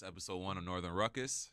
[0.00, 1.50] This episode one of Northern Ruckus.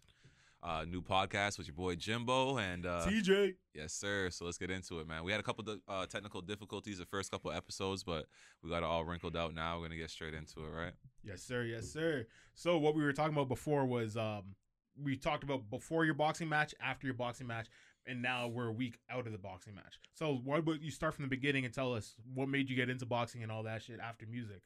[0.64, 3.56] Uh, new podcast with your boy Jimbo and uh, TJ.
[3.74, 4.30] yes, sir.
[4.30, 5.26] So let's get into it, man.
[5.26, 8.26] We had a couple of uh, technical difficulties the first couple episodes, but
[8.64, 9.78] we got it all wrinkled out now.
[9.78, 10.94] We're gonna get straight into it, right?
[11.24, 11.64] Yes, sir.
[11.64, 12.26] Yes, sir.
[12.56, 14.56] So what we were talking about before was um
[15.04, 17.68] we talked about before your boxing match, after your boxing match,
[18.06, 20.00] and now we're a week out of the boxing match.
[20.14, 22.90] So why would you start from the beginning and tell us what made you get
[22.90, 24.62] into boxing and all that shit after music?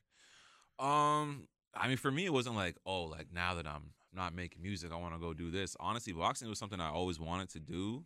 [0.77, 4.61] Um, I mean, for me, it wasn't like, oh, like now that I'm not making
[4.61, 5.75] music, I want to go do this.
[5.79, 8.03] Honestly, boxing was something I always wanted to do,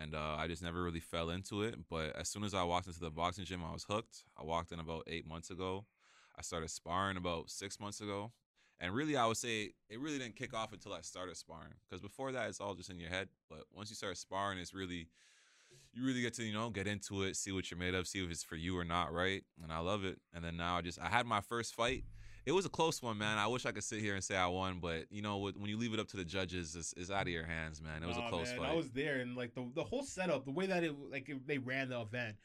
[0.00, 1.74] and uh, I just never really fell into it.
[1.90, 4.24] But as soon as I walked into the boxing gym, I was hooked.
[4.38, 5.86] I walked in about eight months ago.
[6.38, 8.32] I started sparring about six months ago.
[8.80, 11.74] And really, I would say it really didn't kick off until I started sparring.
[11.88, 13.28] Because before that, it's all just in your head.
[13.48, 15.08] But once you start sparring, it's really,
[15.92, 18.22] you really get to, you know, get into it, see what you're made of, see
[18.22, 19.44] if it's for you or not, right?
[19.62, 20.18] And I love it.
[20.32, 22.04] And then now I just, I had my first fight.
[22.46, 23.38] It was a close one, man.
[23.38, 25.78] I wish I could sit here and say I won, but you know, when you
[25.78, 28.02] leave it up to the judges, it's, it's out of your hands, man.
[28.02, 28.70] It was Nah, a close man, fight.
[28.70, 31.46] I was there, and like the the whole setup, the way that it like it,
[31.46, 32.36] they ran the event,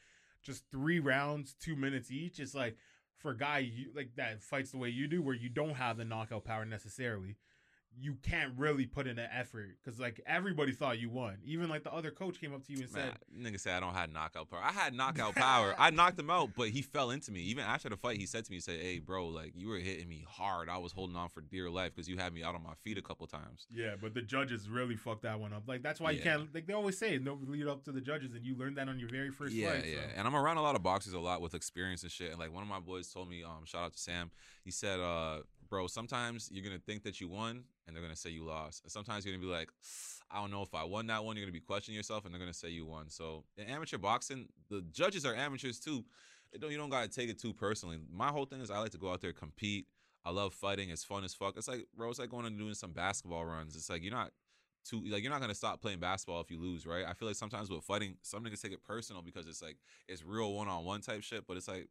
[0.42, 2.40] just three rounds, two minutes each.
[2.40, 2.76] It's like
[3.18, 5.98] for a guy you like that fights the way you do, where you don't have
[5.98, 7.36] the knockout power necessarily.
[7.98, 11.38] You can't really put in an effort because like everybody thought you won.
[11.44, 13.80] Even like the other coach came up to you and Man, said, nigga said I
[13.80, 14.60] don't have knockout power.
[14.62, 15.74] I had knockout power.
[15.78, 17.40] I knocked him out, but he fell into me.
[17.40, 19.78] Even after the fight, he said to me, he said, Hey, bro, like you were
[19.78, 20.68] hitting me hard.
[20.68, 22.96] I was holding on for dear life because you had me out on my feet
[22.96, 23.66] a couple times.
[23.70, 25.64] "Yeah," but the judges really fucked that one up.
[25.66, 26.54] Like that's why you can't.
[26.54, 28.98] Like they always say, no lead up to the judges, and you learned that on
[28.98, 29.86] your very first yeah, fight.
[29.86, 29.96] yeah.
[29.96, 30.00] so.
[30.16, 32.30] And I'm around a lot of boxers a lot with experience and shit.
[32.30, 34.30] And like one of my boys told me, um, shout out to Sam.
[34.64, 38.30] He said, uh, bro, sometimes you're gonna think that you won and they're gonna say
[38.30, 38.82] you lost.
[38.84, 39.68] And sometimes you're gonna be like,
[40.30, 41.36] I don't know if I won that one.
[41.36, 43.10] You're gonna be questioning yourself and they're gonna say you won.
[43.10, 46.04] So in amateur boxing, the judges are amateurs too.
[46.58, 47.98] Don't, you don't gotta take it too personally.
[48.12, 49.86] My whole thing is I like to go out there compete.
[50.24, 50.90] I love fighting.
[50.90, 51.56] It's fun as fuck.
[51.56, 53.74] It's like, bro, it's like going and doing some basketball runs.
[53.74, 54.30] It's like you're not
[54.84, 57.04] too like you're not gonna stop playing basketball if you lose, right?
[57.06, 59.76] I feel like sometimes with fighting, some niggas take it personal because it's like
[60.08, 61.46] it's real one on one type shit.
[61.46, 61.88] But it's like,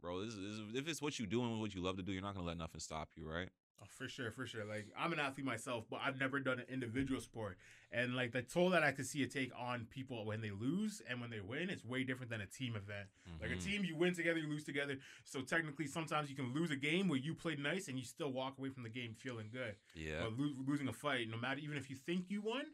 [0.00, 2.02] bro, this is, this is- if it's what you do and what you love to
[2.02, 3.48] do, you're not gonna let nothing stop you, right?
[3.82, 4.64] Oh, for sure, for sure.
[4.66, 7.56] Like I'm an athlete myself, but I've never done an individual sport.
[7.90, 11.00] And like the toll that I could see it take on people when they lose
[11.08, 13.08] and when they win, it's way different than a team event.
[13.40, 13.64] Like a Mhm.
[13.64, 14.98] team, you win together, you lose together.
[15.24, 18.30] So technically, sometimes you can lose a game where you played nice and you still
[18.32, 19.76] walk away from the game feeling good.
[19.94, 22.66] yeah, But lo- losing a fight, no matter even if you think you won,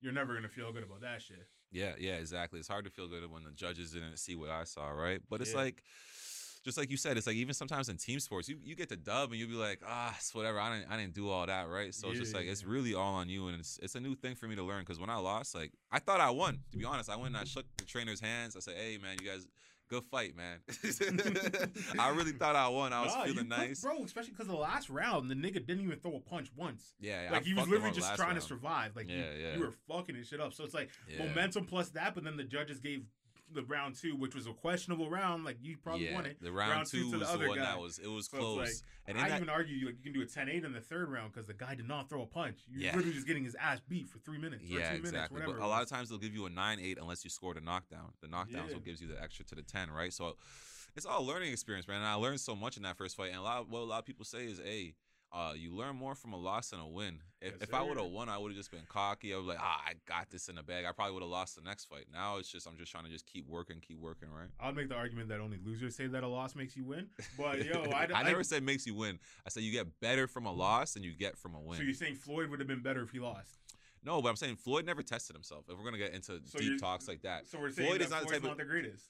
[0.00, 1.48] you're never gonna feel good about that shit.
[1.70, 2.58] yeah, yeah, exactly.
[2.58, 5.20] It's hard to feel good when the judges didn't see what I saw, right?
[5.28, 5.58] But it's Yeah.
[5.58, 5.84] like.
[6.68, 8.96] Just like you said, it's like even sometimes in team sports, you, you get the
[8.96, 10.60] dub and you'll be like, ah, it's whatever.
[10.60, 11.94] I didn't I didn't do all that, right?
[11.94, 14.14] So it's just like yeah, it's really all on you, and it's it's a new
[14.14, 14.80] thing for me to learn.
[14.80, 16.60] Because when I lost, like I thought I won.
[16.72, 18.54] To be honest, I went and I shook the trainer's hands.
[18.56, 19.46] I said, hey man, you guys,
[19.88, 20.58] good fight, man.
[21.98, 22.92] I really thought I won.
[22.92, 23.80] I was Nah, you feeling nice.
[23.80, 24.02] bro.
[24.04, 26.94] Especially because the last round, the nigga didn't even throw a punch once.
[27.00, 28.40] Yeah, Like I he was literally just trying round.
[28.40, 28.94] to survive.
[28.96, 29.54] Like you, Yeah, yeah.
[29.54, 30.52] you were fucking his shit up.
[30.52, 31.24] So it's like Yeah.
[31.26, 33.04] momentum plus that, but then the judges gave
[33.52, 35.44] the round two, which was a questionable round.
[35.44, 36.36] Like you probably yeah, won it.
[36.40, 37.64] The round, Round two two to the was the, other one guy.
[37.64, 38.58] that was it was So close.
[38.58, 38.68] like,
[39.06, 41.10] and I that, even argue you like you can do a 10-8 in the third
[41.10, 42.58] round because the guy did not throw a punch.
[42.70, 42.94] You're Yeah.
[42.96, 44.62] literally just getting his ass beat for three minutes.
[44.64, 45.34] yeah, two minutes, exactly.
[45.40, 45.58] whatever.
[45.58, 47.60] But a lot of times they'll give you a nine eight unless you scored a
[47.60, 48.12] knockdown.
[48.20, 48.74] The knockdowns Yeah.
[48.74, 50.12] what gives you the extra to the ten, right?
[50.12, 50.36] So
[50.96, 51.98] it's all a learning experience, man.
[51.98, 53.28] And I learned so much in that first fight.
[53.30, 54.94] And a lot of, what a lot of people say is, hey.
[55.30, 57.20] Uh, you learn more from a loss than a win.
[57.40, 59.34] If, Yes, if I would have won, I would have just been cocky.
[59.34, 60.86] I was like, ah, I got this in the bag.
[60.86, 62.06] I probably would have lost the next fight.
[62.12, 64.48] Now it's just I'm just trying to just keep working, keep working, right?
[64.58, 67.08] I'll make the argument that only losers say that a loss makes you win.
[67.36, 69.18] But yo, I, I never said makes you win.
[69.46, 71.76] I said you get better from a loss than you get from a win.
[71.78, 73.58] So you're saying Floyd would have been better if he lost?
[74.02, 75.64] No, but I'm saying Floyd never tested himself.
[75.68, 78.04] If we're gonna get into So deep talks like that, So we're saying Floyd that
[78.06, 79.04] is not the Floyd's type of- not the greatest.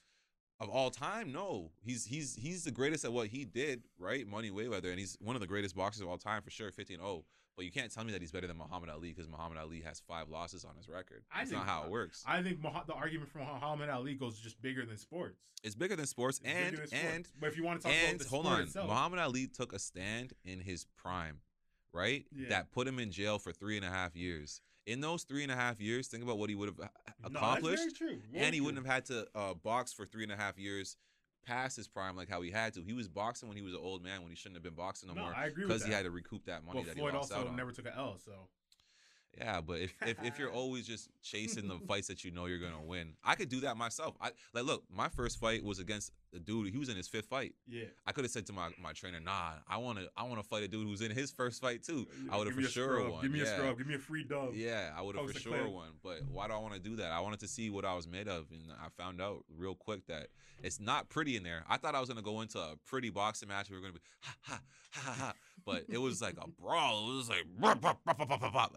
[0.60, 4.26] Of all time, no, he's he's he's the greatest at what he did, right?
[4.26, 7.22] Money Mayweather, and he's one of the greatest boxers of all time for sure, 15-0.
[7.56, 10.00] But you can't tell me that he's better than Muhammad Ali because Muhammad Ali has
[10.06, 11.24] five losses on his record.
[11.32, 12.22] I That's think- not how it works.
[12.24, 15.40] I think Muha- the argument from Muhammad Ali goes just bigger than sports.
[15.64, 16.92] it's bigger than sports, It's and than sports.
[17.04, 19.48] and but if you want to talk and about the hold on, itself, Muhammad Ali
[19.48, 21.40] took a stand in his prime,
[21.92, 22.26] right?
[22.32, 22.48] Yeah.
[22.50, 24.60] That put him in jail for three and a half years.
[24.88, 26.86] In those three and a half years, think about what he would have No,
[27.22, 27.78] that's accomplished.
[27.78, 28.22] very true.
[28.32, 28.66] Very and he true.
[28.66, 30.96] wouldn't have had to uh, box for three and a half years
[31.46, 32.82] past his prime like how he had to.
[32.82, 35.08] He was boxing when he was an old man when he shouldn't have been boxing
[35.08, 36.96] no, No, more I agree with because he had to recoup that money But that
[36.96, 37.56] Floyd he lost also out on.
[37.56, 38.32] never took an L, so
[39.36, 42.58] Yeah, but if, if if you're always just chasing the fights that you know you're
[42.58, 44.16] gonna win, I could do that myself.
[44.20, 46.72] I like look, my first fight was against a dude.
[46.72, 47.54] He was in his fifth fight.
[47.66, 47.84] Yeah.
[48.06, 50.46] I could have said to my, my trainer, Nah, I want to I want to
[50.46, 52.06] fight a dude who's in his first fight too.
[52.30, 53.12] I would have for sure scrub.
[53.12, 53.22] won.
[53.22, 53.44] Give me yeah.
[53.44, 53.78] a scrub.
[53.78, 54.54] Give me a free dub.
[54.54, 55.88] Yeah, I would have for sure won.
[56.02, 57.12] But why do I want to do that?
[57.12, 60.06] I wanted to see what I was made of, and I found out real quick
[60.06, 60.28] that
[60.62, 61.64] it's not pretty in there.
[61.68, 63.70] I thought I was gonna go into a pretty boxing match.
[63.70, 64.60] We were gonna be ha ha
[64.92, 65.32] ha ha ha,
[65.64, 67.10] but it was like a brawl.
[67.10, 67.46] It was like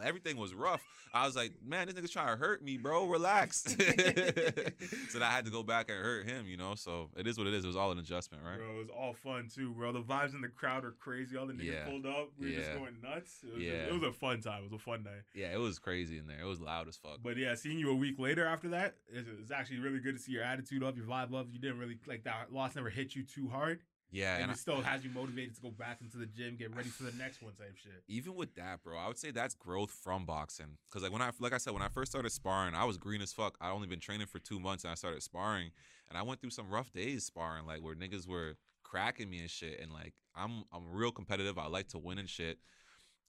[0.04, 0.81] everything was rough.
[1.13, 3.06] I was like, man, this nigga's trying to hurt me, bro.
[3.06, 3.63] Relax.
[5.09, 6.75] so I had to go back and hurt him, you know.
[6.75, 7.64] So it is what it is.
[7.64, 8.58] It was all an adjustment, right?
[8.58, 9.92] Bro, it was all fun too, bro.
[9.92, 11.36] The vibes in the crowd are crazy.
[11.38, 11.86] All the niggas Yeah.
[11.86, 12.30] pulled up.
[12.40, 13.44] We were just going nuts.
[13.44, 13.72] It was, Yeah.
[13.88, 14.62] it was a fun time.
[14.64, 15.24] It was a fun night.
[15.34, 16.40] Yeah, it was crazy in there.
[16.42, 17.20] It was loud as fuck.
[17.24, 20.22] But yeah, seeing you a week later after that, it's, it's actually really good to
[20.22, 21.48] see your attitude up, your vibe up.
[21.52, 24.56] You didn't really like that loss never hit you too hard, yeah, and, and it
[24.56, 27.14] I- still has you motivated to go back into the gym, get ready for the
[27.18, 28.04] next one type shit.
[28.08, 30.78] even with that, bro, I would say that's growth from boxing.
[30.90, 33.22] Cause like when I, like I said, when I first started sparring, I was green
[33.22, 33.58] as fuck.
[33.62, 35.72] I'd only been training for two months, and I started sparring,
[36.12, 39.50] and I went through some rough days sparring, like where niggas were cracking me and
[39.50, 39.80] shit.
[39.80, 41.58] And like I'm, I'm real competitive.
[41.58, 42.60] I like to win and shit.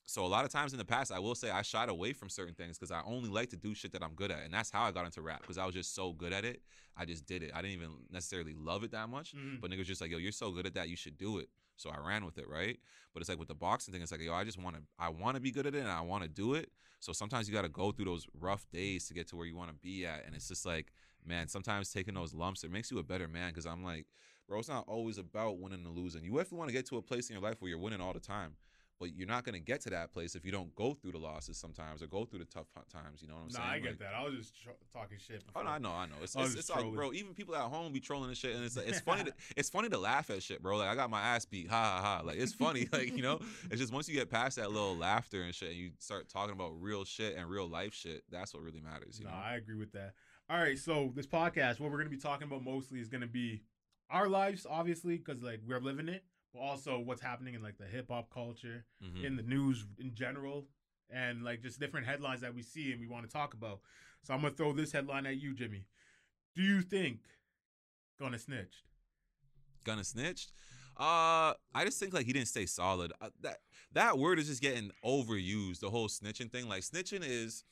[0.04, 2.28] So a lot of times in the past, I will say I shied away from
[2.28, 4.68] certain things because I only like to do shit that I'm good at, and that's
[4.70, 6.60] how I got into rap because I was just so good at it.
[6.96, 7.52] I just did it.
[7.54, 9.60] I didn't even necessarily love it that much, Mhm.
[9.60, 11.48] but niggas just like, yo, you're so good at that, you should do it.
[11.76, 12.80] So I ran with it, right?
[13.14, 15.08] But it's like with the boxing thing, it's like, yo, I just want to, I
[15.08, 16.72] want to be good at it, and I want to do it.
[16.98, 19.54] So sometimes you got to go through those rough days to get to where you
[19.56, 20.92] want to be at, and it's just like,
[21.26, 23.50] man, sometimes taking those lumps, it makes you a better man.
[23.50, 24.06] Because I'm like,
[24.48, 26.24] bro, it's not always about winning and losing.
[26.24, 28.12] You definitely want to get to a place in your life where you're winning all
[28.12, 28.56] the time.
[29.00, 31.56] But you're not gonna get to that place if you don't go through the losses
[31.58, 33.20] sometimes or go through the tough times.
[33.20, 33.64] You know what I'm saying?
[33.66, 33.82] Nah, saying?
[33.82, 34.14] I get Like- that.
[34.14, 35.42] I was just tr- talking shit.
[35.42, 35.64] Oh Before.
[35.64, 36.14] no, I know, I know.
[36.22, 36.94] It's I it's, it's trolling.
[36.94, 37.12] bro.
[37.12, 39.24] Even people at home be trolling and shit, and it's it's funny.
[39.24, 40.76] To, it's funny to laugh at shit, bro.
[40.76, 42.22] Like I got my ass beat, ha ha ha.
[42.24, 43.40] Like it's funny, like you know.
[43.72, 46.52] It's just once you get past that little laughter and shit, and you start talking
[46.52, 49.18] about real shit and real life shit, that's what really matters.
[49.18, 49.36] You No, know.
[49.36, 50.12] I agree with that.
[50.52, 53.62] All right, so this podcast, what we're gonna be talking about mostly is gonna be
[54.10, 57.86] our lives, obviously, because like we're living it, but also what's happening in like the
[57.86, 59.24] hip hop culture, Mhm.
[59.24, 60.68] in the news in general,
[61.08, 63.80] and like just different headlines that we see and we want to talk about.
[64.24, 65.86] So I'm gonna throw this headline at you, Jimmy.
[66.54, 67.22] Do you think
[68.18, 68.82] Gunna snitched?
[69.84, 70.52] Gunna snitched.
[70.98, 73.14] Uh, I just think like he didn't stay solid.
[73.22, 73.62] Uh, that
[73.92, 75.80] that word is just getting overused.
[75.80, 76.68] The whole snitching thing.
[76.68, 77.64] Like snitching is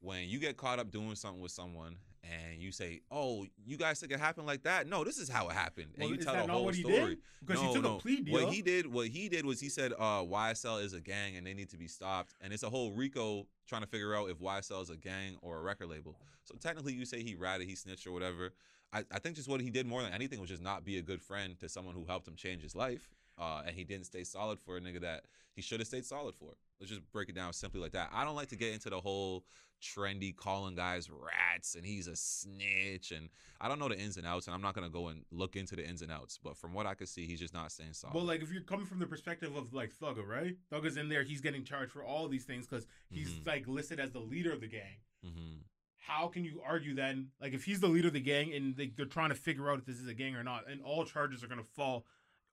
[0.00, 1.96] when you get caught up doing something with someone
[2.30, 5.48] and you say, "Oh, you guys think it happened like that?" No, this is how
[5.48, 7.18] it happened, and Well, you tell the whole story.
[7.44, 7.96] Because no, he took no.
[7.96, 8.34] a plea deal.
[8.34, 11.46] What he did, what he did was he said, uh, YSL is a gang and
[11.46, 12.34] they need to be stopped.
[12.40, 15.58] And it's a whole RICO trying to figure out if YSL is a gang or
[15.58, 16.16] a record label.
[16.44, 18.52] So technically, you say he ratted, he snitched or whatever.
[18.92, 21.02] I, I think just what he did more than anything was just not be a
[21.02, 23.10] good friend to someone who helped him change his life.
[23.38, 25.24] Uh, and he didn't stay solid for a nigga that
[25.54, 26.54] he should have stayed solid for.
[26.80, 28.10] Let's just break it down simply like that.
[28.12, 29.44] I don't like to get into the whole
[29.80, 33.28] trendy calling guys rats and he's a snitch and
[33.60, 35.76] I don't know the ins and outs and I'm not gonna go and look into
[35.76, 36.38] the ins and outs.
[36.42, 38.14] But from what I could see, he's just not staying solid.
[38.16, 40.56] Well, like if you're coming from the perspective of like Thugger, right?
[40.72, 43.46] Thugger's in there, he's getting charged for all these things because he's Mhm.
[43.46, 44.96] like listed as the leader of the gang.
[45.24, 45.58] mm-hmm.
[46.06, 48.88] How can you argue then, like if he's the leader of the gang and they,
[48.96, 51.44] they're trying to figure out if this is a gang or not, and all charges
[51.44, 52.06] are gonna fall,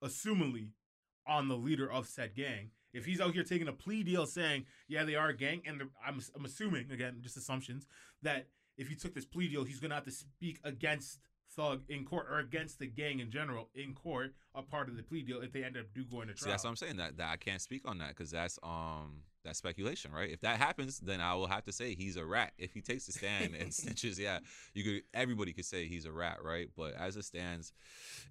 [0.06, 0.70] assumingly,
[1.28, 2.70] on the leader of said gang.
[2.94, 5.82] If he's out here taking a plea deal saying, yeah, they are a gang, and
[6.06, 7.88] I'm, I'm assuming, again, just assumptions,
[8.22, 8.48] that
[8.78, 11.20] if he took this plea deal, he's going to have to speak against
[11.56, 15.04] Thug in court or against the gang in general in court, a part of the
[15.04, 16.54] plea deal, if they end up do going to See, trial.
[16.54, 16.98] that's what I'm saying.
[16.98, 20.30] That, that I can't speak on that because that's um that's speculation, right?
[20.30, 22.54] If that happens, then I will have to say he's a rat.
[22.58, 24.40] If he takes the stand and snitches, yeah,
[24.74, 26.68] you could everybody could say he's a rat, right?
[26.76, 27.72] But as it stands,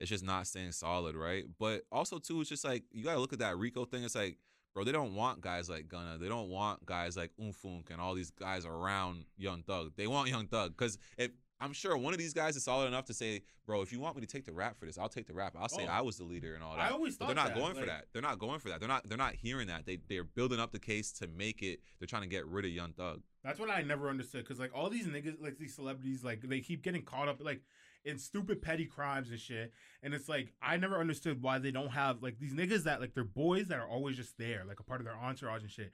[0.00, 1.45] it's just not staying solid, right?
[1.59, 4.05] But also too, it's just like you gotta look at that Rico thing.
[4.05, 4.37] It's like,
[4.75, 6.19] bro, they don't want guys like Gunna.
[6.19, 9.93] They don't want guys like Unfoonk and all these guys around Young Thug.
[9.97, 11.31] They want Young Thug because if
[11.64, 14.16] I'm sure one of these guys is solid enough to say, bro, if you want
[14.16, 15.54] me to take the rap for this, I'll take the rap.
[15.59, 15.90] I'll say Oh.
[15.90, 16.80] I was the leader and all that.
[16.83, 18.06] I always But thought they're not that, going for that.
[18.12, 18.80] They're not going for that.
[18.80, 19.09] They're not.
[19.09, 19.87] They're not hearing that.
[19.87, 21.80] They they're building up the case to make it.
[21.99, 23.23] They're trying to get rid of Young Thug.
[23.42, 26.61] That's what I never understood because like all these niggas, like these celebrities, like they
[26.61, 27.62] keep getting caught up like
[28.04, 29.73] in stupid petty crimes and shit.
[30.02, 33.14] And it's like I never understood why they don't have like these niggas that like
[33.14, 35.92] they're boys that are always just there, like a part of their entourage and shit.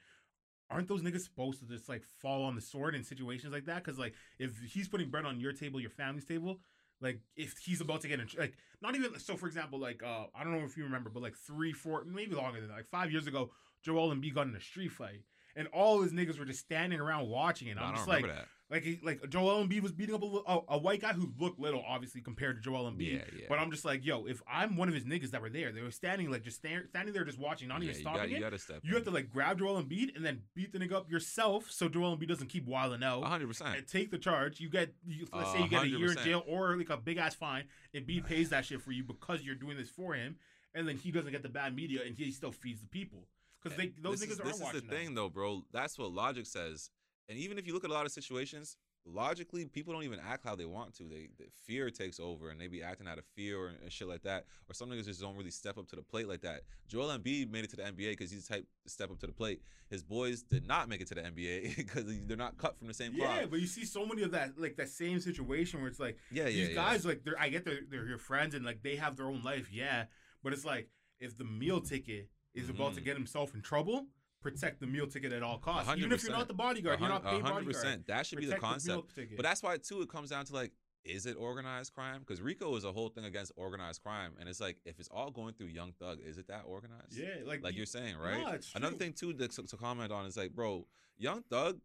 [0.70, 3.82] Aren't those niggas supposed to just like fall on the sword in situations like that?
[3.84, 6.60] Because like if he's putting bread on your table, your family's table,
[7.00, 9.36] like if he's about to get in, like not even so.
[9.36, 12.34] For example, like uh I don't know if you remember, but like three, four, maybe
[12.34, 13.50] longer than that, like five years ago,
[13.82, 15.22] Joel Embiid got in a street fight,
[15.56, 17.76] and all his niggas were just standing around watching it.
[17.76, 18.48] No, I'm I don't just like, remember that.
[18.70, 21.58] Like he, like Joel Embiid was beating up a, a, a white guy who looked
[21.58, 23.14] little, obviously compared to Joel Embiid.
[23.14, 23.46] Yeah, yeah.
[23.48, 25.82] But I'm just like, yo, if I'm one of his niggas that were there, they
[25.82, 28.30] were standing like just stand, standing there just watching, not yeah, even you stopping gotta,
[28.30, 28.34] it.
[28.34, 28.80] you gotta step.
[28.84, 31.88] You have to like grab Joel Embiid and then beat the nigga up yourself, so
[31.88, 33.24] Joel Embiid doesn't keep wilding out.
[33.24, 33.76] hundred percent.
[33.76, 34.60] And take the charge.
[34.60, 36.96] You get, you, let's A say you get a year in jail or like a
[36.96, 37.64] big ass fine.
[37.92, 40.36] Embiid pays that shit for you because you're doing this for him,
[40.76, 43.26] and then he doesn't get the bad media, and he still feeds the people
[43.60, 45.64] because eh, they those this niggas is, are this is the thing though, bro.
[45.72, 46.90] That's what logic says.
[47.30, 50.44] And even if you look at a lot of situations, logically, people don't even act
[50.44, 51.04] how they want to.
[51.04, 54.08] They, the fear takes over, and they be acting out of fear or, and shit
[54.08, 54.46] like that.
[54.68, 56.62] Or some niggas just don't really step up to the plate like that.
[56.88, 59.28] Joel Embiid made it to the NBA because he's the type to step up to
[59.28, 59.62] the plate.
[59.88, 62.94] His boys did not make it to the NBA because they're not cut from the
[62.94, 63.36] same cloth.
[63.36, 66.18] Yeah, but you see so many of that, like that same situation where it's like
[66.32, 66.48] yeah, yeah.
[66.48, 66.74] these yeah.
[66.74, 69.44] guys, like they're, I get they're, they're your friends and like they have their own
[69.44, 70.06] life, yeah.
[70.42, 70.88] But it's like
[71.20, 73.04] if the meal ticket is about to Mhm.
[73.04, 74.08] get himself in trouble,
[74.40, 75.90] protect the meal ticket at all costs.
[75.96, 77.66] Even if you're not the bodyguard, you're not paid bodyguard.
[77.66, 78.06] percent.
[78.06, 79.14] That should be the Protect concept.
[79.14, 79.36] ticket.
[79.36, 80.72] But that's why too it comes down to like,
[81.04, 82.20] is it organized crime?
[82.20, 85.30] Because RICO is a whole thing against organized crime, and it's like if it's all
[85.30, 87.16] going through Young Thug, is it that organized?
[87.16, 88.62] yeah, like like you- you're saying, right?
[88.74, 90.86] Another thing too to, to comment on is like, bro,
[91.18, 91.80] Young Thug,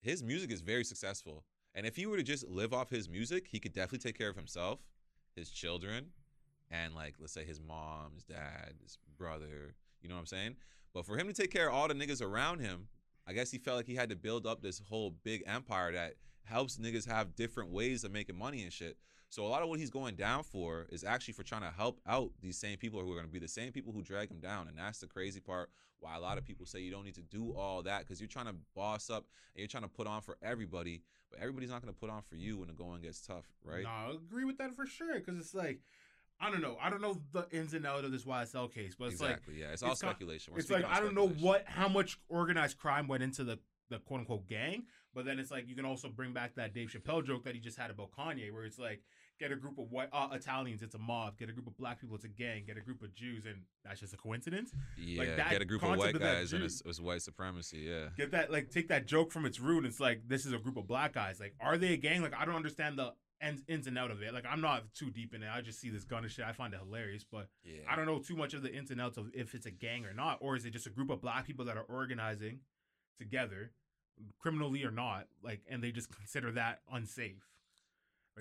[0.00, 3.46] his music is very successful, and if he were to just live off his music,
[3.50, 4.80] he could definitely take care of himself,
[5.34, 6.08] his children,
[6.70, 9.74] and like let's say his mom, his dad, his brother.
[10.02, 10.56] You know what I'm saying?
[10.94, 12.88] But for him to take care of all the niggas around him,
[13.26, 16.14] I guess he felt like he had to build up this whole big empire that
[16.44, 18.96] helps niggas have different ways of making money and shit.
[19.30, 22.00] So a lot of what he's going down for is actually for trying to help
[22.06, 24.40] out these same people who are going to be the same people who drag him
[24.40, 25.70] down, and that's the crazy part.
[26.00, 28.28] Why a lot of people say you don't need to do all that because you're
[28.28, 31.82] trying to boss up and you're trying to put on for everybody, but everybody's not
[31.82, 33.82] going to put on for you when the going gets tough, right?
[33.82, 35.16] No, I agree with that for sure.
[35.16, 35.80] Because it's like,
[36.40, 36.76] I don't know.
[36.80, 39.54] I don't know the ins and outs of this YSL case, but it's like exactly.
[39.60, 40.52] yeah, it's all it's speculation.
[40.52, 43.58] We're it's like I don't know what how much organized crime went into the
[43.90, 46.90] the quote unquote gang, but then it's like you can also bring back that Dave
[46.90, 49.02] Chappelle joke that he just had about Kanye, where it's like
[49.38, 51.38] get a group of white uh, Italians, it's a mob.
[51.38, 52.64] Get a group of black people, it's a gang.
[52.66, 54.72] Get a group of Jews, and that's just a coincidence.
[54.96, 57.78] Yeah, that get a group of white of guys and it's, it's white supremacy.
[57.78, 58.08] Yeah.
[58.16, 59.78] Get that like take that joke from its root.
[59.78, 61.40] And it's like this is a group of black guys.
[61.40, 62.22] Like, are they a gang?
[62.22, 64.32] Like, I don't understand the ins, ins and out of it.
[64.34, 65.48] Like, I'm not too deep in it.
[65.52, 66.44] I just see this gun and shit.
[66.44, 67.80] I find it hilarious, but Yeah.
[67.88, 70.04] I don't know too much of the ins and outs of if it's a gang
[70.06, 72.60] or not, or is it just a group of black people that are organizing
[73.18, 73.72] together,
[74.38, 77.44] criminally or not, like, and they just consider that unsafe.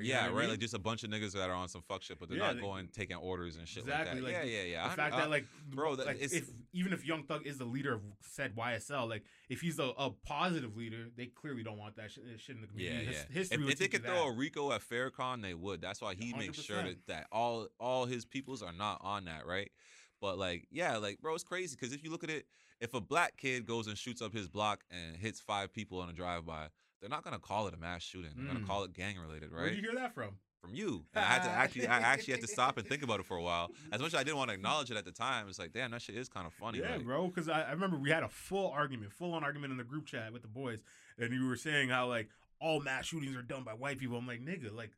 [0.05, 0.41] Yeah, what I right.
[0.41, 0.49] mean?
[0.51, 2.47] Like just a bunch of niggas that are on some fuck shit, but they're Yeah,
[2.47, 4.43] not they- going taking orders and shit Exactly, like that.
[4.43, 4.87] like, yeah, yeah, yeah.
[4.87, 7.57] the I- fact I- that like bro, that- like if even if Young Thug is
[7.57, 11.77] the leader of said YSL, like if he's a, a positive leader, they clearly don't
[11.77, 13.05] want that shit, uh, shit in the yeah, community.
[13.05, 13.23] yeah.
[13.29, 14.27] His, history if, if they could throw that.
[14.27, 15.81] a RICO at Farrakhan, they would.
[15.81, 19.45] That's why he makes sure that, that all all his peoples are not on that,
[19.45, 19.71] right?
[20.19, 22.47] But like, yeah, like, bro, it's crazy because if you look at it,
[22.79, 26.09] if a black kid goes and shoots up his block and hits five people on
[26.09, 26.67] a drive-by,
[26.99, 28.31] they're not gonna call it a mass shooting.
[28.35, 28.67] They're gonna Mm.
[28.67, 29.75] call it gang-related, Where'd right?
[29.75, 30.37] you hear that from?
[30.61, 31.05] From you.
[31.13, 33.37] And I had to actually, I actually had to stop and think about it for
[33.37, 33.69] a while.
[33.91, 35.91] As much as I didn't want to acknowledge it at the time, it's like, damn,
[35.91, 36.79] that shit is kind of funny.
[36.79, 37.27] yeah, like, bro.
[37.27, 40.07] Because I, I remember we had a full argument, full on argument in the group
[40.07, 40.81] chat with the boys,
[41.19, 44.17] and you were saying how like all mass shootings are done by white people.
[44.17, 44.91] I'm like, nigga, like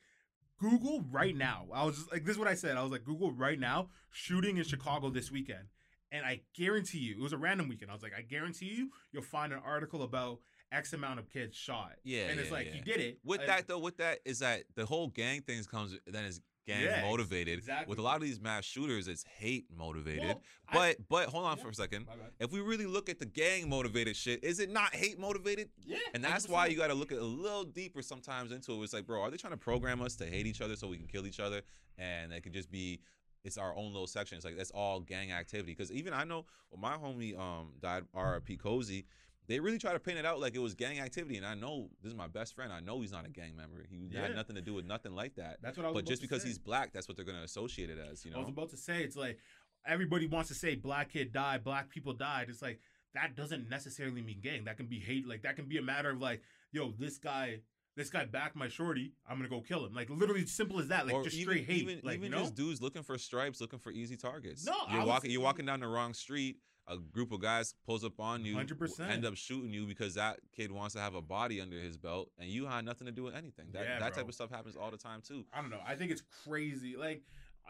[0.59, 1.67] Google right now.
[1.73, 2.77] I was just like, this is what I said.
[2.77, 5.67] I was like, Google right now, shooting in Chicago this weekend.
[6.11, 7.91] And I guarantee you, it was a random weekend.
[7.91, 10.39] I was like, I guarantee you, you'll find an article about
[10.71, 11.93] X amount of kids shot.
[12.03, 12.75] Yeah, and it's yeah, like yeah.
[12.75, 13.19] you get it.
[13.23, 16.41] With And- that though, with that is that the whole gang things comes then is
[16.67, 17.57] gang Yeah, motivated.
[17.57, 17.89] exactly.
[17.89, 20.23] With a lot of these mass shooters, it's hate motivated.
[20.23, 21.63] Well, I- but but hold on Yeah.
[21.63, 22.07] for a second.
[22.39, 25.69] If we really look at the gang motivated shit, is it not hate motivated?
[25.83, 26.71] Yeah, And that's why 100%.
[26.71, 28.83] you got to look at a little deeper sometimes into it.
[28.83, 30.97] It's like, bro, are they trying to program us to hate each other so we
[30.97, 31.63] can kill each other?
[31.97, 33.01] And it could just be,
[33.43, 34.35] it's our own little section.
[34.35, 35.71] It's like that's all gang activity.
[35.71, 38.57] Because even I know when my homie um died, R.I.P.
[38.57, 39.05] Cozy,
[39.49, 41.35] they really try to paint it out like it was gang activity.
[41.35, 42.71] And I know this is my best friend.
[42.71, 43.83] I know he's not a gang member.
[43.89, 44.21] He Yeah.
[44.21, 45.57] had nothing to do with nothing like that.
[45.61, 46.03] That's what I was.
[46.03, 46.47] But just because say.
[46.49, 48.23] he's black, that's what they're gonna associate it as.
[48.23, 49.39] You know, I was about to say it's like
[49.85, 52.47] everybody wants to say black kid died, black people died.
[52.49, 52.79] It's like
[53.15, 54.65] that doesn't necessarily mean gang.
[54.65, 55.27] That can be hate.
[55.27, 57.61] Like that can be a matter of like, yo, this guy,
[57.95, 59.13] this guy backed my shorty.
[59.27, 59.93] I'm gonna go kill him.
[59.95, 61.07] Like literally simple as that.
[61.07, 61.81] Like or just even, straight hate.
[61.81, 62.41] even, like even you know.
[62.41, 64.63] just dudes looking for stripes, looking for easy targets.
[64.63, 65.31] No, you're was- walking.
[65.31, 66.57] You're walking down the wrong street.
[66.89, 69.09] A group of guys pulls up on you, 100%.
[69.11, 72.31] end up shooting you because that kid wants to have a body under his belt,
[72.39, 73.67] and you had nothing to do with anything.
[73.73, 74.21] That Yeah, that bro.
[74.23, 75.45] type of stuff happens all the time too.
[75.53, 75.81] I don't know.
[75.85, 76.95] I think it's crazy.
[76.97, 77.21] Like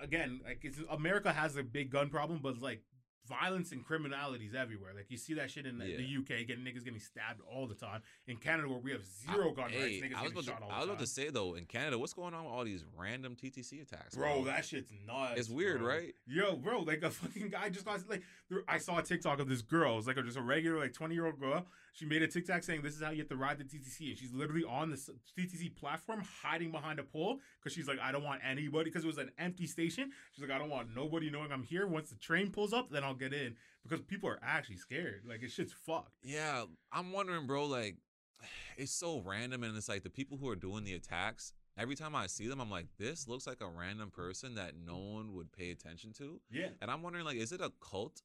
[0.01, 2.81] again, like it's America has a big gun problem, but like
[3.29, 4.91] violence and criminalities everywhere.
[4.95, 5.97] Like you see that shit in the, Yeah.
[5.97, 8.01] the UK, getting niggas getting stabbed all the time.
[8.27, 10.67] In Canada, where we have zero gun Hey, rights, niggas I was getting about shot
[10.69, 12.83] to, I was about to say though, in Canada, what's going on with all these
[12.97, 15.39] random TTC attacks, Bro, that shit's nuts.
[15.39, 15.87] It's weird, bro.
[15.89, 16.15] right?
[16.27, 18.23] Yo, bro, like a fucking guy just got like.
[18.67, 19.97] I saw a TikTok of this girl.
[19.99, 21.67] It's like a, just a regular like twenty year old girl.
[21.93, 24.17] She made a TikTok saying this is how you have to ride the TTC, and
[24.17, 24.97] she's literally on the
[25.37, 29.07] TTC platform hiding behind a pole because she's like, I don't want anybody because it
[29.07, 30.11] was an empty station.
[30.31, 31.87] She's like, I don't want nobody knowing I'm here.
[31.87, 35.23] Once the train pulls up, then I'll get in because people are actually scared.
[35.27, 36.13] Like it shit's fucked.
[36.23, 37.65] Yeah, I'm wondering, bro.
[37.65, 37.97] Like,
[38.77, 41.53] it's so random, and it's like the people who are doing the attacks.
[41.77, 44.97] Every time I see them, I'm like, this looks like a random person that no
[44.97, 46.41] one would pay attention to.
[46.51, 46.69] Yeah.
[46.81, 48.21] And I'm wondering, like, is it a cult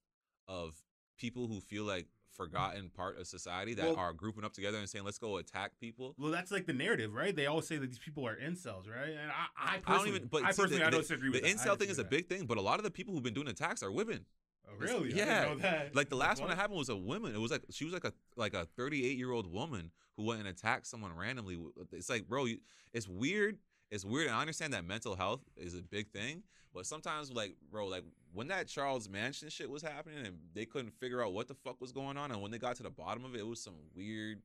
[0.48, 0.74] of
[1.16, 4.88] people who feel like forgotten part of society that Well- are grouping up together and
[4.88, 6.14] saying, let's go attack people?
[6.18, 7.34] Well, that's like the narrative, right?
[7.34, 9.10] They always say that these people are incels, right?
[9.10, 10.28] And I, I I don't personally, even.
[10.28, 11.50] But I see, personally, the, I don't disagree the that.
[11.50, 13.34] Incel thing is a with big thing, but a lot of the people who've been
[13.34, 14.24] doing attacks are women.
[14.66, 15.12] Oh, really?
[15.14, 15.44] Yeah.
[15.44, 15.94] didn't know that.
[15.94, 17.34] Like the last one that happened was a woman.
[17.34, 20.40] It was like she was like a like a 38 year old woman who went
[20.40, 21.58] and attacked someone randomly.
[21.92, 22.58] It's like, bro, you,
[22.92, 23.58] it's weird.
[23.90, 24.28] It's weird.
[24.28, 26.42] And I understand that mental health is a big thing,
[26.74, 28.02] but sometimes, like, bro, like
[28.32, 31.80] when that Charles Manson shit was happening and they couldn't figure out what the fuck
[31.80, 33.74] was going on, and when they got to the bottom of it, it was some
[33.94, 34.42] weird,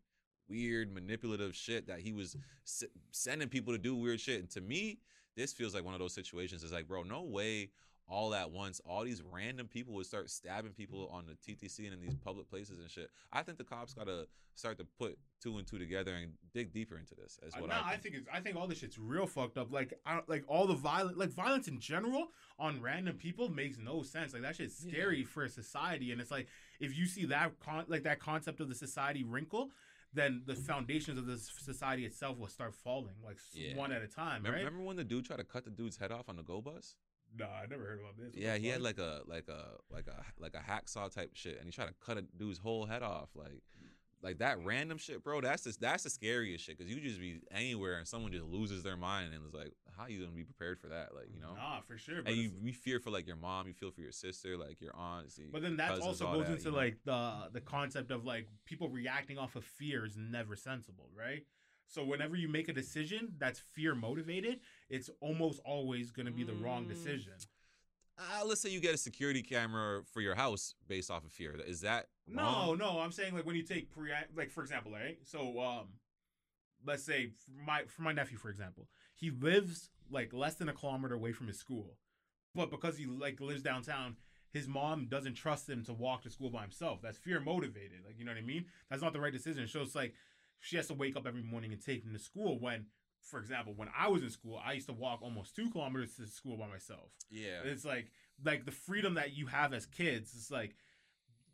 [0.48, 4.39] weird manipulative shit that he was s- sending people to do weird shit.
[4.39, 5.00] And to me,
[5.36, 6.63] this feels like one of those situations.
[6.63, 7.71] It's like, bro, no way
[8.09, 11.93] all at once, all these random people would start stabbing people on the TTC and
[11.93, 13.09] in these public places and shit.
[13.31, 16.97] I think the cops gotta start to put two and two together and dig deeper
[16.97, 17.39] into this.
[17.43, 18.01] Is Uh, what no, I I think.
[18.03, 18.27] think it's.
[18.33, 19.71] I think all this shit's real fucked up.
[19.71, 24.01] Like, I, like all the violence, like violence in general on random people makes no
[24.03, 24.33] sense.
[24.33, 24.91] Like that shit's Yeah.
[24.91, 26.11] scary for a society.
[26.11, 26.47] And it's like
[26.79, 29.71] if you see that con, like that concept of the society wrinkle,
[30.13, 33.75] then the foundations of the society itself will start falling, like Yeah.
[33.77, 34.37] one at a time.
[34.41, 34.65] Remember, right?
[34.65, 36.95] remember when the dude tried to cut the dude's head off on the go bus?
[37.38, 38.33] No, I never heard about this.
[38.33, 41.57] What Yeah, he had like a like a like a like a hacksaw type shit,
[41.57, 43.29] and he tried to cut a dude's whole head off.
[43.36, 43.62] Like,
[44.21, 45.41] like that random shit, bro.
[45.41, 48.83] That's just that's the scariest shit because you just be anywhere and someone just loses
[48.83, 51.13] their mind and it's like, how you gonna be prepared for that?
[51.15, 51.53] Like, you know.
[51.55, 52.19] Nah, for sure.
[52.25, 55.38] And you, fear for like your mom, you feel for your sister, like your aunts.
[55.38, 56.77] your But then that cousins, also goes that, into you know?
[56.77, 61.45] like the the concept of like people reacting off of fear is never sensible, right?
[61.89, 66.43] So whenever you make a decision that's fear motivated, it's almost always going to be
[66.43, 66.89] the wrong Mm.
[66.89, 67.34] decision.
[68.17, 71.55] Uh, let's say you get a security camera for your house based off of fear.
[71.55, 75.17] Is that No, no, I'm saying like when you take pre like for example, right?
[75.24, 75.88] So um
[76.86, 80.74] let's say for my for my nephew for example, he lives like less than a
[80.74, 81.98] kilometer away from his school.
[82.55, 84.17] But because he like lives downtown,
[84.51, 87.01] his mom doesn't trust him to walk to school by himself.
[87.01, 88.00] That's fear motivated.
[88.05, 88.65] Like you know what I mean?
[88.89, 89.67] That's not the right decision.
[89.67, 90.13] So it's like
[90.59, 92.85] she has to wake up every morning and take him to school when
[93.21, 96.27] for example, when I was in school, I used to walk almost two kilometers to
[96.27, 97.11] school by myself.
[97.29, 97.61] Yeah.
[97.63, 98.11] It's like
[98.43, 100.33] like the freedom that you have as kids.
[100.35, 100.75] It's like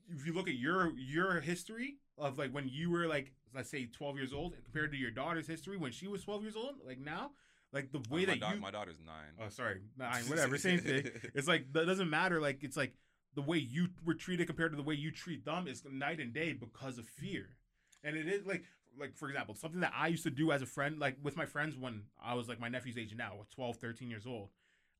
[0.09, 3.85] if you look at your your history of like when you were like let's say
[3.85, 6.99] 12 years old compared to your daughter's history when she was 12 years old, like
[6.99, 7.31] now,
[7.71, 9.45] like the way oh, my, that you my daughter's nine.
[9.45, 11.09] oh sorry nine whatever same thing.
[11.33, 12.39] It's like that doesn't matter.
[12.39, 12.93] Like it's like
[13.35, 16.33] the way you were treated compared to the way you treat them is night and
[16.33, 17.57] day because of fear.
[18.03, 18.63] And it is like
[18.99, 21.45] like for example, something that I used to do as a friend, like with my
[21.45, 24.49] friends when I was like my nephew's age now, 12, 13 years old.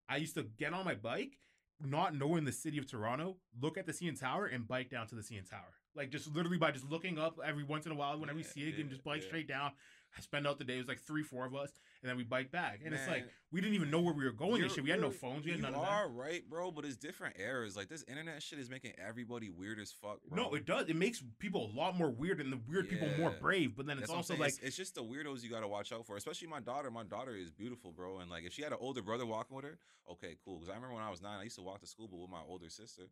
[0.08, 1.40] I used to get on my bike,
[1.84, 5.16] not knowing the city of Toronto, look at the CN Tower and bike down to
[5.16, 5.74] the CN Tower.
[5.96, 8.50] Like just literally by just looking up every once in a while whenever we Yeah,
[8.50, 9.28] see it, yeah, and just bike yeah.
[9.28, 9.72] straight down.
[10.18, 10.76] I spend out the day.
[10.76, 11.72] It was like three, four of us,
[12.06, 12.82] and then we bike back.
[12.86, 14.84] And it's like we didn't even know where we were going and shit.
[14.84, 15.44] We had no phones.
[15.44, 15.90] We had you none of that.
[15.90, 17.76] are right, bro, but it's different eras.
[17.76, 20.20] Like this internet shit is making everybody weird as fuck.
[20.30, 20.44] Bro.
[20.44, 20.88] No, it does.
[20.88, 23.76] It makes people a lot more weird and the weird people more brave.
[23.76, 26.06] But then it's That's also like it's, it's just the weirdos you gotta watch out
[26.06, 26.16] for.
[26.16, 26.92] Especially my daughter.
[26.92, 28.20] My daughter is beautiful, bro.
[28.20, 29.80] And like, if she had an older brother walking with her,
[30.12, 30.60] okay, cool.
[30.60, 32.30] Because I remember when I was nine, I used to walk to school, but with
[32.30, 33.04] my older sister.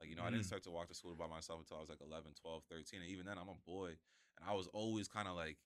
[0.00, 0.46] Like, you know, I didn't Mm.
[0.46, 3.02] start to walk to school by myself until I was like 11, 12, 13.
[3.02, 3.88] And even then, I'm a boy,
[4.38, 5.58] and I was always kind of like,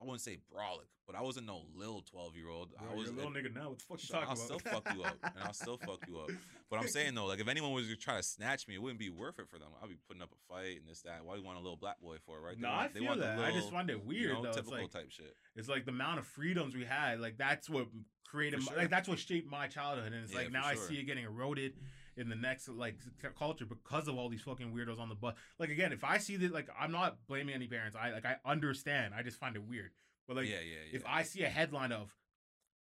[0.00, 2.70] I wouldn't say brolic, but I wasn't no little 12 year old.
[2.78, 3.70] I was a little nigga now.
[3.70, 4.60] What the fuck you Sure, talking I'll about?
[4.60, 6.30] still fuck you up, and I'll still fuck you up.
[6.70, 8.98] But I'm saying though, like if anyone was to try to snatch me, it wouldn't
[8.98, 9.68] be worth it for them.
[9.82, 11.24] I'd be putting up a fight and this that.
[11.24, 12.56] Why do you want a little black boy for, it, right?
[12.56, 13.38] They No, I want- they feel want that.
[13.38, 14.52] I just find it weird you know, though.
[14.52, 15.34] Typical like type shit.
[15.56, 17.20] it's like the amount of freedoms we had.
[17.20, 17.86] Like that's what
[18.26, 18.62] created.
[18.62, 20.12] For my, like that's what shaped my childhood.
[20.12, 21.74] And it's Yeah, like now I see it getting eroded
[22.16, 22.96] in the next like
[23.38, 25.34] culture because of all these fucking weirdos on the bus.
[25.58, 27.96] Like again, if I see that, like I'm not blaming any parents.
[27.96, 29.14] I like I understand.
[29.16, 29.90] I just find it weird.
[30.26, 30.96] But like yeah, yeah, yeah.
[30.96, 32.14] if I see a headline of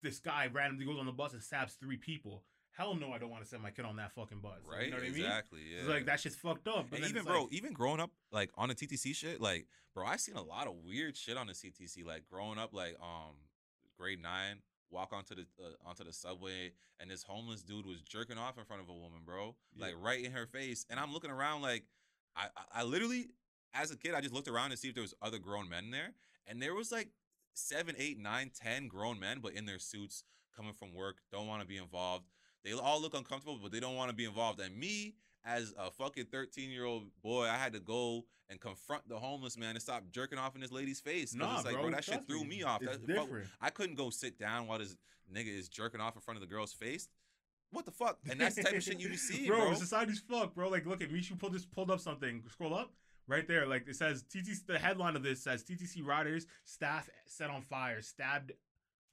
[0.02, 3.30] this guy randomly goes on the bus and stabs three people, hell no, I don't
[3.30, 4.60] want to send my kid on that fucking bus.
[4.66, 5.22] Right, you know what I mean?
[5.22, 5.60] exactly.
[5.72, 5.80] Yeah.
[5.82, 6.88] It's like that shit's fucked up.
[6.90, 10.06] But and even bro, like- even growing up like on the TTC shit, like bro,
[10.06, 12.06] I seen a lot of weird shit on the TTC.
[12.06, 13.36] Like growing up, like um,
[13.98, 18.38] grade nine, walk onto the uh, onto the subway, and this homeless dude was jerking
[18.38, 21.32] off in front of a woman, bro, like right in her face, and I'm looking
[21.32, 21.84] around like,
[22.36, 23.28] I I, I literally,
[23.74, 25.92] as a kid, I just looked around to see if there was other grown men
[25.92, 26.14] there,
[26.46, 27.10] and there was like
[27.54, 30.24] seven, eight, nine, ten grown men, but in their suits,
[30.56, 32.26] coming from work, don't want to be involved.
[32.64, 34.60] They all look uncomfortable, but they don't want to be involved.
[34.60, 35.16] And me,
[35.48, 39.58] as a fucking 13 year old boy, I had to go and confront the homeless
[39.58, 41.32] man and stop jerking off in this lady's face.
[41.32, 42.58] 'cause Nah, it's like, bro, bro, that shit threw me.
[42.58, 42.82] me off.
[42.82, 43.48] That, different.
[43.62, 44.96] I couldn't go sit down while this
[45.34, 47.08] nigga is jerking off in front of the girl's face.
[47.72, 48.20] What the fuck?
[48.30, 49.74] And that's the type of shit you be seeing, bro.
[49.74, 50.70] society's fucked, bro.
[50.70, 52.44] Like, look at Mishu pulled just pulled up something.
[52.52, 52.94] Scroll up
[53.28, 53.66] right there.
[53.66, 54.66] Like it says TTC.
[54.66, 58.54] The headline of this says TTC riders staff set on fire, stabbed,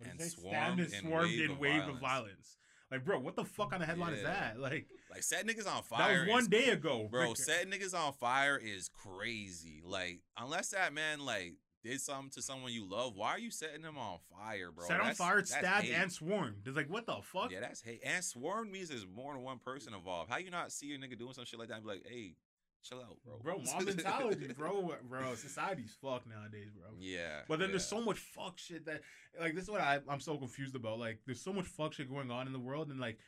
[0.01, 0.37] And did it say?
[0.41, 2.57] swarmed stabbed and in swarmed wave in of wave of violence.
[2.91, 4.59] Like, bro, what the fuck kind of headline is that?
[4.61, 6.19] Like, Like set niggas on fire.
[6.19, 9.83] that was one day ago, Bro, Like, setting niggas on fire is crazy.
[9.85, 13.83] Like, unless that man like did something to someone you love, why are you setting
[13.83, 14.87] them on fire, bro?
[14.87, 15.93] set on fire, stabbed, hate.
[15.95, 16.57] and swarmed.
[16.67, 17.51] It's like, what the fuck?
[17.51, 18.01] Yeah, that's hate.
[18.05, 20.31] And swarm means there's more than one person involved.
[20.31, 22.37] How you not see a nigga doing some shit like that and be like, hey,
[22.85, 23.39] chill out, bro.
[23.43, 24.95] Bro, mob mentality, bro.
[25.09, 26.91] Bro, society's fucked nowadays, bro.
[26.99, 27.41] Yeah.
[27.49, 29.01] But then there's so much fuck shit that,
[29.41, 30.99] like, this is what I, I'm so confused about.
[30.99, 33.19] Like, there's so much fuck shit going on in the world, and like,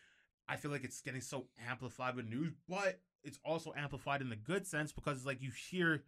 [0.48, 4.36] I feel like it's getting so amplified with news, but it's also amplified in the
[4.36, 6.04] good sense because, it's like, you hear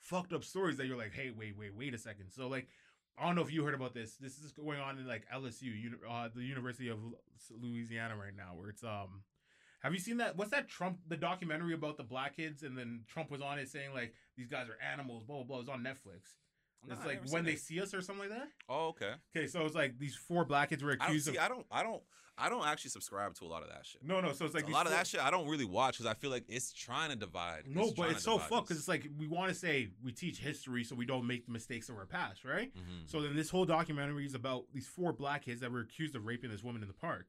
[0.00, 2.30] fucked up stories that you're like, hey, wait, wait, wait a second.
[2.30, 2.68] So, like,
[3.18, 4.16] I don't know if you heard about this.
[4.16, 5.72] This is going on in like LSU,
[6.08, 6.98] uh, the University of
[7.50, 9.22] Louisiana right now, where it's um.
[9.80, 10.36] Have you seen that?
[10.36, 12.62] What's that Trump the documentary about the black kids?
[12.62, 15.60] And then Trump was on it saying like these guys are animals, blah blah blah.
[15.60, 16.36] It's on Netflix.
[16.86, 17.60] Nah, it's I like when they it.
[17.60, 18.48] see us or something like that.
[18.68, 19.12] Oh, okay.
[19.36, 21.36] Okay, so it's like these four black kids were I don't accused see.
[21.36, 21.42] of.
[21.42, 21.66] I don't.
[21.70, 22.02] I don't.
[22.38, 24.02] I don't actually subscribe to a lot of that shit.
[24.02, 24.32] no, no.
[24.32, 26.14] So it's like a these lot of that shit I don't really watch because I
[26.14, 27.64] feel like it's trying to divide.
[27.66, 30.38] No, but it's so divide fucked because it's like we want to say we teach
[30.38, 32.72] history so we don't make the mistakes of our past, right?
[32.74, 33.06] Mhm.
[33.10, 36.24] So then this whole documentary is about these four black kids that were accused of
[36.24, 37.26] raping this woman in the park.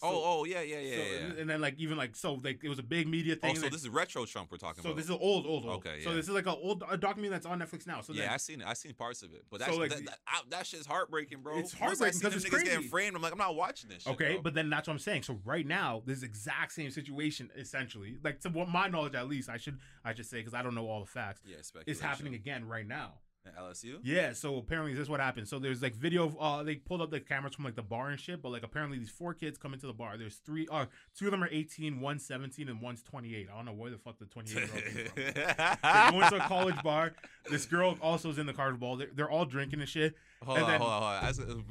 [0.00, 1.40] So- oh, oh, yeah, yeah, yeah, so, yeah.
[1.40, 3.56] And then like even like so like it was a big media Oh, thing.
[3.56, 4.96] so that- this is retro Trump we're talking so about.
[4.96, 5.76] So this is old, old, old.
[5.86, 8.00] Okay, So this is like an old a documentary that's on Netflix now.
[8.02, 8.66] So yeah, then, I seen it.
[8.66, 11.40] I seen parts of it, but So, that's like, that, that, I- that shit's heartbreaking,
[11.42, 11.58] bro.
[11.58, 13.16] It's heartbreaking seen 'cause them it's niggas getting framed.
[13.16, 14.02] I'm like, I'm not watching this.
[14.02, 14.42] Shit, Okay, bro.
[14.42, 15.22] but then that's what I'm saying.
[15.22, 19.48] So right now, this exact same situation, essentially, like to what my knowledge at least,
[19.48, 21.56] I should I should say because I don't know all the facts, yeah,
[21.86, 23.14] is happening again right now.
[23.46, 23.98] At LSU.
[24.02, 24.32] Yeah.
[24.32, 25.48] So apparently, this is what happened.
[25.48, 26.24] So there's like video.
[26.26, 28.42] Of, uh, they pulled up the cameras from like the bar and shit.
[28.42, 30.16] But like apparently, these four kids come into the bar.
[30.18, 30.66] There's three.
[30.70, 33.48] Uh, two of them are 18, one's 17, and one's 28.
[33.52, 35.22] I don't know where the fuck the 28 year old came from.
[35.24, 37.12] They go into a college bar.
[37.50, 38.96] This girl also is in the college ball.
[38.96, 40.14] They're, they're all drinking and shit.
[40.44, 41.68] hold, and on, then- hold on, hold on,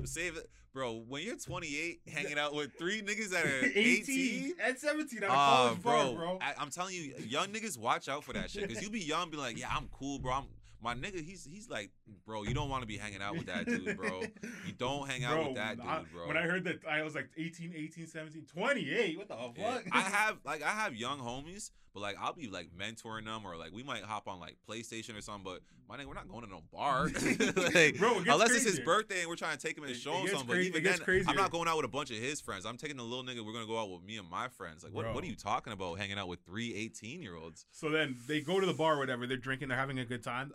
[0.00, 1.02] I Save it, bro.
[1.06, 4.54] When you're 28, hanging out with three niggas that are 18.
[4.64, 6.38] and 17 at Uh, college bro, bar, bro.
[6.40, 8.66] I, I'm telling you, young niggas watch out for that shit.
[8.72, 10.32] Cause you be young, be like, yeah, I'm cool, bro.
[10.32, 10.44] I'm
[10.82, 11.22] my nigga.
[11.24, 11.90] He's he's like,
[12.26, 14.22] bro, you don't want to be hanging out with that dude, bro.
[14.66, 16.26] You don't hang out with that dude, bro.
[16.28, 19.18] When I heard that, I was like 18, 18, 17, 28.
[19.18, 19.72] What the Yeah.
[19.74, 19.84] fuck?
[19.92, 23.56] I have like I have young homies, but like I'll be like mentoring them or
[23.56, 25.44] like we might hop on like PlayStation or something.
[25.44, 27.06] But my nigga, we're not going to no bar.
[27.74, 30.12] like, Bro, it unless it's his birthday and we're trying to take him and show
[30.20, 30.46] him something.
[30.46, 31.30] But cra- even it gets then, crazier.
[31.30, 32.64] I'm not going out with a bunch of his friends.
[32.64, 33.44] I'm taking the little nigga.
[33.44, 34.84] We're gonna go out with me and my friends.
[34.84, 35.14] Like, what, Bro.
[35.14, 35.98] what are you talking about?
[35.98, 37.66] Hanging out with three 18 year olds?
[37.72, 39.26] So then they go to the bar or whatever.
[39.26, 39.68] They're drinking.
[39.68, 40.52] They're having a good time.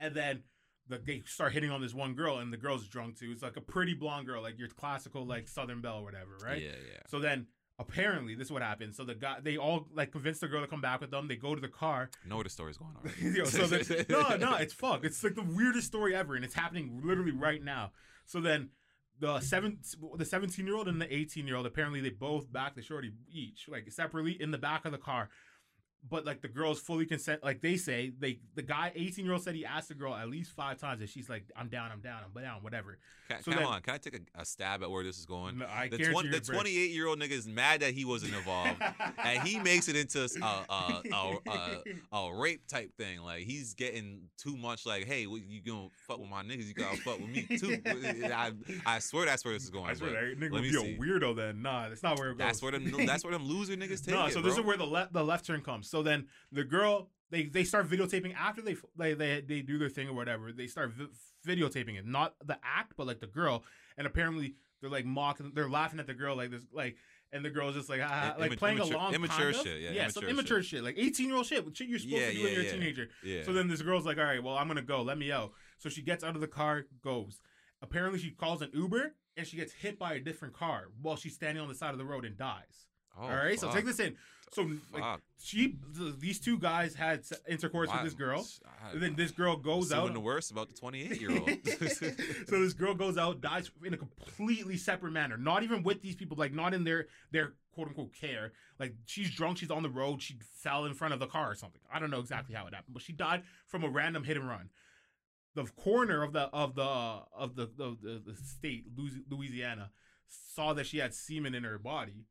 [0.00, 0.42] And then
[0.88, 3.30] the, they start hitting on this one girl, and the girl's drunk too.
[3.30, 6.62] It's like a pretty blonde girl, like your classical like Southern Belle or whatever, right?
[6.62, 7.00] Yeah, yeah.
[7.08, 7.46] So then
[7.78, 8.94] apparently this is what happened.
[8.94, 11.28] So the guy, they all like convince the girl to come back with them.
[11.28, 12.10] They go to the car.
[12.28, 13.10] know where the story's going on.
[13.34, 13.66] Yo, so
[14.08, 15.04] no, no, it's fuck.
[15.04, 17.92] It's like the weirdest story ever, and it's happening literally right now.
[18.26, 18.70] So then
[19.20, 19.78] the seven,
[20.16, 23.12] the seventeen year old and the eighteen year old, apparently they both back the shorty
[23.32, 25.28] each, like separately in the back of the car.
[26.08, 29.42] But like the girls fully consent, like they say, they the guy eighteen year old
[29.42, 32.00] said he asked the girl at least five times, and she's like, "I'm down, I'm
[32.00, 34.82] down, I'm down, whatever." Can, So come then- on, can I take a, a stab
[34.82, 35.58] at where this is going?
[35.58, 38.04] No, I The, guarantee 20, you're the 28 year old nigga is mad that he
[38.06, 38.80] wasn't involved.
[39.24, 43.20] and he makes it into a, a, a, rape type thing.
[43.20, 44.86] Like he's getting too much.
[44.86, 46.68] Like, hey, what, you gonna fuck with my niggas?
[46.68, 47.82] You gotta fuck with me too.
[48.34, 48.52] I,
[48.86, 49.90] I swear that's where this is going.
[49.90, 50.94] I swear that nigga would be see.
[50.94, 51.60] a weirdo then.
[51.60, 52.46] Nah, that's not where it goes.
[52.46, 53.06] That's where them.
[53.06, 54.48] That's where them loser niggas take no, it, so bro.
[54.48, 55.87] this is where the left the left turn comes.
[55.88, 59.88] So then the girl they they start videotaping after they they they, they do their
[59.90, 60.52] thing or whatever.
[60.52, 61.06] They start vi-
[61.46, 63.64] videotaping it, not the act, but like the girl.
[63.96, 66.96] And apparently they're like mocking, they're laughing at the girl like this, like.
[67.30, 69.62] And the girl's just like, ah, I- like imma- playing immature- along, immature kind of.
[69.62, 72.22] shit, yeah, yeah, some immature immature shit, like eighteen year old shit, shit you're supposed
[72.22, 73.08] Yeah, to do when you're a teenager.
[73.22, 73.42] yeah.
[73.44, 75.02] So then this girl's like, all right, well, I'm gonna go.
[75.02, 75.52] Let me out.
[75.76, 77.42] So she gets out of the car, goes.
[77.82, 81.34] Apparently, she calls an Uber and she gets hit by a different car while she's
[81.34, 82.86] standing on the side of the road and dies.
[83.14, 84.16] Oh, All right, so take this in.
[84.52, 85.76] So like, she,
[86.18, 88.46] these two guys had intercourse Why- with this girl.
[88.92, 90.12] And then this girl goes out.
[90.12, 91.48] the worst about the 28 year old.
[92.48, 95.36] so this girl goes out, dies in a completely separate manner.
[95.36, 98.52] Not even with these people, like not in their their quote unquote care.
[98.78, 101.54] Like she's drunk, she's on the road, she fell in front of the car or
[101.54, 101.80] something.
[101.92, 104.48] I don't know exactly how it happened, but she died from a random hit and
[104.48, 104.70] run.
[105.54, 108.86] The coroner of the of the of the the, the, the state,
[109.28, 109.90] Louisiana,
[110.28, 112.24] saw that she had semen in her body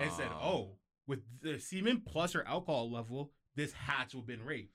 [0.00, 4.26] and said, Um, "Oh, with the semen plus her alcohol level, this hatch will have
[4.28, 4.74] been raped."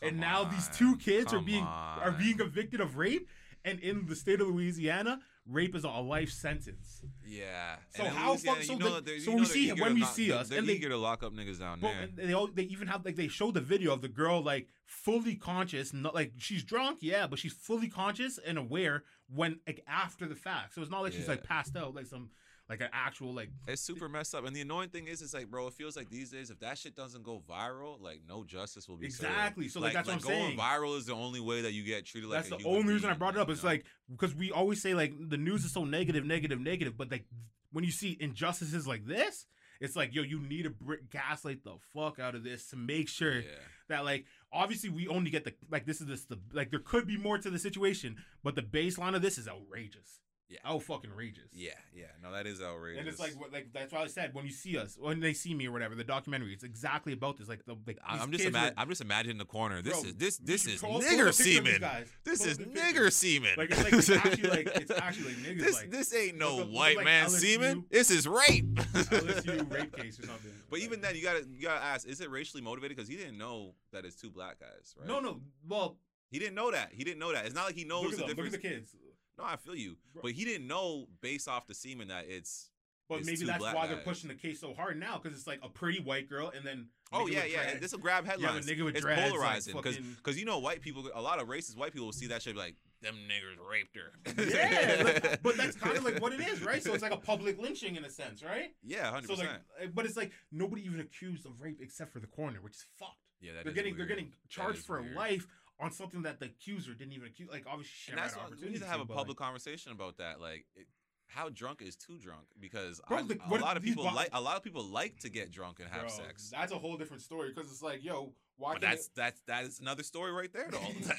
[0.00, 3.28] come and now these two kids are being are being convicted of rape
[3.64, 7.76] and in the state of louisiana rape is a life sentence Yeah.
[7.94, 10.48] So And how fuck- so know so we see- eager when we lock- see us,
[10.48, 12.00] they're and they- get to lock up niggas down there.
[12.02, 14.66] and they all, they even have like they show the video of the girl like
[14.86, 19.84] fully conscious not like she's drunk yeah but she's fully conscious and aware when like
[19.86, 22.30] after the fact so it's not like she's like passed out like some
[22.72, 24.46] like an actual like It's super messed up.
[24.46, 26.78] And the annoying thing is, it's like, bro, it feels like these days, if that
[26.78, 29.30] shit doesn't go viral, like no justice will be served.
[29.30, 29.68] Exactly.
[29.68, 30.58] So, like, that's what I'm going saying.
[30.58, 33.12] viral is the only way that you get treated like that's the only reason I
[33.12, 33.48] brought it up.
[33.48, 33.68] you It's know?
[33.68, 37.26] like because we always say like the news is so negative, negative, negative, but like
[37.72, 39.44] when you see injustices like this,
[39.78, 43.10] it's like yo, you need to br- gaslight the fuck out of this to make
[43.10, 43.48] sure yeah.
[43.90, 47.06] that like obviously we only get the like this is this the like there could
[47.06, 50.20] be more to the situation, but the baseline of this is outrageous.
[50.52, 50.58] Yeah.
[50.70, 51.48] out fucking outrageous.
[51.54, 52.04] Yeah, yeah.
[52.22, 53.00] No, that is outrageous.
[53.00, 55.32] And it's like, what, like that's why I said when you see us, when they
[55.32, 57.48] see me or whatever, the documentary, it's exactly about this.
[57.48, 59.80] Like the, like I'm just kids ima- were- I'm just imagining the corner.
[59.80, 61.82] This Bro, is this this is the nigger semen.
[62.24, 63.52] This is nigger semen.
[63.56, 66.56] Like it's like it's actually like it's actually like niggas this like this ain't no
[66.56, 67.84] look up- look white like man LSU semen.
[67.90, 68.74] This is rape.
[68.74, 70.50] LSU rape case or something.
[70.68, 72.96] But even then, you gotta you gotta ask: Is it racially motivated?
[72.96, 75.08] Because he didn't know that it's two black guys, right?
[75.08, 75.40] no, no.
[75.66, 75.96] Well,
[76.30, 76.90] he didn't know that.
[76.92, 77.44] He didn't know that.
[77.44, 78.96] It's not like he knows look at, the them, look at the kids.
[79.42, 80.22] No, I feel you, Bro.
[80.22, 82.68] but he didn't know based off the semen that it's.
[83.08, 85.58] But It's maybe that's why they're pushing the case so hard now because it's like
[85.62, 86.86] a pretty white girl and then.
[87.12, 87.62] Oh yeah, yeah.
[87.64, 87.80] dreads.
[87.80, 88.66] This will grab You have a headlines.
[88.66, 91.76] nigga with it's dreads, polarizing because fucking- you know white people, a lot of racist
[91.76, 94.12] white people will see that shit be like them niggers raped her.
[94.48, 96.82] yeah, like, but that's kind of like what it is, right?
[96.82, 98.72] So it's like a public lynching in a sense, right?
[98.82, 99.62] yeah, hundred So like, percent.
[99.82, 102.86] uh, but it's like nobody even accused of rape except for the coroner, which is
[102.98, 103.16] fucked.
[103.40, 105.16] Yeah, that they're getting they're getting charged for weird.
[105.16, 105.46] life
[105.82, 107.50] on something that the accuser didn't even accuse.
[107.50, 109.46] Like obviously, she And never that's had what, we need to have a public like,
[109.46, 110.40] conversation about that.
[110.40, 110.86] Like, it,
[111.26, 112.44] how drunk is too drunk?
[112.60, 115.18] Because Bro, I, the- a lot of people bo- like a lot of people like
[115.20, 116.50] to get drunk and have bro, sex.
[116.50, 118.74] That's a whole different story because it's like, yo, why?
[118.74, 120.68] But can't that's that's that is another story right there.
[120.70, 120.78] Though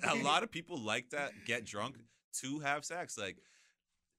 [0.12, 1.98] a lot of people like that get drunk
[2.42, 3.18] to have sex.
[3.18, 3.38] Like,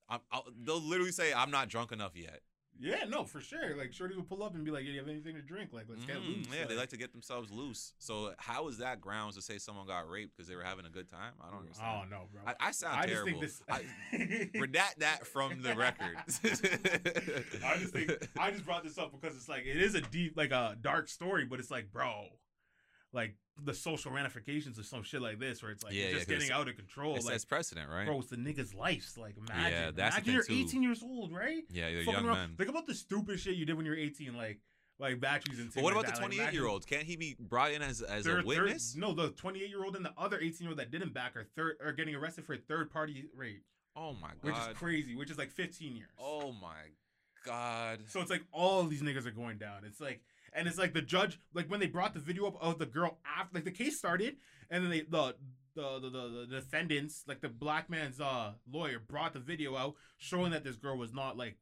[0.09, 2.40] I'm, I'll, they'll literally say, "I'm not drunk enough yet."
[2.80, 3.76] Yeah, no, for sure.
[3.76, 5.70] Like Shorty would pull up and be like, "Do you have anything to drink?
[5.72, 6.26] Like, let's get Mhm.
[6.26, 7.94] loose." Yeah, they like to get themselves loose.
[7.98, 10.90] So how is that grounds to say someone got raped because they were having a
[10.90, 11.34] good time?
[11.40, 12.02] I don't understand.
[12.04, 12.42] Oh no, bro.
[12.46, 13.40] I, I sound I just terrible.
[13.40, 13.62] think this.
[13.70, 13.82] I,
[14.58, 16.16] redact that from the record.
[17.64, 20.37] I just think I just brought this up because it's like it is a deep,
[20.37, 22.26] like a dark story, but it's like, bro,
[23.14, 26.35] like the social ramifications of some shit like this, where it's like Yeah, it's yeah,
[26.35, 27.14] getting out of control.
[27.14, 28.05] it like, sets precedent, right?
[28.07, 29.16] bro, it's the nigga's life.
[29.16, 30.55] Like, imagine, Yeah, that's imagine you're too.
[30.55, 31.62] 18 years old, right?
[31.70, 32.35] yeah, Fucking young around.
[32.37, 32.55] men.
[32.59, 34.61] Think about the stupid shit you did when you were 18, like
[34.98, 35.72] like batteries and.
[35.74, 36.87] But what about the 28 year old?
[36.87, 38.94] Can't he be brought in as as a witness?
[38.96, 41.44] no, the 28 year old and the other 18 year old that didn't back are
[41.57, 43.64] third are getting arrested for third party rape,
[43.96, 46.09] Oh my god, which is crazy, which is like 15 years.
[46.18, 46.90] Oh my
[47.46, 48.00] god.
[48.09, 49.83] So it's like all these niggas are going down.
[49.85, 50.22] It's like,
[50.54, 53.18] and it's like the judge, like when they brought the video up of the girl
[53.38, 54.36] after, like the case started,
[54.70, 55.34] and then they the
[55.74, 60.52] the the, the, defendants, like the black man's uh lawyer, brought the video out showing
[60.52, 61.56] that this girl was not like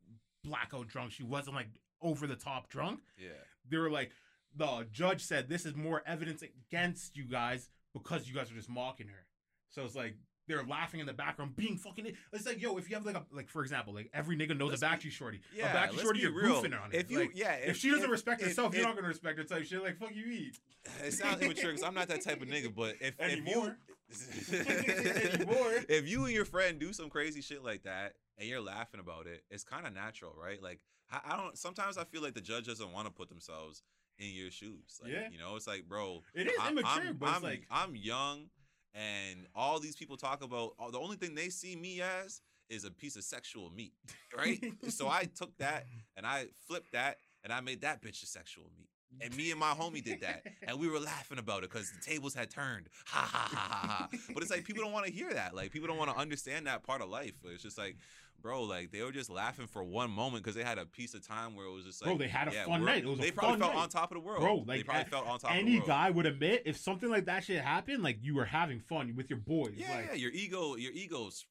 [0.45, 1.13] blackout drunk.
[1.13, 1.69] She wasn't like
[2.03, 3.01] over the top drunk.
[3.19, 3.31] Yeah.
[3.69, 4.11] They were like,
[4.55, 8.71] the judge said this is more evidence against you guys because you guys are just
[8.71, 9.27] mocking her.
[9.71, 10.17] So it's like.
[10.49, 12.13] They're laughing in the background, being fucking.
[12.33, 14.71] It's like, yo, if you have like a like, for example, like every nigga knows
[14.71, 15.41] Let's a backstreet shorty.
[15.55, 15.73] Yeah.
[15.73, 16.63] a backstreet shorty, you're real.
[16.63, 16.97] goofing on it.
[16.97, 19.39] If you, Like, yeah, if, she doesn't respect if- herself, if- you're not gonna respect
[19.39, 19.83] her type shit.
[19.83, 20.59] Like fuck you eat.
[21.05, 22.75] It sounds immature because I'm not that type of nigga.
[22.75, 23.77] But if Anymore.
[24.11, 24.59] if you
[25.47, 25.73] Anymore.
[25.89, 29.27] if you and your friend do some crazy shit like that and you're laughing about
[29.27, 30.61] it, it's kind of natural, right?
[30.63, 31.57] Like I, I don't.
[31.57, 33.83] Sometimes I feel like the judge doesn't want to put themselves
[34.19, 35.01] in your shoes.
[35.03, 35.29] Like, Yeah.
[35.31, 37.97] You know, it's like, bro, It is I'm, immature, I'm, but it's I'm, like I'm
[37.97, 38.47] young,
[38.95, 42.85] and all these people talk about oh, the only thing they see me as is
[42.85, 43.93] a piece of sexual meat,
[44.37, 44.63] right?
[44.89, 48.65] so I took that and I flipped that and I made that bitch a sexual
[48.77, 48.89] meat.
[49.21, 52.01] And me and my homie did that, and we were laughing about it because the
[52.01, 52.89] tables had turned.
[53.07, 54.09] Ha ha ha ha ha.
[54.33, 55.55] But it's like people don't want to hear that.
[55.55, 57.35] Like people don't want to understand that part of life.
[57.45, 57.97] It's just like,
[58.43, 61.27] bro, like they were just laughing for one moment because they had a piece of
[61.27, 63.05] time where it was just like, Bro, they had a yeah, fun night.
[63.05, 63.83] It was a they probably felt night.
[63.83, 65.63] on top of the world, Bro, they like, probably a- felt on top of the
[65.65, 65.77] world.
[65.77, 69.15] any guy would admit if something like that shit happened, like you were having fun
[69.17, 69.75] with your boys.
[69.77, 71.47] Yeah, like, yeah, your ego, your ego's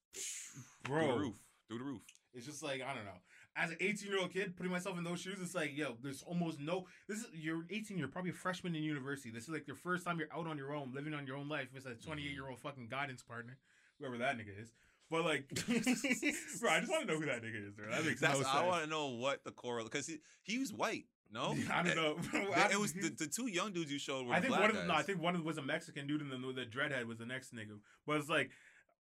[0.86, 1.36] through bro, the roof,
[1.68, 2.02] through the roof.
[2.34, 3.20] it's just like I don't know.
[3.56, 6.24] as an 18 year old kid, putting myself in those shoes, it's like, yo, there's
[6.24, 6.86] almost no.
[7.08, 9.32] This is you're 18, you're probably a freshman in university.
[9.32, 11.48] This is like your first time you're out on your own, living on your own
[11.50, 12.68] life with a 28 year old mm-hmm.
[12.68, 13.58] fucking guidance partner,
[14.00, 14.72] whoever that nigga is.
[15.12, 17.92] But like, bro, I just want to know who that nigga is, bro.
[17.92, 18.56] That makes That's, no sense.
[18.56, 21.04] I want to know what the core because he he was white.
[21.34, 22.16] No, I don't eh, know.
[22.34, 24.70] Eh, it, it was the, the two young dudes you showed were I think one
[24.70, 26.66] of them, no, I think one of them was a Mexican dude, and then the,
[26.66, 27.78] dreadhead was the next nigga.
[28.06, 28.52] But it's like,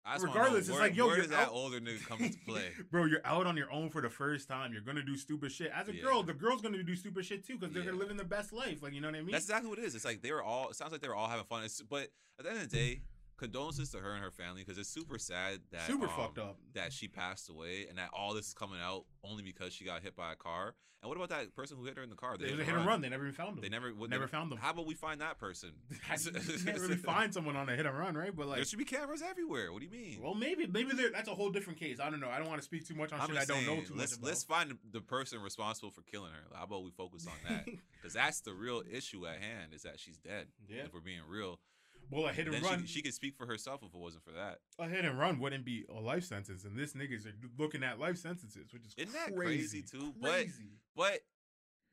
[0.04, 2.06] I just wanna regardless, know it's where, like, yo, where does that out- older nigga
[2.06, 2.70] come into play?
[2.90, 4.72] bro, you're out on your own for the first time.
[4.72, 5.70] You're gonna do stupid shit.
[5.74, 6.02] As a Yeah.
[6.02, 7.90] girl, the girl's gonna do stupid shit too because they're Yeah.
[7.90, 8.82] gonna live in their best life.
[8.82, 9.32] Like, you know what I mean?
[9.32, 9.94] That's exactly what it is.
[9.94, 10.68] It's like they were all.
[10.70, 11.64] It sounds like they were all having fun.
[11.64, 12.08] It's, but
[12.38, 13.02] at the end of the day,
[13.40, 16.56] condolences to her and her family because it's super sad that super um, fucked up.
[16.74, 20.02] that she passed away and that all this is coming out only because she got
[20.02, 20.74] hit by a car.
[21.02, 22.32] And what about that person who hit her in the car?
[22.32, 23.00] Was a hit and run.
[23.00, 23.62] They never even found them.
[23.62, 23.90] They never.
[23.90, 24.58] Never they, found them.
[24.58, 25.70] How about we find that person?
[26.10, 26.30] I you
[26.62, 28.36] can't really find someone on a hit and run, right?
[28.36, 29.72] But like there should be cameras everywhere.
[29.72, 30.20] What do you mean?
[30.22, 32.00] well, maybe maybe that's a whole different case.
[32.00, 32.28] I don't know.
[32.28, 34.12] I don't want to speak too much on I'm shit I don't know too let's
[34.12, 34.26] much about.
[34.26, 36.54] let's find the person responsible for killing her.
[36.54, 37.66] How about we focus on that?
[38.00, 39.74] Because that's the real issue at hand.
[39.74, 40.46] Is that she's dead.
[40.66, 40.84] Yeah.
[40.84, 41.60] If we're being real,
[42.10, 42.80] well, a hit and then run.
[42.82, 44.58] she, she could speak for herself if it wasn't for that.
[44.78, 47.98] a hit and run wouldn't be a life sentence, and this niggas are looking at
[47.98, 50.14] life sentences, which is Isn't that crazy, crazy, too?
[50.20, 50.70] But- Crazy.
[50.96, 51.20] But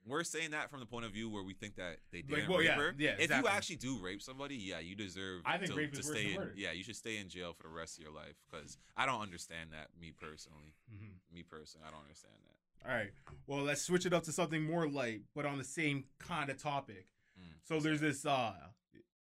[0.05, 2.49] we're saying that from the point of view where we think that they Like, didn't
[2.49, 2.95] well, rape yeah, her.
[2.97, 5.41] yeah, If you actually do rape somebody, yeah, you deserve.
[5.45, 6.39] I think to, rape to is worse stay than in.
[6.39, 6.53] murder.
[6.55, 9.21] Yeah, you should stay in jail for the rest of your life because I don't
[9.21, 9.89] understand that.
[9.99, 11.19] Me personally, Mhm.
[11.33, 12.87] me personally, I don't understand that.
[12.89, 13.11] All right.
[13.47, 16.57] Well, let's switch it up to something more light, but on the same kind of
[16.57, 17.07] topic.
[17.37, 18.07] Mm, So there's that?
[18.07, 18.53] this uh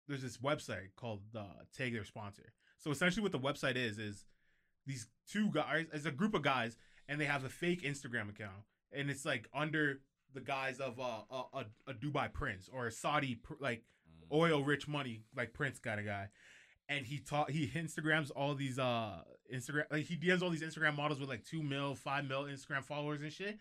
[0.08, 1.44] there's this website called uh
[1.76, 2.52] Tag Their Sponsor.
[2.78, 4.24] So essentially what the website is is
[4.86, 6.76] these two guys, it's a group of guys,
[7.08, 8.62] and they have a fake Instagram account.
[8.92, 10.00] And it's like under
[10.32, 13.82] the guise of uh, a, a, a Dubai prince or a Saudi pr- like
[14.30, 14.36] Mm.
[14.36, 16.28] oil rich money like Prince kind of guy.
[16.88, 20.96] And he taught he Instagrams all these uh Instagram like he DMs all these Instagram
[20.96, 23.58] models with like two mil, five mil Instagram followers and shit,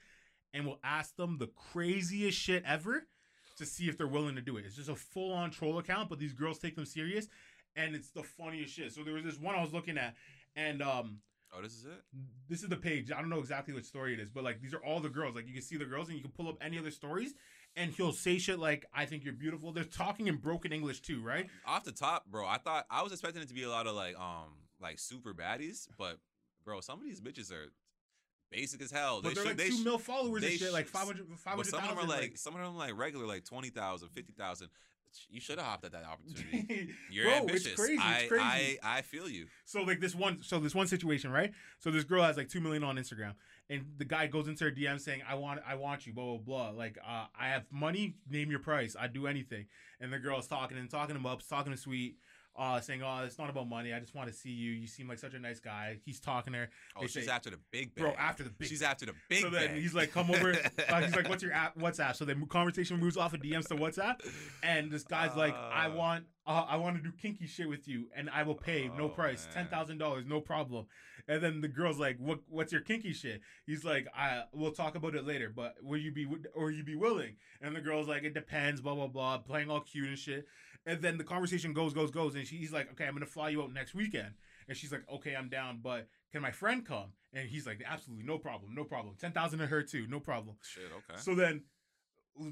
[0.53, 3.08] and will ask them the craziest shit ever
[3.57, 4.65] to see if they're willing to do it.
[4.65, 7.27] It's just a full on troll account, but these girls take them serious,
[7.75, 8.91] and it's the funniest shit.
[8.93, 10.15] So there was this one I was looking at,
[10.55, 11.19] and um
[11.57, 12.01] Oh, this is it.
[12.49, 13.11] this is the page.
[13.13, 15.35] I don't know exactly what story it is, but like these are all the girls.
[15.35, 17.33] Like you can see the girls, and you can pull up any other stories,
[17.77, 21.21] and he'll say shit like, "I think you're beautiful." They're talking in broken English too,
[21.21, 21.47] right?
[21.65, 23.95] Off the top, bro, I thought I was expecting it to be a lot of
[23.95, 24.49] like um
[24.81, 26.17] like super baddies, but
[26.65, 27.71] bro, some of these bitches are
[28.51, 29.21] basic as hell.
[29.21, 31.27] But they they're should, like they two sh- mil followers and shit, like sh- 500,
[31.29, 31.71] But 500,000.
[31.71, 34.69] some of them are like, like, some of them like regular, like 20,000, 50,000.
[35.29, 36.89] You should have hopped at that opportunity.
[37.10, 37.75] You're Bro, it's ambitious.
[37.75, 38.79] crazy, it's I, crazy.
[38.84, 39.45] I I feel you.
[39.63, 41.53] So like this one, so this one situation, right?
[41.79, 43.36] So this girl has like two million on Instagram,
[43.69, 46.38] and the guy goes into her DM saying, "I want, I want you, blah blah
[46.39, 46.69] blah.
[46.71, 48.15] Like, uh, I have money.
[48.29, 48.97] Name your price.
[48.99, 49.67] I'd do anything."
[50.01, 52.17] And the girl's talking and talking him up, talking to sweet,
[52.57, 53.93] uh, saying, "Oh, it's not about money.
[53.93, 54.71] I just want to see you.
[54.71, 57.31] You seem like such a nice guy." He's talking to her, Oh, They she's say-
[57.31, 58.03] after the big bag.
[58.03, 58.13] bro.
[58.17, 60.51] After the big, she's after the big so then he's like, "Come over."
[60.89, 61.77] uh, he's like, "What's your app?
[61.77, 64.21] WhatsApp?" So the conversation moves off of DMs to WhatsApp,
[64.63, 65.95] and this guy's like, "I Uh.
[65.95, 69.05] want, uh, I want to do kinky shit with you, and I will pay no
[69.05, 69.53] Oh, price, man.
[69.53, 70.86] ten thousand dollars, no problem."
[71.27, 72.39] And then the girl's like, "What?
[72.47, 76.12] What's your kinky shit?" He's like, "I we'll talk about it later, but will you
[76.12, 79.69] be or you be willing?" And the girl's like, "It depends." Blah blah blah, playing
[79.71, 80.45] all cute and shit.
[80.86, 83.63] And then the conversation goes goes goes, and she's like, "Okay, I'm gonna fly you
[83.63, 84.36] out next weekend."
[84.67, 88.23] And she's like, "Okay, I'm down, but can my friend come?" And he's like, "Absolutely,
[88.25, 89.15] no problem, no problem.
[89.19, 91.19] Ten thousand to her too, no problem." Shit, okay.
[91.19, 91.63] So then,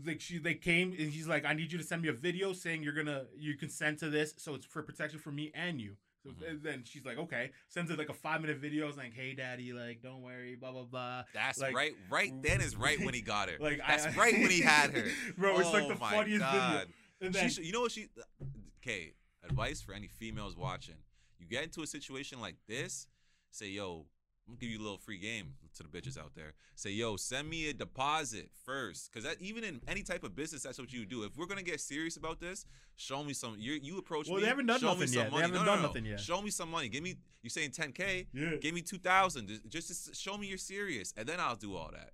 [0.05, 2.53] like she, they came and he's like, "I need you to send me a video
[2.53, 5.95] saying you're gonna you consent to this, so it's for protection for me and you."
[6.23, 6.49] So Mhm.
[6.49, 9.33] and then she's like, "Okay." Sends it like a five minute video, it's like, "Hey,
[9.33, 11.93] daddy, like, don't worry, blah blah blah." That's like- right.
[12.09, 13.57] Right then is right when he got her.
[13.59, 15.05] Like, That's I, right when he had her.
[15.37, 15.59] bro.
[15.59, 16.87] It's like Oh the my funniest God.
[17.19, 17.31] video.
[17.31, 18.07] Then, should, you know what she?
[18.81, 20.95] Okay, advice for any females watching:
[21.39, 23.07] you get into a situation like this,
[23.51, 24.07] say, "Yo,
[24.45, 27.15] I'm gonna give you a little free game to the bitches out there." Say, "Yo,
[27.15, 30.91] send me a deposit first, because that even in any type of business, that's what
[30.91, 31.23] you do.
[31.23, 32.65] If we're gonna get serious about this,
[32.97, 33.56] show me some.
[33.58, 34.41] You you approach Well, me.
[34.43, 35.32] they haven't done nothing yet.
[35.32, 35.82] They haven't no, done no, no.
[35.88, 36.19] nothing yet.
[36.19, 36.89] Show me some money.
[36.89, 37.15] Give me.
[37.41, 38.27] You're saying 10k?
[38.34, 38.56] yeah.
[38.62, 39.62] Give me 2,000.
[39.69, 42.12] Just, just show me you're serious, and then I'll do all that.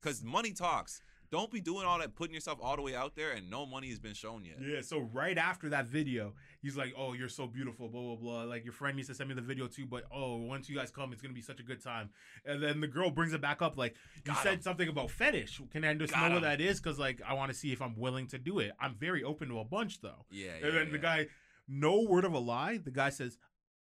[0.00, 1.00] Cause money talks.
[1.30, 3.90] Don't be doing all that, putting yourself all the way out there, and no money
[3.90, 4.56] has been shown yet.
[4.60, 8.42] Yeah, so right after that video, he's like, "Oh, you're so beautiful, blah blah blah.
[8.44, 10.90] Like your friend needs to send me the video too, but oh, once you guys
[10.90, 12.10] come, it's gonna be such a good time."
[12.46, 14.62] And then the girl brings it back up, like, "You Got said him.
[14.62, 15.60] something about fetish.
[15.70, 16.80] Can I just Got know what that is?
[16.80, 18.72] Because like, I want to see if I'm willing to do it.
[18.80, 20.66] I'm very open to a bunch though." Yeah, yeah.
[20.66, 21.26] and then the guy,
[21.68, 23.36] no word of a lie, the guy says,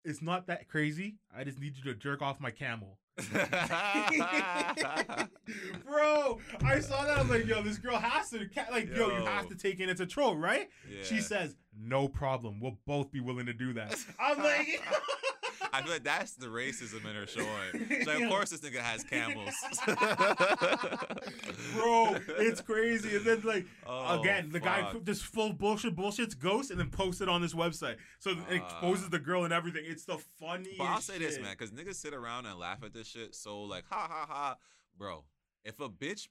[0.05, 1.17] "It's not that crazy.
[1.35, 2.99] I just need you to jerk off my camel."
[5.85, 7.17] Bro, I saw that.
[7.17, 9.89] I was like, yo, this girl has to, like, yo, you have to take in.
[9.89, 10.69] It's a troll, right?
[10.89, 11.03] Yeah.
[11.03, 12.59] She says, no problem.
[12.59, 13.95] We'll both be willing to do that.
[14.19, 14.81] I'm like,
[15.71, 18.05] I feel like that's the racism in her showing.
[18.05, 19.53] Like, of course this nigga has camels.
[21.73, 23.15] Bro, it's crazy.
[23.17, 24.91] And then like Oh, again, the guy fuck.
[24.93, 27.95] put this full bullshit bullshit's ghost and then posted on this website.
[28.19, 28.53] So it Ah.
[28.53, 29.83] exposes the girl and everything.
[29.85, 30.77] It's the funniest.
[30.77, 33.35] But I'll say this, man, because niggas sit around and laugh at this shit.
[33.35, 34.55] So like, ha ha ha,
[34.97, 35.23] bro.
[35.63, 36.27] If a bitch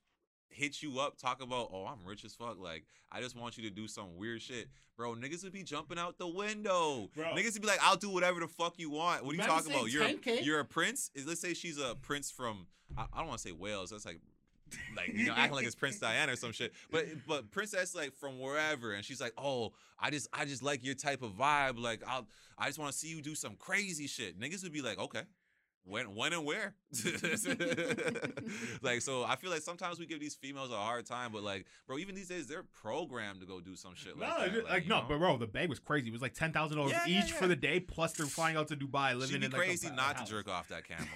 [0.53, 2.59] hits you up, talk about, oh, I'm rich as fuck.
[2.59, 5.15] Like, I just want you to do some weird shit, bro.
[5.15, 7.11] Niggas would be jumping out the window.
[7.15, 7.35] Bro.
[7.35, 9.25] Niggas would be like, I'll do whatever the fuck you want.
[9.25, 9.91] What are you talking about?
[9.91, 10.45] You're 10K?
[10.45, 11.11] you're a prince.
[11.15, 13.91] Is let's say she's a prince from I, I don't want to say Wales.
[13.91, 14.21] That's like.
[14.97, 18.15] Like you know, acting like it's Prince Diana or some shit, but but princess like
[18.15, 21.79] from wherever, and she's like, oh, I just I just like your type of vibe.
[21.79, 22.27] Like I'll
[22.57, 24.41] I just want to see you do some crazy shit.
[24.41, 25.25] Niggas would be like, okay,
[25.85, 26.75] when when and where?
[28.83, 31.67] like so, I feel like sometimes we give these females a hard time, but like,
[31.87, 34.89] bro, even these days they're programmed to go do some shit No, like like, you
[34.89, 35.07] no, know?
[35.09, 36.09] but bro, the bag was crazy.
[36.09, 38.57] It was like ten thousand dollars Yeah, each yeah, for the day, plus they're flying
[38.57, 40.29] out to Dubai, living she'd be in like, a crazy pa- not house.
[40.29, 41.07] to jerk off that camel.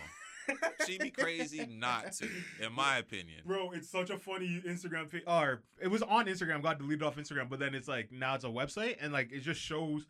[0.86, 2.28] She'd be crazy not to,
[2.64, 3.40] in my opinion.
[3.44, 5.24] Bro, it's such a funny Instagram page.
[5.26, 8.44] Or it was on Instagram, got deleted off Instagram, but then it's like now it's
[8.44, 10.06] a website, and like it just shows.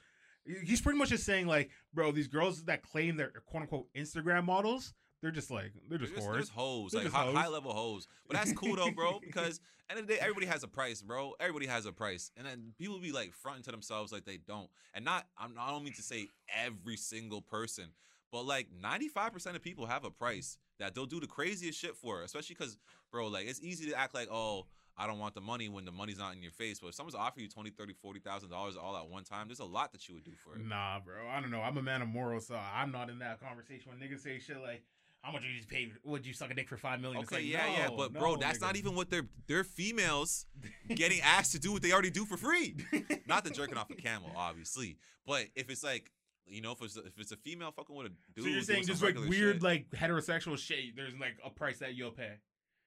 [0.64, 4.44] He's pretty much just saying like, bro, these girls that claim they're quote unquote Instagram
[4.44, 6.32] models, they're just like they're just There's, whores.
[6.34, 7.34] there's hoes, They're like high, hoes.
[7.34, 8.06] high level hoes.
[8.28, 11.34] But that's cool though, bro, because end of the day, everybody has a price, bro.
[11.40, 12.30] Everybody has a price.
[12.36, 14.68] And then people be like fronting to themselves like they don't.
[14.94, 17.86] And not I'm I don't mean to say every single person,
[18.30, 22.22] but like 95% of people have a price that they'll do the craziest shit for,
[22.22, 22.76] especially because,
[23.10, 24.66] bro, like it's easy to act like, oh,
[24.98, 26.78] I don't want the money when the money's not in your face.
[26.80, 29.64] But if someone's offering you 20, 30, 40,000 dollars all at one time, there's a
[29.64, 30.66] lot that you would do for it.
[30.66, 31.28] Nah, bro.
[31.28, 31.60] I don't know.
[31.60, 34.56] I'm a man of morals, so I'm not in that conversation when niggas say shit
[34.60, 34.82] like,
[35.22, 35.92] "How much would you just pay?
[36.04, 37.22] Would you suck a dick for five million?
[37.24, 40.46] Okay, like, yeah, yeah, but no, bro, that's not even what they're they're females
[40.94, 42.76] getting asked to do what they already do for free.
[43.26, 46.10] Not the jerking off a camel, obviously, but if it's like
[46.46, 48.86] you know, if it's if it's a female fucking with a dude, so you're saying
[48.86, 50.96] just like weird, shit- like heterosexual shit.
[50.96, 52.34] There's like a price that you'll pay.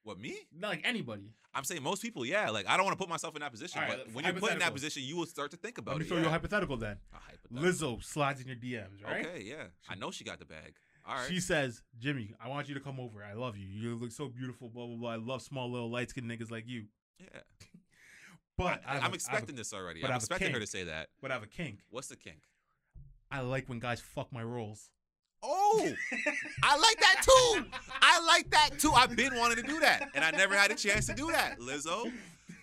[0.02, 0.36] What me?
[0.56, 1.32] Not like anybody.
[1.54, 2.50] I'm saying most people, yeah.
[2.50, 4.34] Like I don't want to put myself in that position, All right, but when you're
[4.34, 6.08] put in that position, you will start to think about Let me it.
[6.08, 6.22] throw yeah.
[6.24, 6.96] you a hypothetical then.
[7.12, 7.96] A hypothetical.
[7.98, 9.26] Lizzo slides in your DMs, right?
[9.26, 9.64] Okay, yeah.
[9.88, 10.74] I know she got the bag.
[11.06, 11.28] All right.
[11.28, 13.24] She says, Jimmy, I want you to come over.
[13.24, 13.66] I love you.
[13.66, 15.10] You look so beautiful, blah, blah, blah.
[15.12, 16.84] I love small, little, light skinned niggas like you.
[17.18, 17.26] yeah.
[18.58, 20.02] But I have a- I I'm have a- expecting this already.
[20.02, 21.08] but I'm expecting her to say that.
[21.22, 21.78] But I have a kink.
[21.88, 22.42] What's the kink?
[23.30, 24.90] I like when guys fuck my rolls.
[25.42, 25.92] Oh,
[26.62, 27.64] I like that too.
[28.02, 28.92] I like that too.
[28.92, 31.58] I've been wanting to do that, and I never had a chance to do that,
[31.58, 32.12] Lizzo.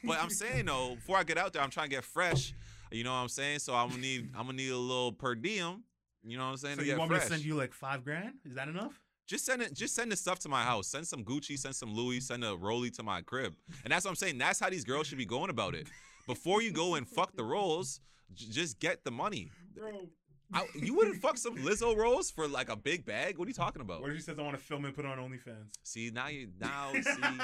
[0.03, 2.53] But I'm saying though, before I get out there, I'm trying to get fresh.
[2.91, 3.59] You know what I'm saying?
[3.59, 5.83] So I'm gonna need I'm gonna need a little per diem.
[6.23, 6.75] You know what I'm saying?
[6.75, 7.23] so to you get want fresh.
[7.23, 8.33] me to send you like five grand?
[8.45, 8.99] Is that enough?
[9.27, 9.73] just send it.
[9.73, 10.87] Just send the stuff to my house.
[10.87, 11.57] Send some Gucci.
[11.57, 12.21] Send some Louis.
[12.21, 13.53] Send a Rolly to my crib.
[13.83, 14.37] And that's what I'm saying.
[14.37, 15.87] That's how these girls should be going about it.
[16.25, 17.99] Before you go and fuck the rolls,
[18.33, 19.51] j- just get the money.
[19.75, 20.07] Bro.
[20.53, 23.37] I, you wouldn't fuck some Lizzo rolls for like a big bag.
[23.37, 24.01] What are you talking about?
[24.01, 25.67] What if she says I want to film and put on OnlyFans?
[25.83, 27.37] See now you now see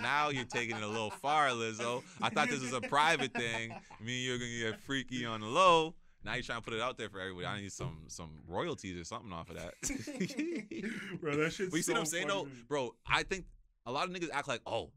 [0.00, 2.02] now you're taking it a little far, Lizzo.
[2.20, 3.70] I thought this was a private thing.
[4.00, 5.94] Me and you're gonna get freaky on the low.
[6.24, 7.46] Now you're trying to put it out there for everybody.
[7.46, 9.74] I need some some royalties or something off of that.
[11.20, 12.94] Bro, that shit's But you see so what I'm saying funny though, to bro?
[13.06, 13.44] I think
[13.86, 14.90] a lot of niggas act like, oh,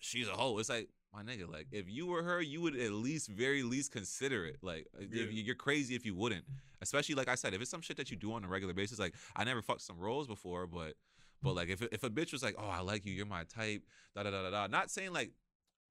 [0.00, 0.58] she's a hoe.
[0.58, 3.92] It's like my nigga, like if you were her, you would at least, very least,
[3.92, 4.58] consider it.
[4.62, 5.24] Like uh, Yeah.
[5.24, 6.44] you- you're crazy if you wouldn't.
[6.80, 8.98] Especially like I said, if it's some shit that you do on a regular basis.
[8.98, 10.94] Like I never fucked some roles before, but
[11.42, 13.82] but like if if a bitch was like, oh, I like you, you're my type,
[14.14, 14.66] da da da da da.
[14.66, 15.32] Not saying like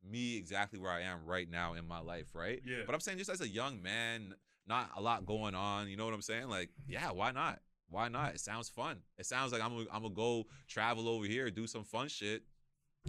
[0.03, 2.61] me exactly where I am right now in my life, right?
[2.65, 2.79] Yeah.
[2.85, 4.33] But I'm saying just as a young man,
[4.67, 5.87] not a lot going on.
[5.87, 6.49] You know what I'm saying?
[6.49, 7.59] Like, yeah, why not?
[7.89, 8.33] Why not?
[8.33, 8.97] It sounds fun.
[9.17, 12.43] It sounds like I'm gonna I'm gonna go travel over here, do some fun shit.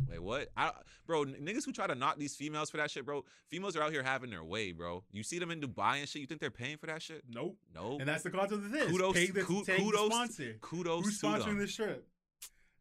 [0.09, 0.49] Wait, what?
[0.57, 0.72] I,
[1.07, 3.24] bro, niggas who try to knock these females for that shit, bro.
[3.49, 5.05] Females are out here having their way, bro.
[5.12, 6.20] You see them in Dubai and shit.
[6.20, 7.22] You think they're paying for that shit?
[7.28, 7.57] Nope.
[7.74, 7.99] No.
[8.01, 8.90] And that's the concept of this.
[8.90, 10.57] Kudos- Pay the, ku- take the kudos- sponsor.
[10.61, 12.07] Kudos Who's sponsoring this trip?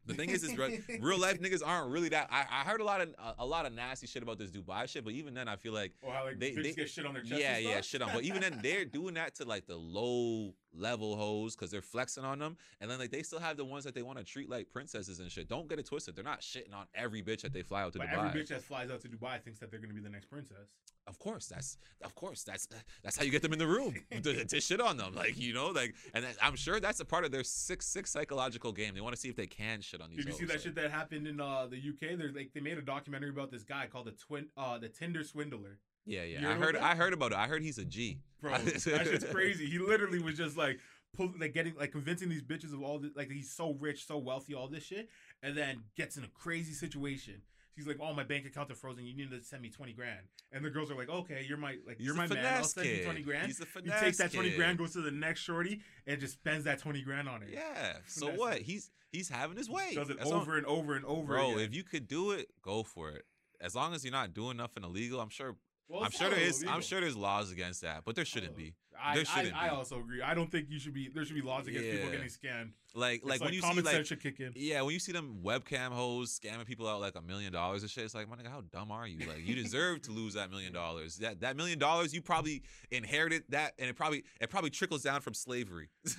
[0.06, 2.28] The thing is, is re- real life niggas aren't really that.
[2.30, 4.86] I, I heard a lot of a, a lot of nasty shit about this Dubai
[4.86, 7.14] shit, but even then, I feel like Or how like They- they- get shit on
[7.14, 7.40] their chest.
[7.40, 8.10] yeah, and yeah, shit on.
[8.12, 12.24] But even then, they're doing that to like the low level hoes because they're flexing
[12.24, 14.48] on them, and then like they still have the ones that they want to treat
[14.50, 15.48] like princesses and shit.
[15.48, 16.16] Don't get it twisted.
[16.16, 18.28] They're not shitting on every bitch that they fly out to But Dubai.
[18.28, 20.70] every bitch that flies out to Dubai thinks that they're gonna be the next princess.
[21.06, 22.66] Of course, that's of course that's
[23.02, 25.52] that's how you get them in the room to, to shit on them, like you
[25.52, 28.94] know, like and that, I'm sure that's a part of their six six psychological game.
[28.94, 30.18] They want to see if they can shit on these.
[30.24, 32.16] Did you see that like- shit that happened in uh, the UK?
[32.18, 35.24] There's like they made a documentary about this guy called the twin, uh, the Tinder
[35.24, 35.78] swindler.
[36.06, 36.40] Yeah, yeah.
[36.40, 36.90] You I heard heard about that?
[36.92, 37.38] I heard about it.
[37.38, 38.18] I heard he's a G.
[38.40, 39.66] Bro, that shit's crazy.
[39.66, 40.78] He literally was just like
[41.16, 44.18] pull, like getting like convincing these bitches of all this, like he's so rich, so
[44.18, 45.08] wealthy, all this shit,
[45.42, 47.40] and then gets in a crazy situation.
[47.76, 49.04] He's like, "Oh, my bank accounts are frozen.
[49.04, 50.20] You need to send me twenty grand."
[50.52, 52.38] And the girls are like, "Okay, you're my like He's you're my man.
[52.38, 54.56] I'll finesse send you twenty grand." He's a He takes that twenty kid.
[54.58, 57.48] grand, goes to the next shorty, and just spends that twenty grand on it.
[57.52, 57.94] Yeah.
[58.06, 58.58] So Finesse what?
[58.58, 59.92] He's he's having his way.
[59.94, 61.34] Does it That's all- over and over and over.
[61.34, 61.60] Bro, again.
[61.60, 63.24] if you could do it, go for it.
[63.60, 65.56] As long as you're not doing nothing illegal, I'm sure.
[65.88, 66.64] Well, I'm sure there is.
[66.66, 68.74] I'm sure there's laws against that, but there shouldn't Oh, be.
[69.02, 70.22] I, I, I also agree.
[70.22, 71.08] I don't think you should be.
[71.08, 72.70] There should be laws against people getting scammed.
[72.96, 74.52] Like, It's like when you see common like, should kick in.
[74.54, 77.90] yeah, when you see them webcam hoes scamming people out like a million dollars and
[77.90, 79.26] shit, it's like, my nigga, how dumb are you?
[79.26, 81.16] Like, you deserve to lose that million dollars.
[81.16, 85.20] That that million dollars, you probably inherited that, and it probably it probably trickles down
[85.22, 85.88] from slavery.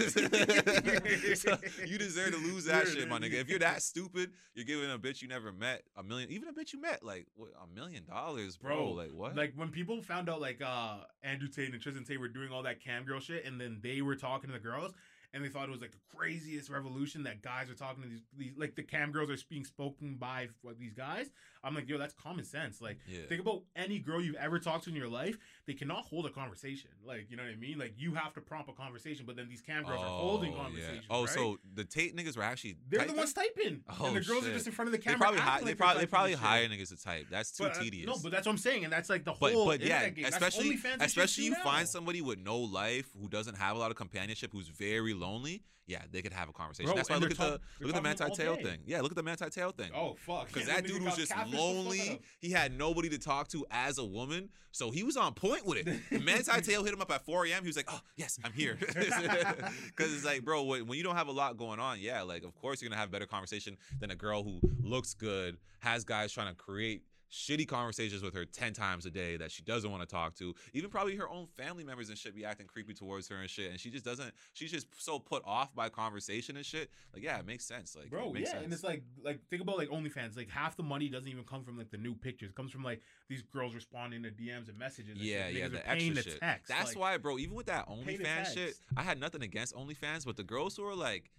[1.35, 3.33] So you deserve to lose that shit, my nigga.
[3.33, 6.53] If you're that stupid, you're giving a bitch you never met a million, even a
[6.53, 8.75] bitch you met, like what, a million dollars, bro.
[8.75, 9.35] Bro, Like what?
[9.35, 12.63] Like when people found out like uh Andrew Tate and Tristan Tate were doing all
[12.65, 14.93] that cam girl shit, and then they were talking to the girls,
[15.35, 18.21] and they thought it was like the craziest revolution that guys are talking to these,
[18.37, 21.29] these like the cam girls are being spoken by what these guys.
[21.63, 22.79] I'm like, yo, that's common sense.
[22.79, 23.21] Like, yeah.
[23.27, 25.35] think about any girl you've ever talked to in your life.
[25.65, 26.91] They cannot hold a conversation.
[27.03, 27.79] Like, you know what I mean?
[27.79, 30.57] Like, you have to prompt a conversation, but then these cam girls are holding Oh,
[30.57, 30.63] yeah.
[30.63, 31.05] conversations.
[31.09, 31.29] Oh, right?
[31.29, 34.53] so the Tate niggas were actually they're the ones typing, Oh, and the girls are
[34.53, 35.17] just in front of the camera.
[35.17, 36.71] They probably hi- they like probably they probably hire shit.
[36.79, 37.25] niggas to type.
[37.31, 38.05] That's too But, uh, tedious.
[38.07, 40.25] no, but that's what I'm saying, and that's like the but whole but yeah, game.
[40.25, 41.63] Especially shit especially you now.
[41.63, 45.63] find somebody with no life who doesn't have a lot of companionship, who's very lonely.
[45.87, 46.87] Yeah, they could have a conversation.
[46.87, 48.79] Bro, That's why look at they're the talk- they're look at the Manti Te'o thing.
[48.87, 49.91] Yeah, look at the Manti Te'o thing.
[49.93, 50.47] Oh fuck!
[50.47, 52.21] Because Yeah, that dude was just catfished the fuck out lonely.
[52.39, 55.85] He had nobody to talk to as a woman, so he was on point with
[55.85, 56.23] it.
[56.23, 57.61] Manti Tail hit him up at 4 a.m.
[57.61, 61.17] He was like, "Oh yes, I'm here," because it's like, bro, when when you don't
[61.17, 64.09] have a lot going on, yeah, like of course you're gonna have better conversation than
[64.09, 67.03] a girl who looks good, has guys trying to create
[67.35, 70.53] shitty conversations with her 10 times a day that she doesn't want to talk to
[70.73, 73.69] even probably her own family members and shit be acting creepy towards her and shit
[73.69, 77.37] and she just doesn't she's just so put off by conversation and shit like yeah
[77.37, 79.89] it makes sense like Bro, it makes yeah, and it's like like think about like
[79.89, 80.37] OnlyFans.
[80.37, 82.51] Like half the money doesn't even come from like the new pictures.
[82.51, 85.11] It comes from like these girls responding to DMs and messages.
[85.17, 85.55] And Yeah, shit.
[85.55, 86.39] yeah, the extra the shit.
[86.39, 86.69] text.
[86.69, 87.37] That's like, why, bro.
[87.37, 88.75] Even with that OnlyFans shit.
[88.95, 91.31] I had nothing against OnlyFans, but the girls who are like,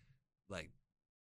[0.48, 0.70] like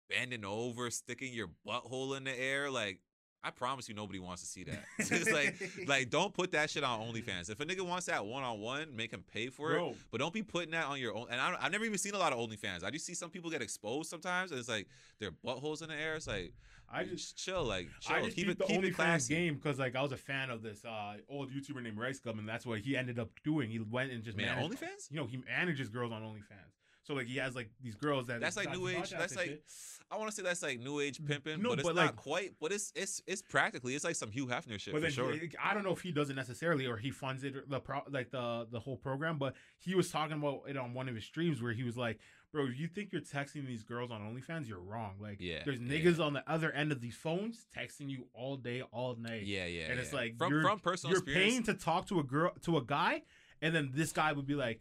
[0.10, 3.00] bending over, sticking your butthole in the air, like.
[3.44, 4.84] I promise you, nobody wants to see that.
[4.98, 7.50] it's like, like, don't put that shit on OnlyFans.
[7.50, 9.76] If a nigga wants that one on one, make him pay for it.
[9.76, 11.28] Bro, But don't be putting that on your own.
[11.30, 12.84] And I, I've never even seen a lot of OnlyFans.
[12.84, 14.88] I just see some people get exposed sometimes, and it's like
[15.20, 16.16] their buttholes in the air.
[16.16, 16.54] It's like,
[16.92, 18.16] I just chill, like, chill.
[18.16, 20.18] I just keep keep it, the keep it OnlyFans game because like I was a
[20.18, 23.30] fan of this uh old YouTuber named Rice Gum, and that's what he ended up
[23.44, 23.70] doing.
[23.70, 25.12] He went and just Man, managed, OnlyFans?
[25.12, 26.83] You know, he manages girls on OnlyFans.
[27.04, 29.10] So like he has like these girls that That's like new age.
[29.12, 29.64] That's like shit.
[30.10, 32.06] I want to say that's like new age mm, pimping, No, but it's but, not
[32.06, 32.52] like- quite.
[32.62, 35.36] But it's it's it's practically it's like some Hugh Hefner shit But for sure.
[35.62, 38.32] I don't know if he does it necessarily or he funds it the pro, like
[38.32, 39.38] the the whole program.
[39.38, 42.20] But he was talking about it on one of his streams where he was like,
[42.54, 45.16] "Bro, if you think you're texting these girls on OnlyFans, you're wrong.
[45.20, 45.98] Like, Yeah, there's yeah.
[45.98, 49.44] niggas on the other end of these phones texting you all day, all night.
[49.44, 49.88] yeah, yeah.
[49.90, 50.20] and it's yeah.
[50.20, 51.52] like from you're, from personal you're experience.
[51.52, 53.24] paying to talk to a girl to a guy,
[53.62, 54.80] and then this guy would be like,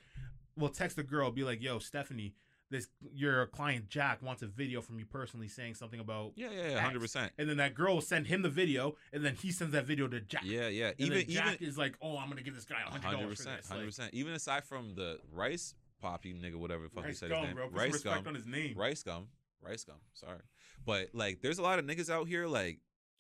[0.56, 2.34] "Well, text the girl, be like, yo, Stephanie."
[2.70, 6.70] This your client Jack wants a video from you personally saying something about yeah, yeah,
[6.70, 7.30] yeah, hundred percent.
[7.36, 10.08] and then that girl will send him the video, and then he sends that video
[10.08, 10.40] to Jack.
[10.46, 10.86] Yeah, yeah.
[10.86, 13.16] And Even Jack even is like, "Oh, I'm gonna give this guy a hundred hundred
[13.18, 14.14] dollars for percent, this." hundred percent.
[14.14, 17.56] Even aside from the rice poppy nigga, whatever the fuck he said gum, his name,
[17.56, 17.68] bro.
[17.68, 18.74] Rice gum, on his name.
[18.74, 19.26] rice gum,
[19.60, 19.96] rice gum.
[20.14, 20.40] Sorry,
[20.86, 22.78] but like, there's a lot of niggas out here like,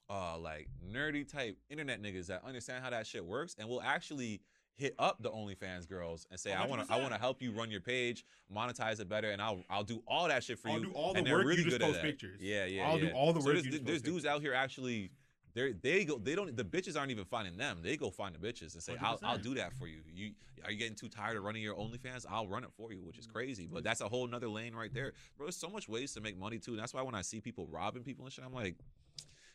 [0.08, 4.40] uh, like nerdy type internet niggas that understand how that shit works and will actually
[4.82, 7.40] hit up the OnlyFans girls and say, oh, I want to, I want to help
[7.40, 8.24] you run your page,
[8.54, 10.74] monetize it better, and I'll, I'll do all that shit for you.
[10.74, 10.86] I'll you.
[10.86, 12.04] do all the and they're work, you really just good at post that.
[12.04, 12.40] pictures.
[12.42, 12.88] Yeah, yeah.
[12.88, 15.10] I'll do all the So work, There's, you just there's post dudes out here actually.
[15.54, 18.38] They they go they don't the bitches aren't even finding them they go find the
[18.38, 19.42] bitches and say I'll, I'll 100%.
[19.42, 20.30] do that for you you
[20.64, 23.18] are you getting too tired of running your OnlyFans I'll run it for you which
[23.18, 23.34] is mm-hmm.
[23.34, 26.22] crazy but that's a whole nother lane right there bro there's so much ways to
[26.22, 28.54] make money too and that's why when I see people robbing people and shit I'm
[28.54, 28.76] like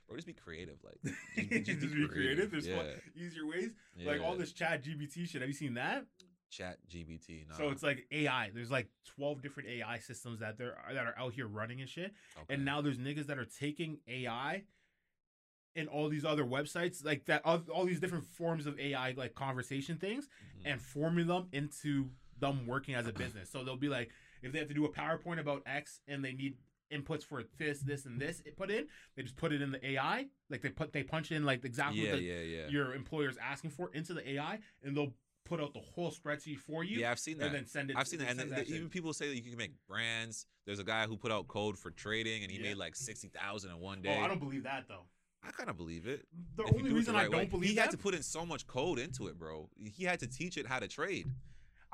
[0.07, 0.99] bro just be creative like
[1.65, 2.51] just, be creative.
[2.51, 2.85] There's yeah, fun,
[3.15, 3.71] easier ways.
[4.05, 5.41] Like all this Chat GBT shit.
[5.41, 6.05] Have you seen that?
[6.49, 8.51] chat GBT no So it's like AI.
[8.53, 8.87] There's like
[9.17, 12.13] 12 different AI systems that there that are out here running and shit.
[12.49, 14.63] And now there's niggas that are taking AI
[15.75, 19.35] and all these other websites like that all, all these different forms of AI like
[19.35, 20.27] conversation things
[20.59, 20.69] Mm-hmm.
[20.71, 23.49] and forming them into them working as a business.
[23.51, 24.09] So they'll be like,
[24.41, 26.55] if they have to do a PowerPoint about X and they need
[26.91, 29.85] inputs for this, this, and this it put in, they just put it in the
[29.91, 30.27] AI.
[30.49, 33.37] Like they put they punch in like exactly yeah what the, yeah yeah your employer's
[33.37, 35.13] asking for into the AI, and they'll
[35.45, 36.99] put out the whole spreadsheet for you.
[36.99, 37.97] yeah I've seen that and then send it.
[37.97, 40.45] I've seen that, and then that even people say that you can make brands.
[40.65, 42.63] There's a guy who put out code for trading, and he Yeah.
[42.69, 44.15] made like sixty thousand in one day.
[44.17, 45.05] Oh, I don't believe that though.
[45.43, 46.25] I kind of believe it.
[46.57, 47.45] The if only reason the I don't way.
[47.45, 49.69] believe he that, had to put in so much code into it, bro.
[49.77, 51.27] He had to teach it how to trade.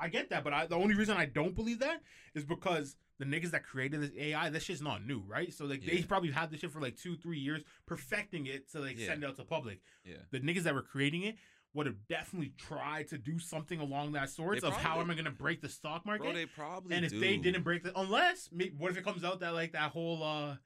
[0.04, 2.02] I get that, but I, the only reason I don't believe that
[2.34, 5.52] is because the niggas that created this AI, that shit's not new, right?
[5.52, 8.80] So like they probably had this shit for like two, three years, perfecting it to
[8.80, 9.06] like Yeah.
[9.06, 9.80] send it out to public.
[10.04, 10.16] Yeah.
[10.30, 11.36] The niggas that were creating it
[11.72, 15.14] would have definitely tried to do something along that sorts They of how am I
[15.14, 16.24] gonna break the stock market?
[16.24, 17.18] Bro, they probably and if do.
[17.20, 18.48] they didn't break the unless
[18.78, 20.56] what if it comes out that like that whole uh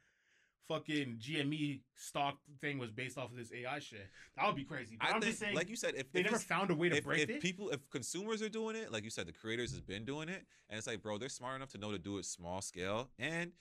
[0.69, 4.07] fucking GME stock thing was based off of this AI shit?
[4.37, 4.97] That would be crazy.
[5.01, 6.75] But I I'm think, just saying like you said, if they if never found a
[6.75, 7.41] way to if, break if it.
[7.41, 10.45] people if consumers are doing it like you said the creators has been doing it
[10.69, 13.53] and it's like bro they're smart enough to know to do it small scale and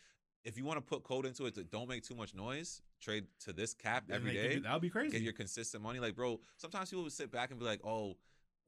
[0.44, 3.26] if you want to put code into it to don't make too much noise trade
[3.40, 5.12] to this cap every day that would be crazy.
[5.12, 8.16] get your consistent money like bro sometimes people would sit back and be like oh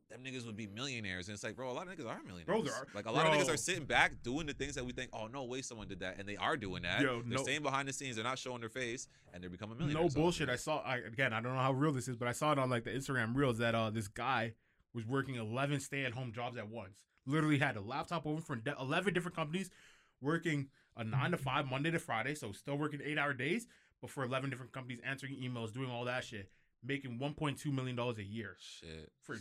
[0.10, 2.64] them niggas would be millionaires and it's like bro a lot of niggas are millionaires
[2.66, 4.91] there are- like a lot of niggas are sitting back doing the things that we
[4.91, 7.43] think oh no way someone did that and they are doing that Yo, they're no-
[7.43, 10.22] staying behind the scenes they're not showing their face and they're becoming no millionaires off
[10.22, 10.49] bullshit.
[10.49, 10.53] it.
[10.53, 11.32] I saw I, again.
[11.34, 13.36] I don't know how real this is, but I saw it on like the Instagram
[13.36, 14.53] reels that uh this guy
[14.93, 16.97] was working eleven stay at home jobs at once.
[17.28, 19.70] Literally had a laptop open for eleven different companies,
[20.22, 23.68] working a nine to five Monday to Friday, so still working eight hour days,
[24.01, 26.49] but for eleven different companies, answering emails, doing all that shit,
[26.84, 29.38] making one point two million dollars a year shit for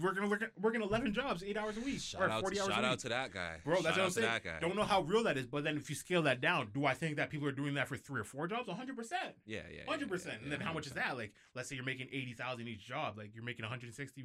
[0.00, 2.70] working working working eleven jobs, eight hours a week, shout or out, forty to, hours
[2.70, 2.92] shout a week.
[2.92, 4.26] out to that guy Bro, that's Shout what I'm saying.
[4.26, 4.58] that guy.
[4.60, 6.94] Don't know how real that is, but then if you scale that down, do I
[6.94, 8.68] think that people are doing that for three or four jobs?
[8.68, 8.96] 100.
[8.96, 10.36] percent Yeah, yeah, yeah, Hundred yeah, percent.
[10.42, 11.16] And yeah, then how much is that?
[11.16, 13.16] Like, let's say you're making eighty thousand each job.
[13.16, 14.24] Like you're making one hundred sixty,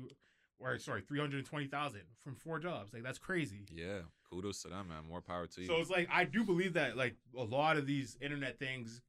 [0.60, 2.94] or sorry, three hundred twenty thousand from four jobs.
[2.94, 3.66] Like that's crazy.
[3.74, 4.00] Yeah,
[4.30, 5.04] kudos to them, man.
[5.10, 5.68] More power to you.
[5.68, 9.02] So it's like I do believe that like a lot of these internet things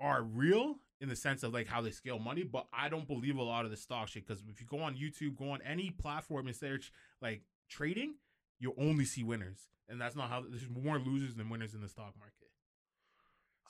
[0.00, 3.36] are real in the sense of like how they scale money, but I don't believe
[3.36, 5.90] a lot of the stock shit because if you go on YouTube, go on any
[5.90, 6.92] platform and search
[7.22, 8.14] like trading,
[8.58, 10.44] you'll only see winners, and that's not how.
[10.48, 12.34] There's more losers than winners in the stock market.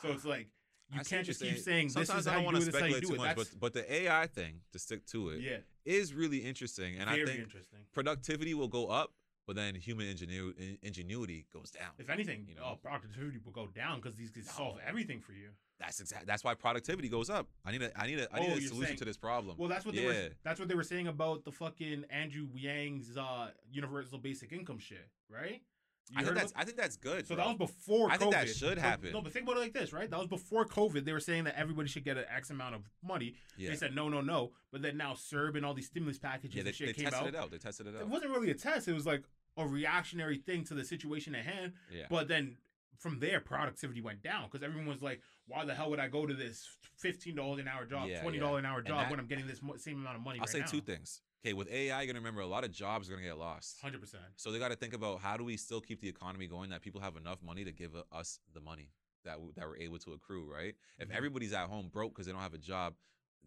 [0.01, 0.49] So it's ah, like
[0.91, 2.75] you I can't just keep saying this Sometimes is I don't want to it, this
[2.75, 5.43] is how you speculate too much, but but the AI thing to stick to it
[5.85, 7.49] is yeah, really interesting, and very I think
[7.93, 9.13] productivity will go up,
[9.49, 11.89] but then human ingenuity ingenuity goes down.
[11.99, 12.69] If anything, you you know.
[12.73, 15.49] know, productivity will go down because these can solve everything for you.
[15.81, 16.27] That's exactly.
[16.27, 17.49] That's why productivity goes up.
[17.65, 19.57] I need a I need a I Oh, need a solution saying- to this problem.
[19.59, 20.09] Well, that's what they yeah.
[20.09, 20.29] were.
[20.45, 25.09] That's what they were saying about the fucking Andrew Yang's uh, universal basic income shit,
[25.31, 25.63] right?
[26.11, 27.27] You I think that's about- I think that's good.
[27.29, 27.45] so bro.
[27.45, 28.11] that was before.
[28.11, 28.19] I COVID.
[28.19, 29.13] think that should happen.
[29.13, 30.11] No, but think about it like this, right?
[30.11, 31.05] That was before COVID.
[31.05, 33.35] They were saying that everybody should get an X amount of money.
[33.59, 33.69] yeah.
[33.71, 34.53] They said no, no, no.
[34.73, 37.11] But then now CERB and all these stimulus packages yeah, they, and shit they came
[37.11, 37.35] tested out.
[37.35, 37.51] it out.
[37.51, 38.01] They tested it out.
[38.01, 38.89] It wasn't really a test.
[38.89, 39.23] It was like
[39.59, 41.73] a reactionary thing to the situation at hand.
[41.93, 42.07] Yeah.
[42.09, 42.57] But then
[42.99, 46.27] from there, productivity went down because everyone was like, "Why the hell would I go
[46.27, 48.71] to this fifteen dollars an hour job, Yeah, twenty dollars yeah.
[48.71, 50.49] an hour job that- when I'm getting this mo- same amount of money?" I'll right
[50.49, 50.67] say now?
[50.67, 51.21] two things.
[51.45, 53.81] Okay, with AI, you're gonna remember a lot of jobs are gonna get lost.
[53.81, 54.25] Hundred percent.
[54.37, 56.83] So they got to think about how do we still keep the economy going that
[56.83, 58.91] people have enough money to give us the money
[59.25, 60.75] that w- that we're able to accrue, right?
[60.99, 61.15] If Mhm.
[61.15, 62.97] everybody's at home broke because they don't have a job,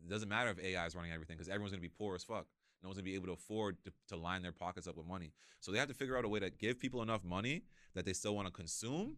[0.02, 2.48] it doesn't matter if AI is running everything because everyone's gonna be poor as fuck.
[2.84, 5.34] No one's gonna be able to afford to, to line their pockets up with money.
[5.60, 7.64] So they have to figure out a way to give people enough money
[7.94, 9.18] that they still want to consume.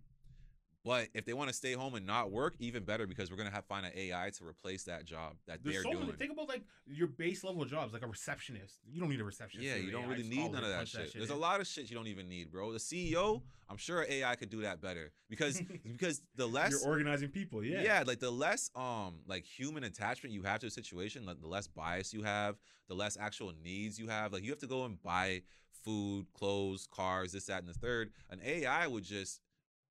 [0.85, 3.51] But if they want to stay home and not work, even better because we're gonna
[3.51, 6.07] have find an AI to replace that job that There's they're so doing.
[6.07, 6.17] many.
[6.17, 8.79] Think about like your base level jobs, like a receptionist.
[8.85, 9.67] You don't need a receptionist.
[9.67, 10.09] Yeah, you don't AI.
[10.09, 11.13] really need none of that shit.
[11.13, 12.73] There's a lot of shit you don't even need, bro.
[12.73, 17.29] The CEO, I'm sure AI could do that better because because the less You're organizing
[17.29, 17.63] people.
[17.63, 17.81] Yeah.
[17.81, 18.03] yeah.
[18.05, 21.67] like the less um like human attachment you have to a situation, like the less
[21.67, 22.57] bias you have,
[22.89, 24.33] the less actual needs you have.
[24.33, 25.43] Like you have to go and buy
[25.83, 28.11] food, clothes, cars, this, that, and the third.
[28.29, 29.39] An AI would just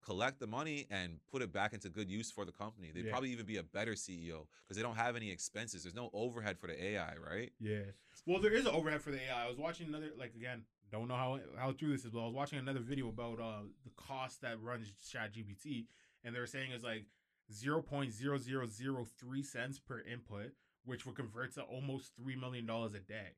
[0.03, 2.91] collect the money and put it back into good use for the company.
[2.93, 3.11] They'd Yeah.
[3.13, 5.83] probably even be a better CEO because they don't have any expenses.
[5.85, 7.53] There's no overhead for the AI, right?
[7.61, 7.85] Yeah.
[8.27, 9.45] Well, there is an overhead for the AI.
[9.45, 12.27] I was watching another, like again, don't know how how true this is, but I
[12.27, 15.87] was watching another video about uh the cost that runs ChatGPT,
[16.23, 17.07] and they were saying it's like
[17.53, 20.53] zero point zero zero zero three cents per input,
[20.85, 23.37] which would convert to almost three million dollars a day.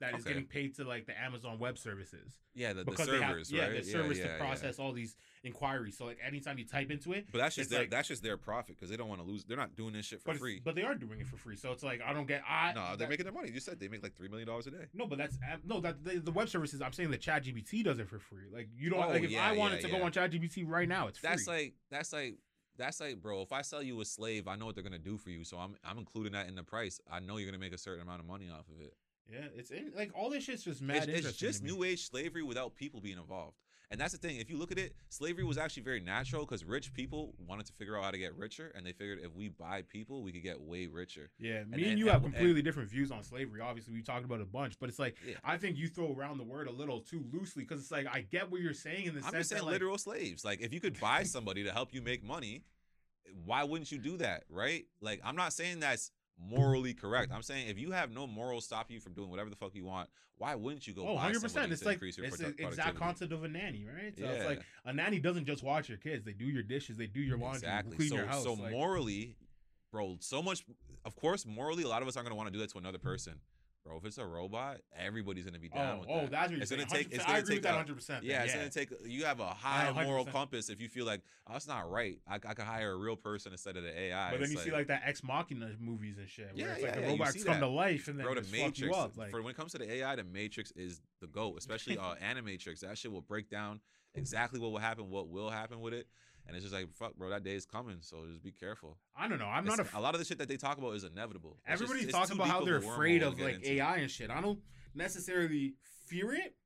[0.00, 0.30] That is Okay.
[0.34, 3.20] getting paid to like the Amazon Web Services Yeah, the, the servers,
[3.50, 3.84] have yeah right?
[3.84, 4.38] the servers yeah, to yeah.
[4.38, 5.96] process all these inquiries.
[5.96, 8.36] So like anytime you type into it, But that's just their like- that's just their
[8.36, 9.44] profit because they don't want to lose.
[9.44, 10.60] They're not doing this shit for but free.
[10.64, 11.54] but they are doing it for free.
[11.56, 13.50] So it's like I don't get I no, they're that- making their money.
[13.52, 14.86] You said they make like three million dollars a day.
[14.92, 16.82] No, but that's uh, no that the, the web services.
[16.82, 18.46] I'm saying the ChatGPT does it for free.
[18.52, 20.04] Like you don't Oh, like if yeah, I wanted yeah, to go yeah.
[20.04, 21.28] on ChatGPT right now, it's free.
[21.30, 22.38] That's like that's like
[22.76, 23.42] that's like, bro.
[23.42, 25.58] If I sell you a slave, I know what they're gonna do for you, so
[25.58, 27.00] I'm I'm including that in the price.
[27.10, 28.94] I know you're gonna make a certain amount of money off of it.
[29.30, 31.08] Yeah, it's in, like all this shit's just mad.
[31.08, 33.56] It's, it's just new age slavery without people being involved.
[33.90, 34.36] And that's the thing.
[34.38, 37.74] If you look at it, slavery was actually very natural because rich people wanted to
[37.74, 40.42] figure out how to get richer, and they figured if we buy people, we could
[40.42, 41.30] get way richer.
[41.38, 43.60] Yeah, me and, and- you and- have completely different views on slavery.
[43.60, 45.34] Obviously, we talked about it a bunch, but it's like Yeah.
[45.44, 48.22] I think you throw around the word a little too loosely because it's like I
[48.22, 50.42] get what you're saying in the I'm sense just saying that like, literal slaves.
[50.42, 52.64] Like if you could buy somebody to help you make money,
[53.44, 54.86] why wouldn't you do that, right?
[55.02, 57.32] Like I'm not saying that's morally correct.
[57.32, 59.84] I'm saying if you have no morals stop you from doing whatever the fuck you
[59.84, 60.08] want,
[60.38, 61.02] why wouldn't you go?
[61.02, 61.72] Oh, buy 100 somebody percent.
[61.72, 64.12] It's like increase your it's the exact concept of a nanny, right?
[64.18, 67.06] So it's like a nanny doesn't just watch your kids; they do your dishes, they
[67.06, 67.96] do your laundry, Exactly.
[67.96, 68.42] clean so, your house.
[68.44, 69.36] so like- morally,
[69.90, 70.64] bro, so much.
[71.04, 72.98] Of course, morally, a lot of us aren't gonna want to do that to another
[72.98, 73.40] person,
[73.84, 73.96] bro.
[73.96, 76.30] If it's a robot, everybody's gonna be down oh, with oh, that.
[76.30, 76.80] that's what you're It's saying.
[76.82, 77.94] gonna take- it's I gonna agree with take that 100.
[77.96, 78.90] percent Yeah, it's gonna take.
[79.04, 80.06] You have a high 100%.
[80.06, 82.18] moral compass if you feel like oh, that's not right.
[82.28, 84.30] I, I could hire a real person instead of the AI.
[84.30, 86.82] But then It's you see like that Ex Machina movies and shit, where Yeah, it's
[86.82, 87.60] like yeah, the robots come that.
[87.60, 89.16] to life and then Bro, the fuck you up.
[89.16, 92.14] Like, for when it comes to the AI, the Matrix is the goat, especially uh,
[92.22, 92.80] Animatrix.
[92.80, 93.80] That shit will break down
[94.14, 96.06] exactly what will happen, what will happen with it,
[96.46, 97.28] and it's just like fuck, bro.
[97.30, 98.98] That day is coming, so just be careful.
[99.16, 99.46] I don't know.
[99.46, 99.98] I'm not It's- a.
[99.98, 101.58] a lot of the shit that they talk about is inevitable.
[101.66, 103.64] It's just- Everybody talks about how they're afraid of like.
[103.64, 104.30] AI and shit.
[104.30, 104.60] I don't
[104.94, 105.74] necessarily
[106.06, 106.56] fear it,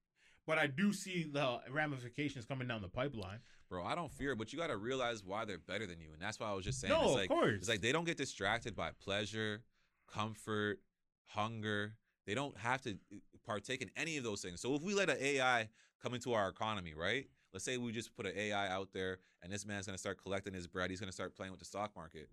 [0.46, 3.40] but I do see the ramifications coming down the pipeline.
[3.68, 3.84] bro.
[3.84, 6.22] I don't fear, it, but you got to realize why they're better than you, and
[6.22, 6.92] that's why I was just saying.
[6.92, 7.54] no, it's of like, course.
[7.58, 9.64] It's like they don't get distracted by pleasure,
[10.06, 10.78] comfort,
[11.26, 11.94] hunger.
[12.26, 14.60] They don't have to uh, partake in any of those things.
[14.60, 15.68] So if we let an AI
[16.02, 17.26] come into our economy, right?
[17.56, 20.52] Let's say we just put an AI out there and this man's gonna start collecting
[20.52, 20.90] his bread.
[20.90, 22.28] He's gonna start playing with the stock market.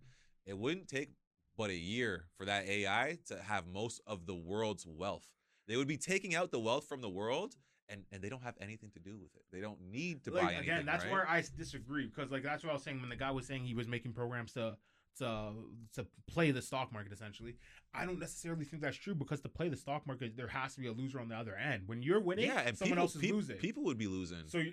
[0.46, 1.12] It wouldn't take
[1.56, 5.30] but a year for that AI to have most of the world's wealth.
[5.66, 7.56] They would be taking out the wealth from the world
[7.88, 9.44] and, and they don't have anything to do with it.
[9.50, 10.70] They don't need to like, buy anything.
[10.70, 11.26] again, that's right?
[11.26, 13.76] I disagree because like that's what I was saying when the guy was saying he
[13.76, 14.76] was making programs to
[15.20, 15.54] to
[15.96, 17.56] to play the stock market essentially.
[17.94, 20.82] I don't necessarily think that's true because to play the stock market, there has to
[20.82, 21.84] be a loser on the other end.
[21.86, 23.58] When you're winning, yeah, and someone people, else is peop- losing.
[23.58, 24.48] people would be losing.
[24.48, 24.64] so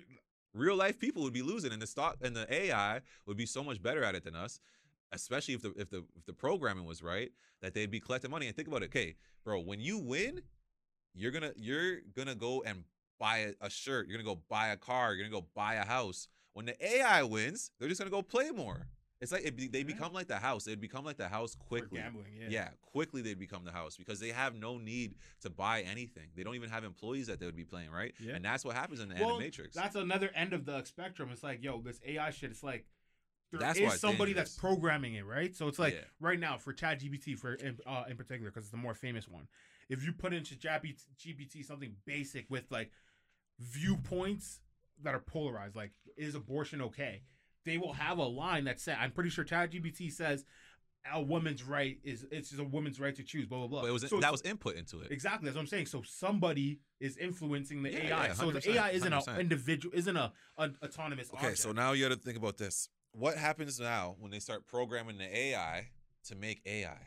[0.53, 3.63] real life people would be losing and the stock and the AI would be so
[3.63, 4.59] much better at it than us
[5.11, 7.31] especially if the if the if the programming was right
[7.61, 8.47] that they'd be collecting money.
[8.47, 10.41] And think about it okay bro when you win
[11.13, 12.83] you're gonna you're gonna go and
[13.19, 16.27] buy a, shirt you're gonna go buy a car you're gonna go buy a house.
[16.53, 18.87] When the AI wins they're just gonna go play more
[19.21, 21.99] it's like it be, they become like the house they'd become like the house quickly
[21.99, 22.47] gambling, yeah.
[22.49, 26.29] yeah, quickly they'd become the house because they have no need to buy anything.
[26.35, 28.13] They don't even have employees that they would be playing, right?
[28.19, 28.35] Yeah.
[28.35, 29.73] And that's what happens in the Well, Animatrix.
[29.73, 31.29] That's another end of the spectrum.
[31.31, 32.49] It's like, yo, this AI shit.
[32.49, 32.85] It's like
[33.51, 35.55] there That's is somebody that's programming it, right?
[35.55, 36.05] So it's like Yeah.
[36.19, 39.47] right now for ChatGPT for in, uh, in particular because it's the more famous one.
[39.89, 42.91] If you put into ChatGPT something basic with like
[43.59, 44.61] viewpoints
[45.03, 47.23] that are polarized, like is abortion okay?
[47.65, 50.45] They will have a line that said, I'm pretty sure ChatGPT says
[51.11, 53.81] a woman's right is it's just a woman's right to choose, blah blah blah.
[53.81, 55.11] But it was So that was input into it.
[55.11, 55.87] Exactly, that's what I'm saying.
[55.87, 58.25] So somebody is influencing the Yeah, AI.
[58.27, 59.39] yeah, so the AI isn't an 100%.
[59.39, 61.31] individual, isn't a an autonomous.
[61.33, 62.87] Okay, so now you got to think about this.
[63.13, 65.89] What happens now when they start programming the AI
[66.25, 66.97] to make AI?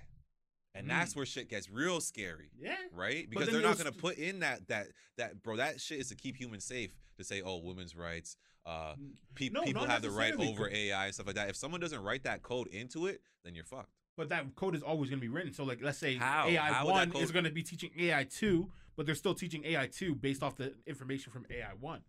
[0.77, 0.91] And Mm.
[0.91, 3.31] that's where shit gets real scary, yeah, right?
[3.31, 5.57] Because they're not to put in that that that bro.
[5.57, 6.91] That shit is to keep humans safe.
[7.18, 8.97] To say, oh, women's rights, uh,
[9.37, 11.49] pe- No, people have the right over AI and stuff like that.
[11.49, 13.93] If someone doesn't write that code into it, then you're fucked.
[14.16, 15.53] but that code is always going to be written.
[15.53, 16.49] So like, let's say How?
[16.49, 19.64] AI How one code- is going to be teaching AI two, but they're still teaching
[19.64, 22.03] AI two based off the information from AI one.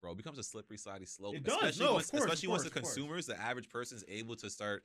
[0.00, 0.12] bro.
[0.12, 1.34] It becomes a slippery, slidey slope.
[1.34, 1.54] It does.
[1.56, 2.94] Especially No, of once, course, of especially once the course, course.
[2.94, 4.84] consumers, the average person's able to start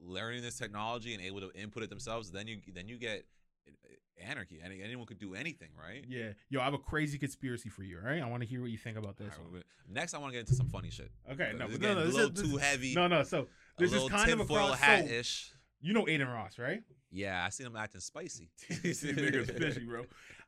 [0.00, 2.30] learning this technology and able to input it themselves.
[2.30, 3.24] Then you then you get
[3.66, 4.60] eh, eh, anarchy.
[4.64, 6.04] Any, anyone could do anything, right?
[6.08, 7.98] Yeah, yo, I have a crazy conspiracy for you.
[7.98, 9.28] All right, I want to hear what you think about this.
[9.38, 9.62] Right, one.
[9.90, 11.10] Next, I want to get into some funny shit.
[11.30, 12.94] Okay, This no, is but getting no, no, a this little is, too is- heavy.
[12.94, 13.22] No, no.
[13.22, 14.78] So this is kind of a cross.
[14.78, 15.52] hat So, ish.
[15.80, 16.82] you know Adin Ross, right?
[17.16, 18.50] Yeah, I seen him acting spicy.
[18.82, 20.04] This nigga's fishy, bro.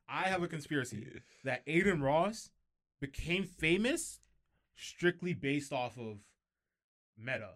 [0.09, 1.07] I have a conspiracy
[1.45, 2.51] that Adin Ross
[3.01, 4.19] became famous
[4.75, 6.17] strictly based off of
[7.17, 7.51] Meta.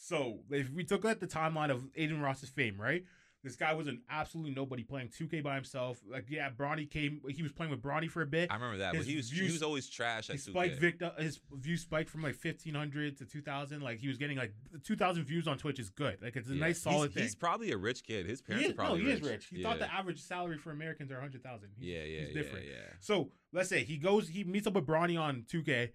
[0.00, 3.04] So if we took at the timeline of Adin Ross's fame, right?
[3.44, 6.00] This guy was an absolutely nobody playing 2K by himself.
[6.10, 7.20] Like, yeah, Bronny came.
[7.28, 8.50] He was playing with Bronny for a bit.
[8.50, 10.50] I remember that, His but he was he was always trash at He 2K.
[10.50, 11.12] spiked Victor.
[11.18, 13.80] His view spiked from like 1500 to 2000.
[13.80, 16.18] Like he was getting like 2000 views on Twitch is good.
[16.20, 16.60] Like it's a Yeah.
[16.60, 17.22] nice solid he's, thing.
[17.22, 18.26] He's probably a rich kid.
[18.26, 19.22] His he parents is, are probably no, he rich.
[19.22, 19.46] is rich.
[19.50, 19.68] He yeah.
[19.68, 21.68] thought the average salary for Americans are 100,000.
[21.78, 22.66] He's- yeah, yeah, he's different.
[22.66, 22.94] yeah, yeah.
[22.98, 25.90] So let's say he goes, he meets up with Bronny on 2K,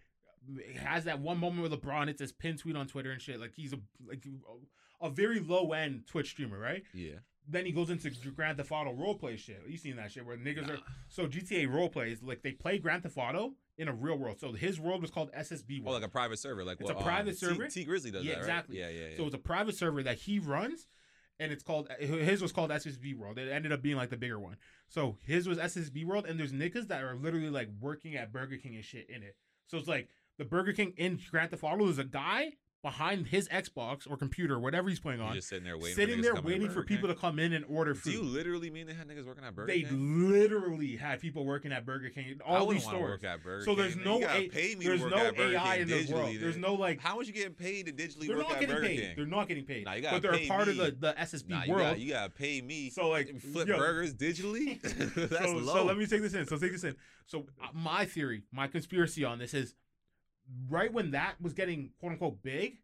[0.77, 2.07] has that one moment with LeBron.
[2.09, 3.39] It's his pin tweet on Twitter and shit.
[3.39, 4.23] Like he's a like
[5.01, 6.83] a very low end Twitch streamer, right?
[6.93, 7.15] Yeah.
[7.47, 9.61] Then he goes into Grand Theft Auto roleplay shit.
[9.67, 10.73] You seen that shit where niggas Nah.
[10.75, 10.77] are
[11.09, 14.39] so GTA roleplay is like they play Grand Theft Auto in a real world.
[14.39, 16.01] So his world was called SSB Oh, World.
[16.01, 17.67] like a private server, like It's what, a private um, T- server?
[17.67, 18.41] T, Grizzly does Yeah, that, right?
[18.43, 18.79] exactly.
[18.79, 19.17] Yeah, yeah, yeah.
[19.17, 20.87] So it's a private server that he runs,
[21.39, 23.37] and it's called his was called SSB World.
[23.37, 24.55] It ended up being like the bigger one.
[24.87, 28.55] So his was SSB World, and there's niggas that are literally like working at Burger
[28.57, 29.35] King and shit in it.
[29.67, 30.07] So it's like
[30.43, 34.59] the Burger King in Grand Theft Auto is a guy behind his Xbox or computer,
[34.59, 35.95] whatever he's playing You're on, just sitting there waiting.
[35.95, 37.15] sitting for there to come to waiting for people King?
[37.15, 38.11] to come in and order food.
[38.11, 40.29] Do you literally mean they had niggas working at Burger They King?
[40.29, 42.39] They literally had people working at Burger King.
[42.45, 43.01] All these stores.
[43.11, 44.03] Work at Burger So there's King.
[44.03, 46.25] no you A- pay me There's no AI in this world.
[46.31, 46.99] digitally, There's no like.
[46.99, 48.99] How much you getting paid to digitally They're work not at getting Burger paid.
[48.99, 49.13] King?
[49.15, 49.85] They're not getting paid.
[49.85, 51.83] Nah, you gotta but they're pay part of the, the SSB Nah, you world.
[51.87, 52.89] gotta, you gotta pay me.
[52.89, 54.81] So like flip yo, burgers digitally.
[55.29, 55.73] That's so, low.
[55.75, 56.45] so let me take this in.
[56.47, 56.97] So take this in.
[57.27, 59.73] So uh, my theory, my conspiracy on this is,
[60.69, 62.77] right when that was getting quote unquote big,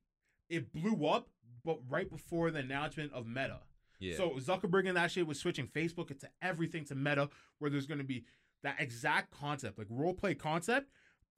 [0.49, 1.29] it blew up,
[1.63, 3.59] but right before the announcement of Meta.
[3.99, 4.15] yeah.
[4.15, 7.29] So Zuckerberg and that shit was switching Facebook into everything to Meta,
[7.59, 8.25] where there's going to be
[8.63, 10.89] that exact concept, like role play concept,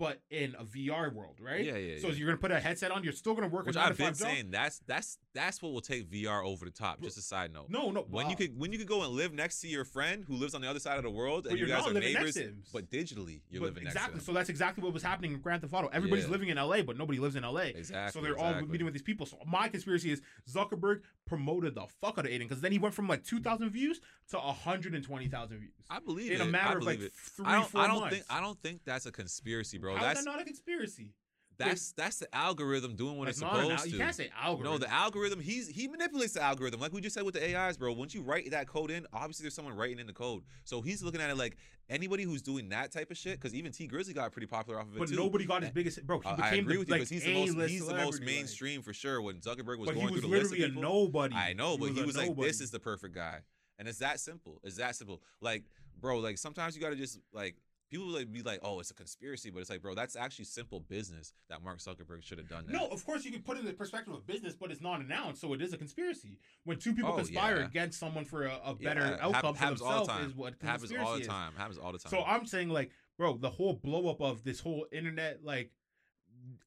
[0.02, 1.64] but in a VR world, right?
[1.64, 2.14] Yeah, yeah, So yeah.
[2.16, 4.08] you're going to put a headset on, you're still going to work Which I've been
[4.08, 4.28] five job.
[4.30, 7.02] saying that's that's that's what will take VR over the top.
[7.02, 7.68] Just a side note.
[7.70, 8.02] No, no.
[8.10, 8.32] When wow.
[8.32, 10.62] you could when you could go and live next to your friend who lives on
[10.62, 12.36] the other side of the world But and you you're guys not are living neighbors,
[12.36, 12.64] next to him.
[12.74, 14.14] but digitally you're But living exactly.
[14.16, 15.88] next to So that's exactly what was happening in Grand Theft Auto.
[15.94, 16.32] Everybody's Yeah.
[16.32, 17.66] living in LA, but nobody lives in LA.
[17.76, 18.20] Exactly.
[18.20, 19.28] So they're all meeting with these people.
[19.28, 20.22] So my conspiracy is
[20.52, 24.02] Zuckerberg promoted the fuck out of Adin because then he went from like 2,000 views
[24.32, 26.36] to 120,000 views I believe it.
[26.36, 26.48] in it.
[26.48, 27.14] a matter of like it.
[27.14, 27.68] three, I don't.
[27.70, 28.16] four I don't months.
[28.16, 28.26] think.
[28.30, 29.91] I don't think that's a conspiracy, bro.
[29.96, 31.10] How that's is that not a conspiracy?
[31.58, 33.90] that's that's the algorithm doing what That's it's not an supposed to.
[33.92, 34.74] You can't say algorithm.
[34.74, 35.40] No, the algorithm.
[35.40, 37.94] He's he manipulates the algorithm, like we just said with the AIs, bro.
[37.94, 40.42] Once you write that code in, obviously there's someone writing in the code.
[40.64, 43.34] So he's looking at it like anybody who's doing that type of shit.
[43.40, 45.16] Because even T Grizzly got pretty popular off of it but too.
[45.16, 46.20] nobody got his biggest bro.
[46.20, 47.94] He Uh, became I agree the, with you like, because he's the most he's the
[47.94, 48.36] most celebrity, like.
[48.36, 49.22] mainstream for sure.
[49.22, 51.36] When Zuckerberg was But going he was through the list of people, nobody.
[51.36, 52.48] I know, but he a was like, nobody.
[52.48, 53.42] "This is the perfect guy,"
[53.78, 54.60] and it's that simple.
[54.64, 55.22] It's that simple.
[55.42, 55.66] Like,
[56.00, 57.56] bro, like sometimes you gotta just like
[57.92, 60.80] people like be like, "Oh, it's a conspiracy," but it's like, bro, that's actually simple
[60.80, 62.66] business that Mark Zuckerberg should have done.
[62.66, 62.74] That.
[62.74, 65.02] No, of course you can put it in the perspective of business, but it's not
[65.02, 66.40] announced, so it is a conspiracy.
[66.64, 67.66] When two people Oh, conspire yeah.
[67.66, 70.30] against someone for a, a better hap- outcome for happens all the themselves time.
[70.30, 71.28] is what happens all the is.
[71.28, 71.54] time.
[71.58, 72.10] Happens all the time.
[72.10, 75.72] So I'm saying like, bro, the whole blow up of this whole internet like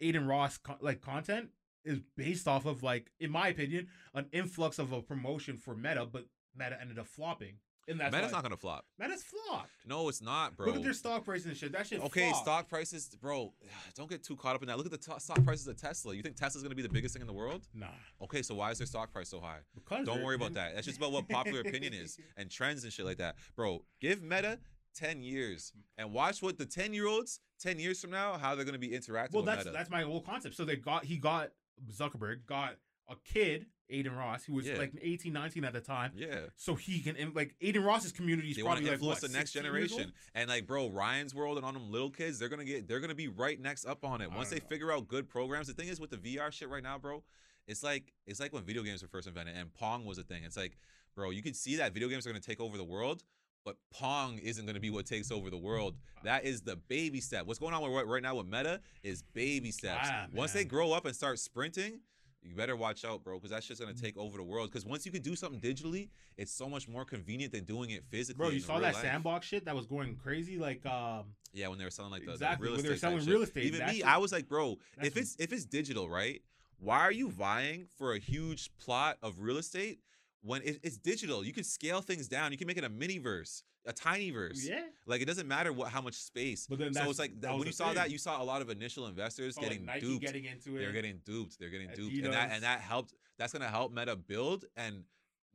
[0.01, 1.49] Adin Ross like content
[1.85, 6.07] is based off of like, in my opinion, an influx of a promotion for Meta,
[6.07, 7.55] but Meta ended up flopping,
[7.89, 8.85] and that's Meta's why- not gonna flop.
[8.99, 9.71] Meta's flopped.
[9.87, 10.67] No, it's not, bro.
[10.67, 11.73] Look at their stock prices and shit.
[11.73, 12.01] That shit.
[12.01, 12.45] Okay, flopped.
[12.45, 13.53] stock prices, bro.
[13.95, 14.77] Don't get too caught up in that.
[14.77, 16.15] Look at the to- stock prices of Tesla.
[16.15, 17.67] You think Tesla's gonna be the biggest thing in the world?
[17.75, 17.87] Nah,
[18.23, 19.59] Okay, so why is their stock price so high?
[19.75, 20.75] because Don't worry about that.
[20.75, 23.37] That's just about what popular opinion is and trends and shit like that.
[23.57, 24.59] Bro, give Meta
[24.97, 28.65] 10 years and watch what the 10 year olds 10 years from now, how they're
[28.65, 29.77] going to be interacting Well, with that's Meta.
[29.77, 30.55] that's my whole concept.
[30.57, 31.51] So they got he got
[31.93, 32.77] Zuckerberg got
[33.09, 34.77] a kid, Adin Ross, who was Yeah.
[34.79, 36.13] like 18, 19 at the time.
[36.17, 36.47] yeah.
[36.57, 39.31] So he can and, like Adin Ross's community is They probably to like influence what,
[39.31, 40.13] the next generation.
[40.35, 43.15] And like, bro, Ryan's World and all them little kids, they're gonna get they're gonna
[43.15, 44.31] be right next up on it.
[44.33, 44.67] I Once they know.
[44.69, 45.67] figure out good programs.
[45.67, 47.23] The thing is with the VR shit right now, bro,
[47.67, 50.45] it's like it's like when video games were first invented and Pong was a thing.
[50.45, 50.79] It's like,
[51.15, 53.23] bro, you can see that video games are gonna take over the world.
[53.67, 55.97] But Pong isn't going to be what takes over the world.
[56.23, 57.47] That is the baby step.
[57.47, 60.07] What's going on with, right now with Meta is baby steps.
[60.07, 62.01] Ah, Once they grow up and start sprinting,
[62.45, 63.87] you better watch out, bro, because that's just Mm.
[63.87, 64.71] going to take over the world.
[64.71, 68.05] Because once you can do something digitally, it's so much more convenient than doing it
[68.11, 68.39] physically.
[68.39, 69.03] Bro, you saw that life.
[69.03, 72.37] sandbox shit that was going crazy, like um Yeah, when they were selling like the,
[72.37, 72.83] the real when estate.
[72.83, 73.49] they were selling real shit.
[73.49, 76.43] estate, Even that me, I was like, bro, that's if it's if it's digital, right?
[76.79, 80.01] Why are you vying for a huge plot of real estate
[80.43, 81.45] when it, it's digital?
[81.45, 82.53] You can scale things down.
[82.53, 84.67] You can make it a mini verse, a tiny verse.
[84.67, 84.83] yeah.
[85.07, 86.67] Like it doesn't matter what how much space.
[86.69, 88.71] But then so it's like that when you saw that, you saw a lot of
[88.71, 90.23] initial investors like, getting Nike duped.
[90.23, 90.81] getting into it.
[90.81, 91.59] They're getting duped.
[91.59, 93.15] They're getting duped, and that and that helped.
[93.39, 95.05] That's gonna help Meta build and.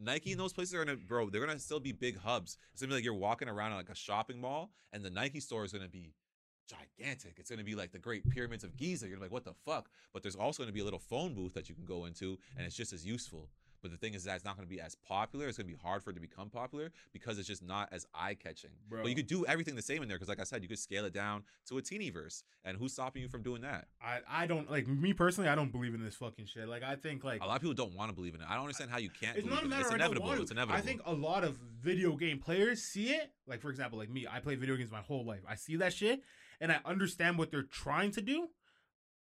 [0.02, 1.30] Nike and those places are gonna, bro.
[1.30, 2.58] They're gonna still be big hubs.
[2.72, 5.42] It's gonna be like you're walking around in like a shopping mall, and the Nike
[5.42, 6.14] store is gonna be
[6.70, 7.34] gigantic.
[7.38, 9.10] It's gonna be like the Great Pyramids of Giza.
[9.10, 9.90] You're like, what the fuck?
[10.14, 12.66] But there's also gonna be a little phone booth that you can go into, and
[12.66, 13.50] it's just as useful.
[13.82, 15.48] But the thing is that it's not gonna be as popular.
[15.48, 18.36] It's gonna be hard for it to become popular because it's just not as eye
[18.36, 18.72] catching.
[18.90, 20.80] But you could do everything the same in there because, like I said, you could
[20.80, 22.44] scale it down to a teeny verse.
[22.64, 23.88] And who's stopping you from doing that?
[24.02, 25.50] I I don't like me personally.
[25.50, 26.68] I don't believe in this fucking shit.
[26.68, 28.48] Like I think like A lot of people don't want to believe in it.
[28.50, 29.38] I don't understand how you can't.
[29.38, 29.80] it's not a in it.
[29.80, 30.42] It's of I don't inevitable.
[30.42, 30.78] It's inevitable.
[30.78, 33.32] I think a lot of video game players see it.
[33.48, 35.42] Like for example, like me, I play video games my whole life.
[35.48, 36.22] I see that shit
[36.62, 38.50] and I understand what they're trying to do,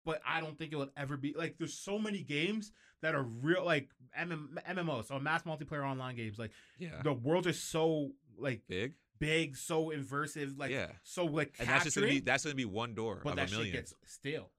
[0.04, 1.58] but I don't think it will ever be like.
[1.58, 2.72] There's so many games
[3.02, 3.88] that are real, like
[4.18, 6.38] MM, MMO, so mass multiplayer online games.
[6.38, 8.94] Like yeah, the world is so like big.
[9.18, 10.88] big, so immersive, like Yeah.
[11.02, 13.44] so like And that's just gonna be that's gonna be one door but of that
[13.46, 13.72] a shit million.
[13.74, 14.50] gets stale.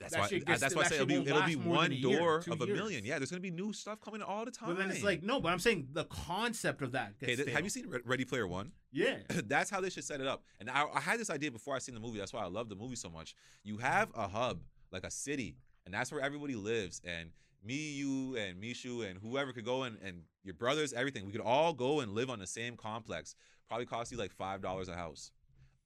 [0.00, 0.38] that's that why.
[0.38, 2.66] gets- that's why I say it'll be it'll be one year, door two of a
[2.66, 2.78] years.
[2.78, 3.04] million.
[3.04, 4.68] Yeah, there's gonna be new stuff coming all the time.
[4.70, 7.18] But then it's like no, but I'm saying the concept of that.
[7.18, 8.72] Gets okay, th- have you seen Ready Player One?
[8.92, 9.16] Yeah.
[9.46, 10.42] that's how they should set it up.
[10.60, 12.18] And I, I had this idea before I seen the movie.
[12.18, 13.34] That's why I love the movie so much.
[13.64, 14.60] You have a hub,
[14.92, 17.00] like a city, and that's where everybody lives.
[17.04, 17.30] And
[17.66, 21.26] me, you, and Mishu, and whoever could go and, and your brothers, everything.
[21.26, 23.34] We could all go and live on the same complex.
[23.68, 25.30] Probably cost you like five dollars a house.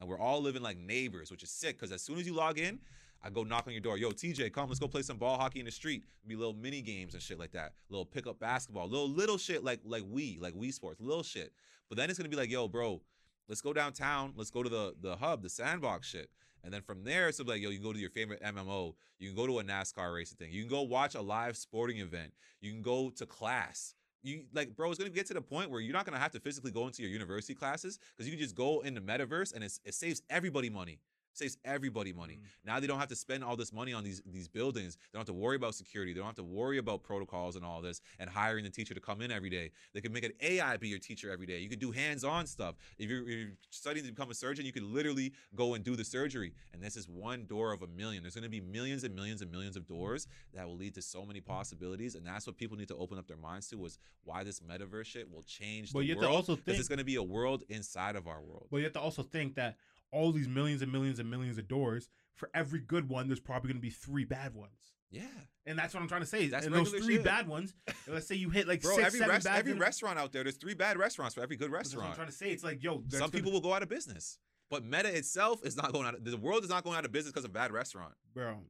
[0.01, 2.59] And we're all living like neighbors, which is sick because as soon as you log
[2.59, 2.79] in,
[3.23, 3.99] I go knock on your door.
[3.99, 4.69] Yo, TJ, come.
[4.69, 6.05] Let's go play some ball hockey in the street.
[6.27, 7.73] Be little mini games and shit like that.
[7.91, 8.89] Little pickup basketball.
[8.89, 11.01] Little little shit like like we like we sports.
[11.01, 11.53] Little shit.
[11.89, 13.03] But then it's gonna be like, yo, bro,
[13.49, 14.33] let's go downtown.
[14.37, 16.31] Let's go to the the hub, the sandbox shit.
[16.63, 18.95] And then from there, it's like, yo, you can go to your favorite MMO.
[19.19, 20.53] You can go to a NASCAR racing thing.
[20.53, 22.33] You can go watch a live sporting event.
[22.61, 23.95] You can go to class.
[24.23, 26.41] You like, bro, it's gonna get to the point where you're not gonna have to
[26.41, 29.65] physically go into your university classes because you can just go in the metaverse and
[29.65, 30.99] it saves everybody money
[31.33, 32.35] saves everybody money.
[32.35, 32.67] Mm.
[32.67, 34.97] Now they don't have to spend all this money on these these buildings.
[34.97, 36.13] They don't have to worry about security.
[36.13, 39.01] They don't have to worry about protocols and all this and hiring the teacher to
[39.01, 39.71] come in every day.
[39.95, 41.59] They can make an AI be your teacher every day.
[41.59, 42.75] You could do hands-on stuff.
[42.99, 45.97] If you're, if you're studying to become a surgeon, you could literally go and do
[45.97, 46.53] the surgery.
[46.73, 48.23] And this is one door of a million.
[48.23, 51.03] There's going to be millions and millions and millions of doors that will lead to
[51.03, 52.15] so many possibilities.
[52.15, 55.07] And that's what people need to open up their minds to was why this metaverse
[55.07, 56.47] shit will change But the you world.
[56.47, 58.69] Because it's going to be a world inside of our world.
[58.71, 59.77] but you have to also think that
[60.13, 63.69] all these millions and millions and millions of doors, for every good one, there's probably
[63.69, 64.93] going to be three bad ones.
[65.11, 65.23] Yeah.
[65.67, 66.49] And that's what I'm trying to say.
[66.49, 67.25] That's and those three shit.
[67.25, 67.75] bad ones,
[68.09, 70.43] let's say you hit like Bro, six, every seven rest, bad every restaurant out there,
[70.43, 72.51] there's three bad restaurants for every good That's what I'm trying to say.
[72.51, 74.39] It's like, yo, Some gonna- people will go out of business,
[74.71, 76.23] but Meta itself is not going out.
[76.25, 78.15] The world is not going out of business because of bad restaurant.
[78.33, 78.61] bro.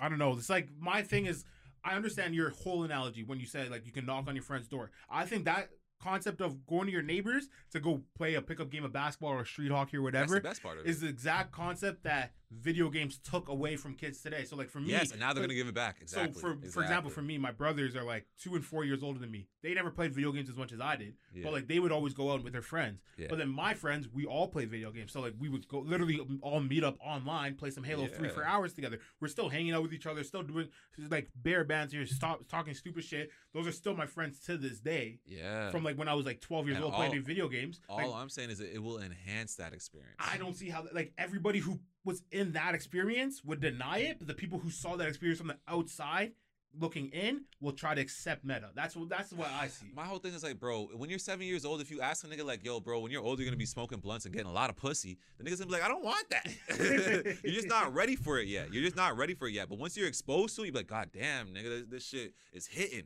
[0.00, 0.32] I don't know.
[0.32, 1.44] It's like my thing is,
[1.84, 4.66] I understand your whole analogy when you said like you can knock on your friend's
[4.66, 4.90] door.
[5.10, 5.68] I think that
[6.00, 9.44] concept of going to your neighbors to go play a pickup game of basketball or
[9.44, 10.34] street hockey or whatever.
[10.40, 10.88] That's the best part of it.
[10.90, 14.44] is the exact concept that video games took away from kids today.
[14.44, 15.98] So like for me, yes, and now they're to give it back.
[16.00, 16.40] Exactly.
[16.40, 19.18] So for for example, for me, my brothers are like two and four years older
[19.18, 19.48] than me.
[19.62, 21.44] They never played video games as much as I did, yeah.
[21.44, 23.02] but like they would always go out with their friends.
[23.16, 23.26] Yeah.
[23.28, 25.12] But then my friends, we all play video games.
[25.12, 28.44] So like we would go literally all meet up online, play some Halo three for
[28.44, 28.98] hours together.
[29.20, 30.68] We're still hanging out with each other, still doing
[31.08, 33.30] like bear bands here, stop talking stupid shit.
[33.54, 35.20] Those are still my friends to this day.
[35.26, 35.70] yeah.
[35.70, 37.80] From like when I was like twelve years And old playing all- these video games.
[37.88, 40.16] all Like, I'm saying is it will enhance that experience.
[40.18, 44.28] I don't see how like everybody who was in that experience would deny it, but
[44.28, 46.32] the people who saw that experience from the outside
[46.78, 48.70] looking in will try to accept meta.
[48.74, 49.86] That's what that's what I see.
[49.94, 52.28] My whole thing is like, bro, when you're seven years old, if you ask a
[52.28, 54.52] nigga like, yo, bro, when you're older, you're gonna be smoking blunts and getting a
[54.52, 57.36] lot of pussy, the nigga's gonna be like, I don't want that.
[57.44, 58.72] you're just not ready for it yet.
[58.72, 59.68] You're just not ready for it yet.
[59.68, 62.34] But once you're exposed to it, you be like, God damn, nigga, this, this shit
[62.52, 63.04] is hitting.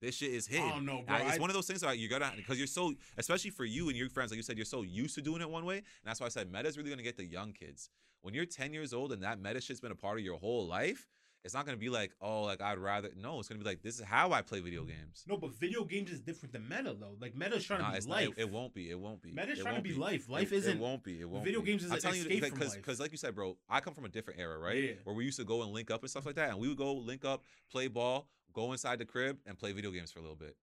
[0.00, 0.66] This shit is hitting.
[0.66, 1.16] I don't know, bro.
[1.16, 3.88] It's I- one of those things like you gotta because you're so especially for you
[3.88, 5.78] and your friends, like you said, you're so used to doing it one way.
[5.78, 7.90] And that's why I said meta's really gonna get the young kids.
[8.24, 10.66] When you're 10 years old and that meta shit's been a part of your whole
[10.66, 11.06] life,
[11.44, 13.98] it's not gonna be like, oh, like I'd rather no, it's gonna be like this
[13.98, 14.88] is how I play video mm.
[14.88, 15.24] games.
[15.28, 17.18] No, but video games is different than meta though.
[17.20, 18.28] Like meta's trying Nah, to be it's not- life.
[18.38, 18.88] it, it won't be.
[18.90, 19.30] It won't be.
[19.30, 20.30] Meta's It trying to won't be life.
[20.30, 21.20] Life it, isn't- It won't be.
[21.20, 21.44] It won't.
[21.44, 21.66] video be.
[21.66, 22.76] games is I'm telling escape you because life.
[22.78, 24.82] because like you said, bro, I come from a different era, right?
[24.82, 24.90] Yeah.
[25.04, 26.78] Where we used to go and link up and stuff like that, and we would
[26.78, 30.22] go link up, play ball, go inside the crib, and play video games for a
[30.22, 30.56] little bit.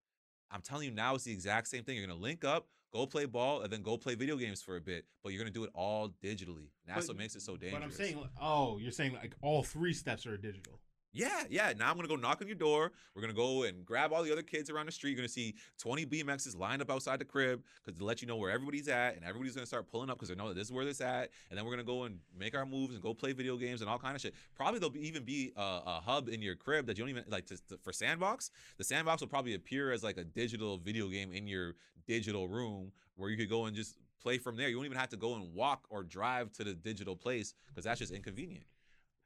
[0.49, 1.95] I'm telling you now, it's the exact same thing.
[1.95, 4.81] You're gonna link up, go play ball, and then go play video games for a
[4.81, 6.69] bit, but you're gonna do it all digitally.
[6.85, 7.79] And that's But- what makes it so dangerous.
[7.79, 10.79] But I'm saying, oh, you're saying like all three steps are digital.
[11.13, 11.73] Yeah, yeah.
[11.77, 12.93] Now I'm gonna go knock on your door.
[13.13, 15.11] We're gonna go and grab all the other kids around the street.
[15.11, 18.37] You're gonna see 20 BMXs lined up outside the crib because to let you know
[18.37, 20.71] where everybody's at, and everybody's gonna start pulling up because they know that this is
[20.71, 21.29] where it's at.
[21.49, 23.89] And then we're gonna go and make our moves and go play video games and
[23.89, 24.33] all kind of shit.
[24.55, 27.25] Probably there'll be, even be a, a hub in your crib that you don't even
[27.27, 28.49] like to, to- for sandbox.
[28.77, 31.75] The sandbox will probably appear as like a digital video game in your
[32.07, 34.69] digital room where you could go and just play from there.
[34.69, 37.83] You don't even have to go and walk or drive to the digital place because
[37.83, 38.63] that's just inconvenient.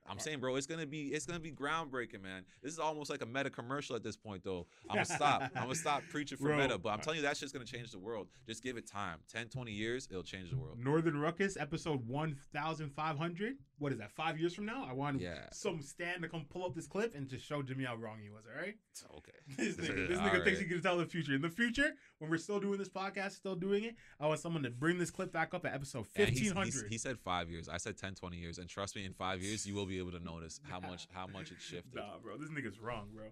[0.07, 2.43] I'm saying, bro, it's gonna be it's gonna be groundbreaking, man.
[2.61, 4.67] This is almost like a meta commercial at this point, though.
[4.89, 5.41] I'm gonna stop.
[5.55, 7.65] I'm gonna stop preaching for Bro, meta, but I'm uh, telling you that shit's gonna
[7.65, 8.27] change the world.
[8.47, 9.19] Just give it time.
[9.31, 10.77] 10, 20 years, it'll change the world.
[10.79, 13.55] Northern Ruckus, episode 1500.
[13.77, 14.85] What is that, five years from now?
[14.89, 15.49] I want Yeah.
[15.51, 18.29] some stand to come pull up this clip and just show Jimmy how wrong he
[18.29, 18.75] was, all right?
[19.17, 19.31] Okay.
[19.57, 21.33] This nigga, this nigga thinks he can tell the future.
[21.35, 24.63] In the future, when we're still doing this podcast, still doing it, I want someone
[24.63, 26.65] to bring this clip back up at episode 1500.
[26.65, 27.67] he's- he said five years.
[27.67, 28.59] I said 10, 20 years.
[28.59, 31.27] And trust me, in five years, you will be able to notice how much how
[31.27, 31.95] much it shifted.
[31.95, 33.25] Nah, bro, this nigga's wrong, bro.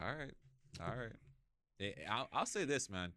[0.00, 0.32] All right,
[0.80, 1.12] all right.
[2.08, 3.12] I'll, I'll say this, man.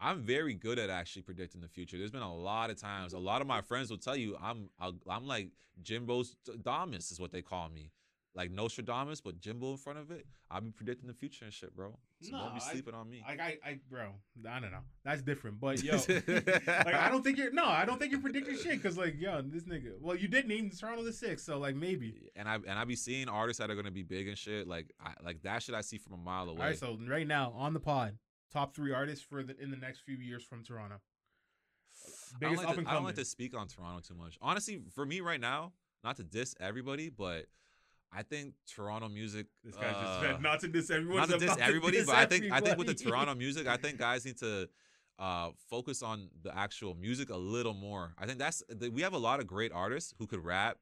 [0.00, 1.98] I'm very good at actually predicting the future.
[1.98, 3.12] There's been a lot of times.
[3.12, 3.26] A mm-hmm.
[3.26, 4.70] lot of my friends will tell you I'm
[5.08, 5.50] I'm like
[5.82, 7.90] Jimbo's Damus is what they call me,
[8.34, 10.26] like Nostradamus, but Jimbo in front of it.
[10.50, 11.96] I've been predicting the future and shit, bro.
[12.22, 13.22] So don't Nah, be I- sleeping on me.
[13.26, 14.08] Like I, I, bro,
[14.48, 14.80] I don't know.
[15.04, 15.60] That's different.
[15.60, 15.92] But yo,
[16.26, 19.42] like I don't think you're no, I don't think you're predicting shit because like yo,
[19.42, 19.92] this nigga.
[20.00, 22.30] Well, you did name Toronto the six, so like maybe.
[22.36, 24.66] and I and I be seeing artists that are gonna be big and shit.
[24.66, 26.60] Like I, like that shit I see from a mile away.
[26.60, 28.16] All right, so right now on the pod,
[28.52, 30.96] top three artists for the in the next few years from Toronto.
[30.96, 34.38] I don't, Biggest like to, I don't like to speak on Toronto too much.
[34.40, 35.72] Honestly, for me right now,
[36.04, 37.46] not to diss everybody, but
[38.12, 39.46] I think Toronto music.
[39.64, 41.16] This guy just uh, said not to diss everyone.
[41.16, 42.94] not to diss everybody, but I think I think with the.
[42.94, 44.68] Toronto music, I think guys need to
[45.18, 48.14] uh, focus on the actual music a little more.
[48.18, 50.78] I think that's the, we have a lot of great artists who could rap,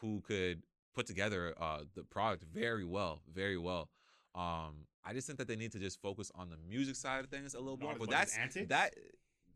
[0.00, 0.62] who could
[0.94, 3.88] put together uh the product very well, very well.
[4.34, 7.30] Um, I just think that they need to just focus on the music side of
[7.30, 7.98] things a little Not more.
[7.98, 8.68] But that's antics?
[8.68, 8.94] that.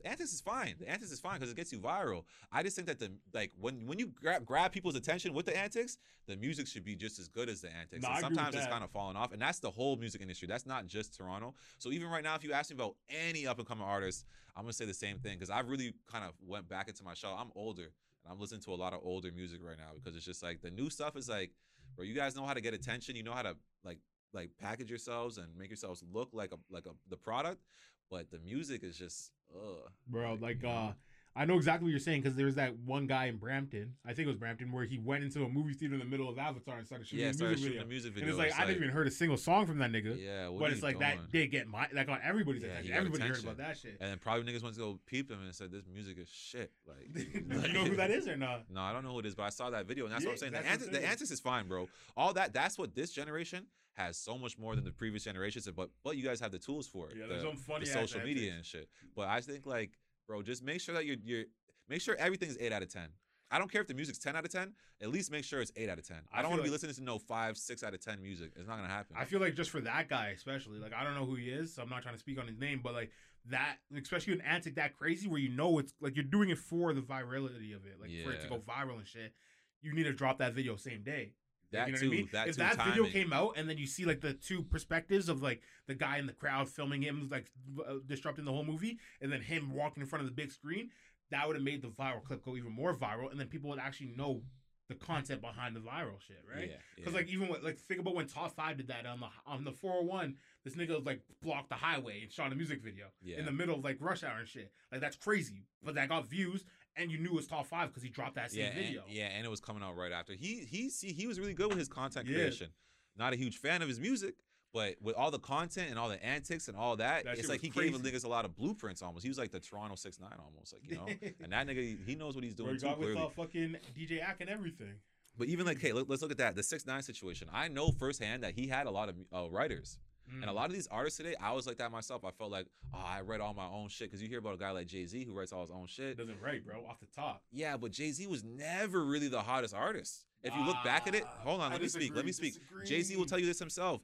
[0.04, 0.76] Antics is fine.
[0.78, 2.22] The antics is fine because it gets you viral.
[2.52, 5.56] I just think that the like when when you grab grab people's attention with the
[5.56, 8.02] antics, the music should be just as good as the antics.
[8.02, 9.96] No, and I agree with sometimes it's kind of falling off, and that's the whole
[9.96, 10.46] music industry.
[10.46, 11.54] That's not just Toronto.
[11.78, 14.24] So even right now, if you ask me about any up and coming artist,
[14.54, 17.14] I'm gonna say the same thing because I really kind of went back into my
[17.14, 17.36] shell.
[17.36, 17.90] I'm older
[18.24, 20.60] and I'm listening to a lot of older music right now because it's just like
[20.60, 21.50] the new stuff is like,
[21.96, 23.16] bro, you guys know how to get attention.
[23.16, 23.98] You know how to like
[24.32, 27.62] like package yourselves and make yourselves look like a like a the product,
[28.10, 29.90] but the music is just ugh.
[30.06, 30.38] bro.
[30.40, 30.68] Like, uh.
[30.68, 30.94] know?
[31.36, 33.94] I know exactly what you're saying because there's that one guy in Brampton.
[34.04, 36.28] I think it was Brampton where he went into a movie theater in the middle
[36.28, 37.86] of Avatar and started shooting yeah, a started music shooting video.
[37.86, 38.24] a music video.
[38.24, 40.20] And it's like I didn't even heard a single song from that nigga.
[40.20, 41.10] Yeah, what but it's like doing?
[41.10, 42.90] that did get my like on everybody's Yeah, attention.
[42.90, 43.96] got Everybody heard about that shit.
[44.00, 46.72] And then probably niggas went to go peep him and said, "This music is shit."
[46.86, 47.20] Like, do
[47.68, 48.64] you know who that is or not?
[48.70, 50.32] No, I don't know who it is, but I saw that video, and that's what
[50.32, 50.52] I'm saying.
[50.52, 51.88] The, antics, the antics is fine, bro.
[52.16, 53.66] All that, that's what this generation
[53.98, 55.68] has so much more than the previous generations.
[55.74, 57.16] But but you guys have the tools for it.
[57.16, 58.88] Yeah, the, there's some the funny social media and shit.
[59.14, 59.92] But I think like,
[60.28, 61.44] bro, just make sure that you're you're
[61.88, 63.08] make sure everything's eight out of ten.
[63.50, 64.74] I don't care if the music's ten out of ten.
[65.02, 66.18] At least make sure it's eight out of ten.
[66.32, 68.52] I, I don't want to be listening to no five, six out of ten music.
[68.56, 69.16] It's not gonna happen.
[69.18, 71.74] I feel like just for that guy especially, like I don't know who he is,
[71.74, 73.10] so I'm not trying to speak on his name, but like
[73.46, 76.92] that, especially an antic that crazy where you know it's like you're doing it for
[76.92, 79.32] the virality of it, like for it to go viral and shit.
[79.80, 81.32] You need to drop that video same day.
[81.72, 82.06] That you know too.
[82.06, 82.28] I mean?
[82.32, 82.62] That if too.
[82.62, 82.94] that timing.
[82.94, 86.18] video came out and then you see like the two perspectives of like the guy
[86.18, 87.50] in the crowd filming him like
[87.86, 90.90] uh, disrupting the whole movie, and then him walking in front of the big screen,
[91.30, 93.78] that would have made the viral clip go even more viral, and then people would
[93.78, 94.42] actually know
[94.88, 96.70] the content behind the viral shit, right?
[96.70, 97.18] Yeah, Because yeah.
[97.18, 99.72] like even with, like think about when Top Five did that on the on the
[99.72, 103.38] 401, this nigga like blocked the highway and shot a music video Yeah.
[103.38, 104.72] in the middle of like rush hour and shit.
[104.90, 106.64] Like that's crazy, but that got views,
[106.98, 109.02] and you knew it was Top Five because he dropped that same yeah, video.
[109.06, 110.34] And, yeah, and it was coming out right after.
[110.34, 112.36] He he see he was really good with his content Yeah.
[112.36, 112.68] creation.
[113.16, 114.34] Not a huge fan of his music,
[114.72, 117.60] but with all the content and all the antics and all that, That it's like
[117.60, 118.16] he gave crazy.
[118.16, 119.24] niggas a lot of blueprints almost.
[119.24, 121.06] He was like the Toronto six nine almost, like you know.
[121.42, 124.22] and that nigga he knows what he's doing he too got with uh, fucking DJ
[124.22, 124.94] Ack and everything.
[125.36, 127.48] But even like, hey, look, let's look at that the six nine situation.
[127.52, 129.98] I know firsthand that he had a lot of uh, writers.
[130.32, 130.42] Mm.
[130.42, 132.24] And a lot of these artists today, I was like that myself.
[132.24, 134.08] I felt like, oh, I read all my own shit.
[134.10, 136.16] Because you hear about a guy like Jay Z who writes all his own shit.
[136.16, 137.42] doesn't write, bro, off the top.
[137.50, 140.24] Yeah, but Jay Z was never really the hottest artist.
[140.42, 142.14] If you look back at it, Ah, hold on, I let me speak.
[142.14, 142.54] Let me speak.
[142.84, 144.02] Jay Z will tell you this himself.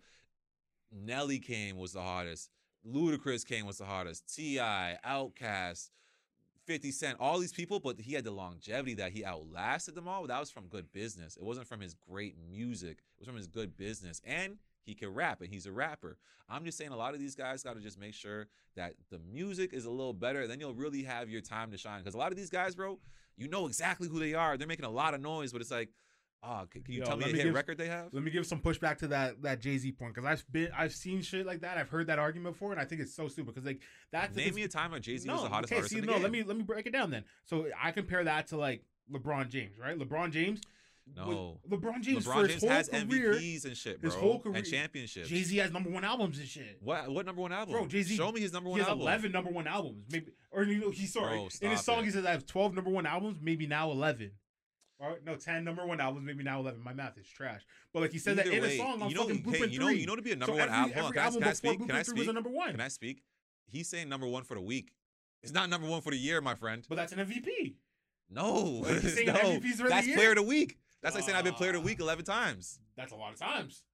[0.93, 2.51] Nelly Kane was the hottest.
[2.87, 4.35] Ludacris Kane was the hottest.
[4.35, 5.91] T.I., Outkast,
[6.67, 10.27] 50 Cent, all these people, but he had the longevity that he outlasted them all.
[10.27, 11.37] That was from good business.
[11.37, 12.99] It wasn't from his great music.
[13.17, 14.21] It was from his good business.
[14.25, 16.19] And he can rap and he's a rapper.
[16.49, 19.19] I'm just saying a lot of these guys got to just make sure that the
[19.19, 20.47] music is a little better.
[20.47, 22.01] Then you'll really have your time to shine.
[22.01, 22.99] Because a lot of these guys, bro,
[23.37, 24.57] you know exactly who they are.
[24.57, 25.89] They're making a lot of noise, but it's like,
[26.43, 28.09] oh, can, you Yo, tell me let a me hit give- record they have?
[28.13, 30.93] Let me give some pushback to that that Jay Z point because I've been I've
[30.95, 31.79] seen shit like that.
[31.79, 33.81] I've heard that argument before, and I think it's so stupid because like
[34.13, 36.19] that's Name me a time when Jay Z was the hottest okay, artist see, no,
[36.19, 37.25] let me let me break it down then.
[37.45, 39.99] So I compare that to like LeBron James, right?
[39.99, 40.61] LeBron James.
[41.17, 41.61] No.
[41.71, 43.35] LeBron James LeBron James has career.
[43.35, 45.29] MVPs and shit, bro, his whole career- and championships.
[45.29, 46.79] Jay Z has number one albums and shit.
[46.81, 47.75] What what number one album?
[47.75, 48.81] Bro, Jay-Z- Show me his number one.
[48.81, 48.99] Album.
[48.99, 49.23] He has album.
[49.23, 51.37] eleven number one albums, maybe, or you know, he's sorry.
[51.37, 52.07] Bro, In his song, it.
[52.07, 54.33] he says I have twelve number one albums, maybe now eleven.
[55.01, 56.81] All right, no, ten number one albums, maybe now eleven.
[56.83, 59.15] My math is trash, but like he said that in way, a song on you
[59.15, 60.01] know, fucking Blueprint you know, Three.
[60.01, 60.93] you know to be a So number one every, album.
[60.99, 61.71] Every can I, album can I speak?
[61.73, 62.71] Can I Blueprint Three was a number one.
[62.73, 63.23] Can I speak?
[63.67, 64.93] He's saying number one for the week.
[65.43, 66.85] It's not number one for the year, my friend.
[66.89, 67.75] But that's an MVP.
[68.31, 69.35] No, Like, he's saying no.
[69.35, 70.79] MVPs for the That's player of the week.
[71.05, 71.85] That's like saying I've been player of the Ah.
[71.85, 72.81] week eleven times.
[72.97, 73.85] That's a lot of times.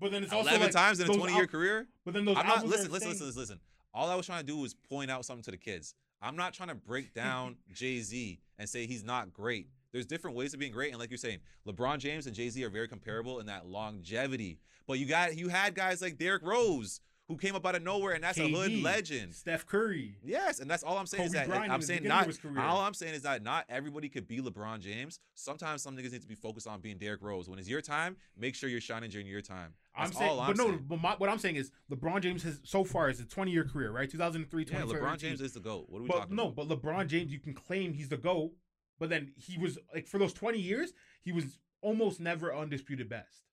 [0.00, 1.86] But then it's also Eleven like times in a twenty-year al- career.
[2.04, 3.60] But then those I'm not listen, listen, listen, listen, listen.
[3.92, 5.94] All I was trying to do was point out something to the kids.
[6.20, 9.68] I'm not trying to break down Jay Z and say he's not great.
[9.92, 11.38] There's different ways of being great, and like you're saying,
[11.68, 14.58] LeBron James and Jay Z are very comparable in that longevity.
[14.88, 18.12] But you got you had guys like Derrick Rose who came up out of nowhere,
[18.12, 19.34] and that's a hood legend.
[19.34, 20.16] Steph Curry.
[20.22, 22.28] Yes, and that's all I'm saying is that Bryant I'm saying not.
[22.58, 25.20] All I'm saying is that not everybody could be LeBron James.
[25.34, 27.48] Sometimes some niggas need to be focused on being Derrick Rose.
[27.48, 29.72] When it's your time, make sure you're shining during your time.
[29.96, 30.84] I'm saying, I'm but no, saying.
[30.88, 33.64] but my, what I'm saying is LeBron James has so far is a 20 year
[33.64, 34.10] career, right?
[34.10, 35.86] 2003, Yeah, LeBron James is the goat.
[35.88, 36.68] What are we but talking no, about?
[36.68, 38.52] but LeBron James, you can claim he's the GOAT,
[38.98, 43.44] but then he was like for those 20 years, he was almost never undisputed best.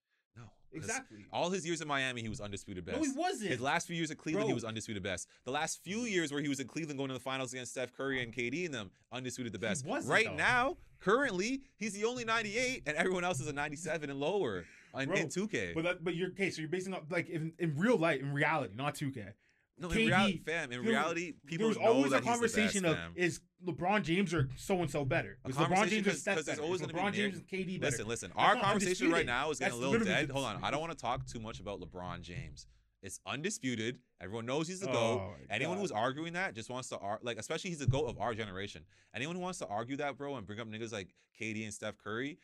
[0.74, 1.24] Exactly.
[1.32, 2.98] All his years in Miami, he was undisputed best.
[2.98, 3.50] No, he wasn't.
[3.50, 5.28] His last few years at Cleveland, he was undisputed best.
[5.44, 7.92] The last few years where he was in Cleveland going to the finals against Steph
[7.96, 9.86] Curry and KD and them, undisputed the He best.
[9.86, 10.36] wasn't, right though.
[10.36, 14.64] now, currently, he's the only 98, and everyone else is a 97 and lower
[14.98, 15.74] in, Bro, in 2K.
[15.74, 16.50] But that, but you're okay.
[16.50, 19.32] So you're basing up like in, in real life, in reality, not 2K.
[19.78, 20.64] No, in KD, reality, fam.
[20.64, 24.32] In there- reality, people There's know always that a conversation best, of is LeBron James
[24.34, 25.38] or so and so better?
[25.48, 26.62] Is LeBron James or Steph better?
[26.62, 27.90] always Is LeBron James and KD better?
[27.92, 28.32] Listen, listen.
[28.36, 30.30] That's Our conversation right now is getting That's a little dead.
[30.30, 30.62] Hold on.
[30.62, 32.66] I don't want to talk too much about LeBron James.
[33.02, 33.98] It's undisputed.
[34.20, 35.36] Everyone knows he's the Oh, GOAT.
[35.50, 35.80] Anyone God.
[35.82, 38.84] who's arguing that just wants to ar- like, especially he's the GOAT of our generation.
[39.12, 41.08] Anyone who wants to argue that, bro, and bring up niggas like
[41.40, 42.38] KD and Steph Curry,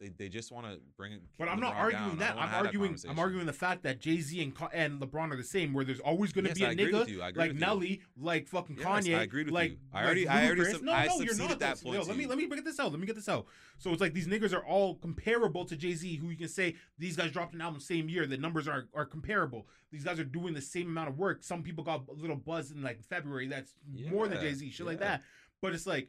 [0.00, 1.20] they, they just want to bring.
[1.38, 2.18] But I'm not arguing down.
[2.18, 2.36] That.
[2.36, 2.98] I'm that arguing.
[3.08, 5.72] I'm arguing the fact that Jay Z and, and LeBron are the same.
[5.72, 7.54] Where there's always going to Yes, be a agree nigga agree like.
[7.54, 9.16] Nelly, like fucking Yes, Kanye.
[9.18, 9.76] I agreed with like, you.
[9.92, 11.58] I like already- I already sub- no, I no, you're not.
[11.60, 12.90] that point to let me let me get this out.
[12.90, 13.46] Let me get this out.
[13.78, 16.74] So it's like these niggas are all comparable to Jay Z, who you can say
[16.98, 18.26] these guys dropped an album same year.
[18.26, 19.66] The numbers are are comparable.
[19.92, 21.42] These guys are doing the same amount of work.
[21.44, 23.46] Some people got a little buzz in like February.
[23.46, 23.74] That's
[24.10, 24.70] more than Jay Z.
[24.70, 25.22] Shit like that.
[25.60, 26.08] But it's like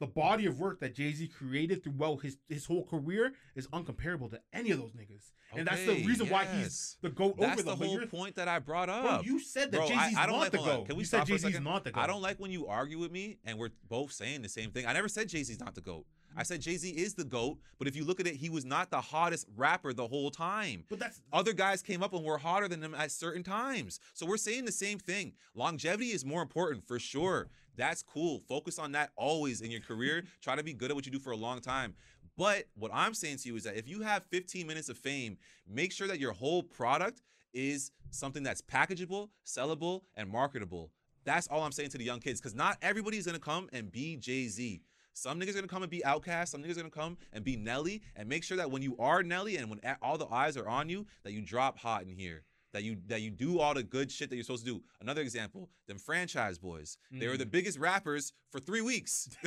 [0.00, 4.30] the body of work that Jay Z created throughout his his whole career is uncomparable
[4.30, 7.52] to any of those niggas, and that's the Okay, reason why he's the goat That's
[7.60, 7.78] over the them.
[7.78, 9.26] But whole point that I brought Bro, up.
[9.26, 10.86] you said that Jay Z's don't like- the goat.
[10.86, 12.00] Can we you said Jay Z's not the goat.
[12.00, 14.86] I don't like when you argue with me and we're both saying the same thing.
[14.86, 16.06] I never said Jay Z's not the GOAT.
[16.36, 18.64] I said Jay Z is the GOAT, but if you look at it, he was
[18.64, 20.82] not the hottest rapper the whole time.
[20.90, 24.00] But that's Other guys came up and were hotter than him at certain times.
[24.14, 25.34] So we're saying the same thing.
[25.54, 27.50] Longevity is more important for sure.
[27.76, 28.40] That's cool.
[28.48, 30.24] Focus on that always in your career.
[30.42, 31.94] Try to be good at what you do for a long time.
[32.36, 35.36] But what I'm saying to you is that if you have 15 minutes of fame,
[35.68, 37.22] make sure that your whole product
[37.52, 40.90] is something that's packageable, sellable, and marketable.
[41.24, 44.16] That's all I'm saying to the young kids because not everybody's gonna come and be
[44.16, 44.82] Jay Z.
[45.14, 46.48] Some niggas gonna come and be Outkast.
[46.48, 48.02] Some niggas gonna come and be Nelly.
[48.16, 50.88] And make sure that when you are Nelly and when all the eyes are on
[50.88, 52.42] you, that you drop hot in here.
[52.74, 54.82] That you that you do all the good shit that you're supposed to do.
[55.00, 56.96] Another example, them Franchize Boyz.
[57.10, 57.52] They were the mm.
[57.52, 59.28] biggest rappers for three weeks,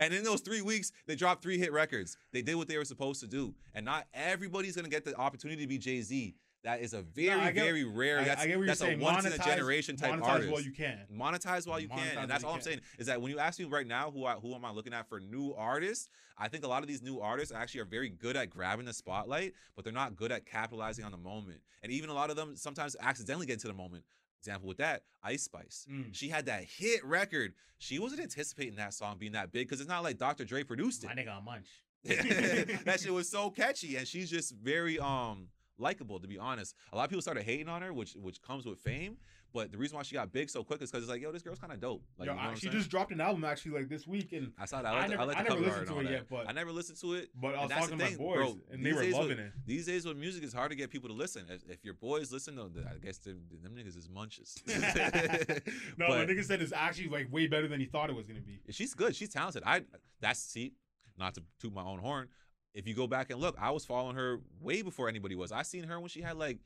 [0.00, 2.16] and in those three weeks, they dropped three hit records.
[2.32, 5.62] They did what they were supposed to do, and not everybody's gonna get the opportunity
[5.62, 6.36] to be Jay Z.
[6.64, 8.20] That is a very I get- very rare.
[8.20, 9.00] I, that's I get what you're that's saying.
[9.00, 10.98] a once-in-a-generation type monetize artist Monetize while you can.
[11.12, 12.64] monetize while you Monetize can, and that's all I'm can.
[12.64, 12.80] saying.
[12.98, 15.06] Is that when you ask me right now who I who am I looking at
[15.08, 16.08] for new artists?
[16.38, 18.94] I think a lot of these new artists actually are very good at grabbing the
[18.94, 21.60] spotlight, but they're not good at capitalizing on the moment.
[21.82, 24.04] And even a lot of them sometimes accidentally get into the moment.
[24.40, 25.86] Example with that, Ice Spice.
[25.90, 26.14] Mm.
[26.14, 27.52] She had that hit record.
[27.78, 30.44] She wasn't anticipating that song being that big because it's not like Dr.
[30.44, 31.08] Dre produced it.
[31.08, 31.68] My nigga on munch.
[32.04, 35.48] that shit was so catchy, and she's just very um
[35.78, 36.18] likable.
[36.20, 38.78] To be honest, a lot of people started hating on her, which which comes with
[38.78, 39.16] fame.
[39.52, 41.42] But the reason why she got big so quick is because it's like, yo, this
[41.42, 42.02] girl's kind of dope.
[42.18, 44.50] Like, Yo, you know I- she just dropped an album actually like this week, and
[44.58, 44.92] I saw that.
[44.92, 46.98] I I the, never- I I never listened to it yet, but- I never listened
[47.02, 47.28] to it.
[47.40, 49.52] but I was talking to my boys, bro, and they were loving with- it.
[49.64, 51.44] These days with music, it's hard to get people to listen.
[51.48, 54.56] If, if your boys listen, though, I guess them, them niggas is munches.
[54.66, 58.26] No, But- my nigga said it's actually like way better than he thought it was
[58.26, 58.60] gonna be.
[58.70, 59.14] She's good.
[59.14, 59.62] She's talented.
[59.64, 59.82] I
[60.20, 60.72] that's see,
[61.16, 62.28] not to toot my own horn.
[62.74, 65.52] If you go back and look, I was following her way before anybody was.
[65.52, 66.58] I seen her when she had like,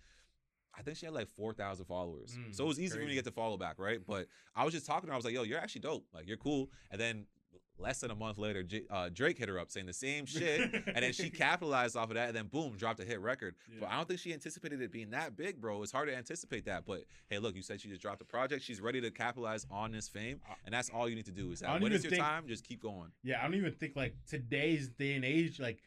[0.76, 2.36] I think she had like four thousand followers.
[2.38, 4.00] Mm, so it was easy for me to get to follow back, right?
[4.06, 4.26] But
[4.56, 5.14] I was just talking to her.
[5.14, 6.06] I was like, "Yo, you're actually dope.
[6.14, 7.26] Like, you're cool." And then
[7.80, 10.60] less than a month later, J- uh, Drake hit her up saying the same shit,
[10.86, 13.54] and then she capitalized off of that, and then boom, dropped a hit record.
[13.80, 15.82] But I don't think she anticipated it being that big, bro.
[15.82, 16.84] It's hard to anticipate that.
[16.86, 18.64] But hey, look, you said she just dropped a project.
[18.64, 21.50] She's ready to capitalize on this fame, and that's all you need to do.
[21.50, 23.10] Is that when it's your think- time, just keep going.
[23.22, 25.78] Yeah, I don't even think like today's day and age, like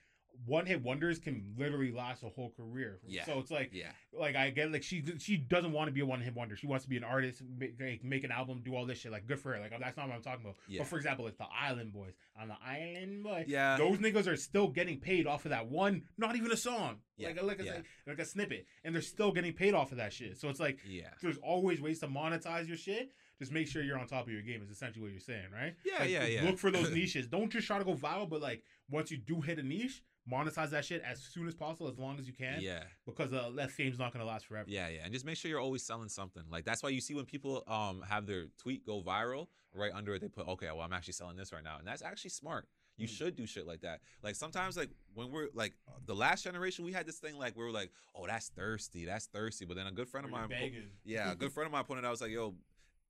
[0.46, 3.00] one hit wonders can literally last a whole career.
[3.06, 3.26] Yeah.
[3.26, 3.92] So it's like, Yeah.
[4.12, 6.56] like I get like she she doesn't want to be a one hit wonder.
[6.56, 9.12] She wants to be an artist, make, like, make an album, do all this shit.
[9.12, 9.60] Like good for her.
[9.60, 10.56] Like that's not what I'm talking about.
[10.68, 10.80] Yeah.
[10.80, 13.46] But for example, like the Island Boys on the Island Boy.
[13.48, 13.78] Yeah.
[13.78, 17.28] Those niggas are still getting paid off of that one, not even a song, Yeah,
[17.30, 17.78] like like a, yeah.
[18.08, 20.38] like a snippet, and they're still getting paid off of that shit.
[20.38, 21.10] So it's like Yeah.
[21.22, 23.12] there's always ways to monetize your shit.
[23.42, 24.62] Just make sure you're on top of your game.
[24.62, 25.74] Is essentially what you're saying, right?
[25.84, 26.44] Yeah, Like, yeah, yeah.
[26.44, 27.26] Look for those niches.
[27.28, 30.70] Don't just try to go viral, but like once you do hit a niche, monetize
[30.70, 32.84] that shit as soon as possible, as long as you can, Yeah.
[33.08, 34.70] because uh, that fame's not gonna last forever.
[34.70, 35.00] Yeah, yeah.
[35.04, 36.44] And just make sure you're always selling something.
[36.52, 40.14] Like that's why you see when people um have their tweet go viral, right under
[40.14, 41.78] it they put, okay, well I'm actually selling this right now.
[41.80, 42.68] And that's actually smart.
[42.98, 43.18] You Mm.
[43.18, 44.02] should do shit like that.
[44.22, 45.74] Like sometimes like when we're like
[46.06, 49.26] the last generation, we had this thing like we were like, oh, that's thirsty, that's
[49.26, 49.66] thirsty.
[49.66, 50.70] But then a good friend of mine po-
[51.04, 52.54] Yeah, a good friend of mine pointed out, I was like, yo,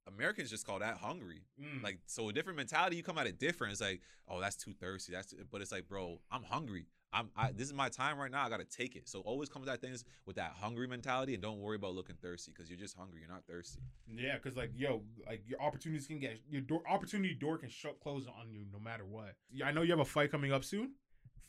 [0.08, 1.44] Americans just call that hungry.
[1.62, 1.84] Mm.
[1.84, 3.74] Like, so a different mentality, you come at it different.
[3.74, 5.14] It's like, oh, that's too thirsty.
[5.14, 6.88] That's, too, but it's like, bro, I'm hungry.
[7.14, 8.46] I'm, I, this is my time right now.
[8.46, 9.10] I gotta take it.
[9.10, 12.54] So always come at things with that hungry mentality, and don't worry about looking thirsty
[12.56, 13.20] because you're just hungry.
[13.20, 13.82] You're not thirsty.
[14.08, 18.00] Yeah, because like yo, like your opportunities can get your door opportunity door can shut
[18.00, 19.36] close on you no matter what.
[19.52, 20.92] Yeah, I know you have a fight coming up soon.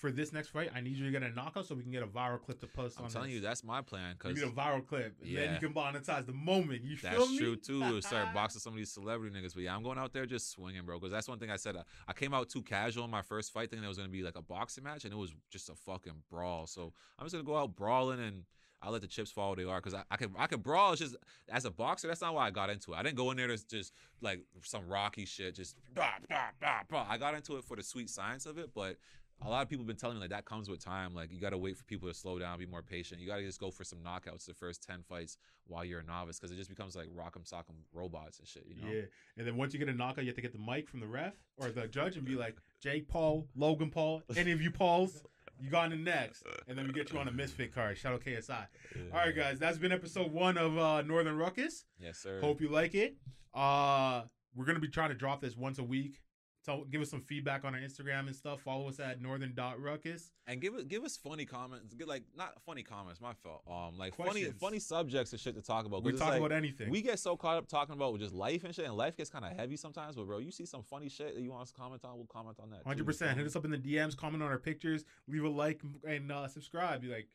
[0.03, 2.03] For this next fight, I need you to get a knockout so we can get
[2.03, 3.11] a viral clip to post I'm on.
[3.13, 3.37] telling this.
[3.37, 4.17] you, that's my plan.
[4.25, 6.83] You need a viral clip, and then you can monetize the moment.
[6.83, 7.39] You feel That's me?
[7.39, 8.01] true too.
[8.01, 9.55] Start boxing some of these celebrity niggas.
[9.55, 10.99] But yeah, I'm going out there just swinging, bro.
[10.99, 11.77] Because that's one thing I said.
[11.77, 14.25] I, I came out too casual in my first fight, thinking it was gonna be
[14.25, 16.67] like a boxing match, and it was just a fucking brawl.
[16.67, 18.43] So I'm just gonna go out brawling, and
[18.83, 20.93] I let the chips fall where they are because I, I can I can brawl.
[20.93, 21.17] It's just
[21.49, 22.97] as a boxer, that's not why I got into it.
[22.97, 25.55] I didn't go in there to just like some rocky shit.
[25.55, 27.07] Just bah, bah, bah, bah.
[27.09, 28.97] I got into it for the sweet science of it, but
[29.45, 31.15] a lot of people have been telling me like that comes with time.
[31.15, 33.21] Like you got to wait for people to slow down, be more patient.
[33.21, 35.37] You got to just go for some knockouts the first ten fights
[35.67, 38.65] while you're a novice because it just becomes like rock'em sock'em robots and shit.
[38.67, 38.93] You know?
[38.93, 39.03] Yeah,
[39.37, 41.07] and then once you get a knockout, you have to get the mic from the
[41.07, 45.23] ref or the judge and be like, Jake Paul, Logan Paul, any of you Pauls,
[45.61, 47.97] you got in the next, and then we get you on a misfit card.
[47.97, 48.67] Shout out KSI.
[49.13, 51.85] All right, guys, that's been episode one of uh, Northern Ruckus.
[52.01, 52.41] Yes, sir.
[52.41, 53.17] Hope you like it.
[53.55, 54.23] Uh,
[54.55, 56.21] we're gonna be trying to drop this once a week.
[56.65, 58.61] So give us some feedback on our Instagram and stuff.
[58.61, 60.31] Follow us at northern dot ruckus.
[60.47, 61.93] and give us give us funny comments.
[61.95, 63.21] Get like not funny comments.
[63.21, 63.63] My fault.
[63.69, 64.61] Um, like funny Questions.
[64.61, 66.05] funny subjects and shit to talk about.
[66.05, 66.89] We talk like, about anything.
[66.89, 69.45] We get so caught up talking about just life and shit, and life gets kind
[69.45, 70.15] of heavy sometimes.
[70.15, 72.27] But bro, you see some funny shit that you want us to comment on, we'll
[72.27, 72.85] comment on that.
[72.87, 73.37] Hundred percent.
[73.37, 76.47] Hit us up in the DMs, comment on our pictures, leave a like, and uh,
[76.47, 77.03] subscribe.
[77.03, 77.29] Be like,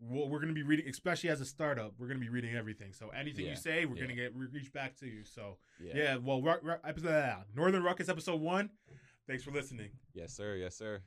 [0.00, 1.94] well, we're gonna be reading, especially as a startup.
[1.98, 2.92] We're gonna be reading everything.
[2.92, 4.02] So anything Yeah, you say, we're yeah.
[4.02, 5.24] gonna get re- reach back to you.
[5.24, 5.92] So Yeah.
[5.96, 8.70] yeah, well, ru- ru- episode Northern Ruckus episode one.
[9.26, 9.90] Thanks for listening.
[10.14, 10.54] Yes, sir.
[10.56, 11.02] Yes, sir.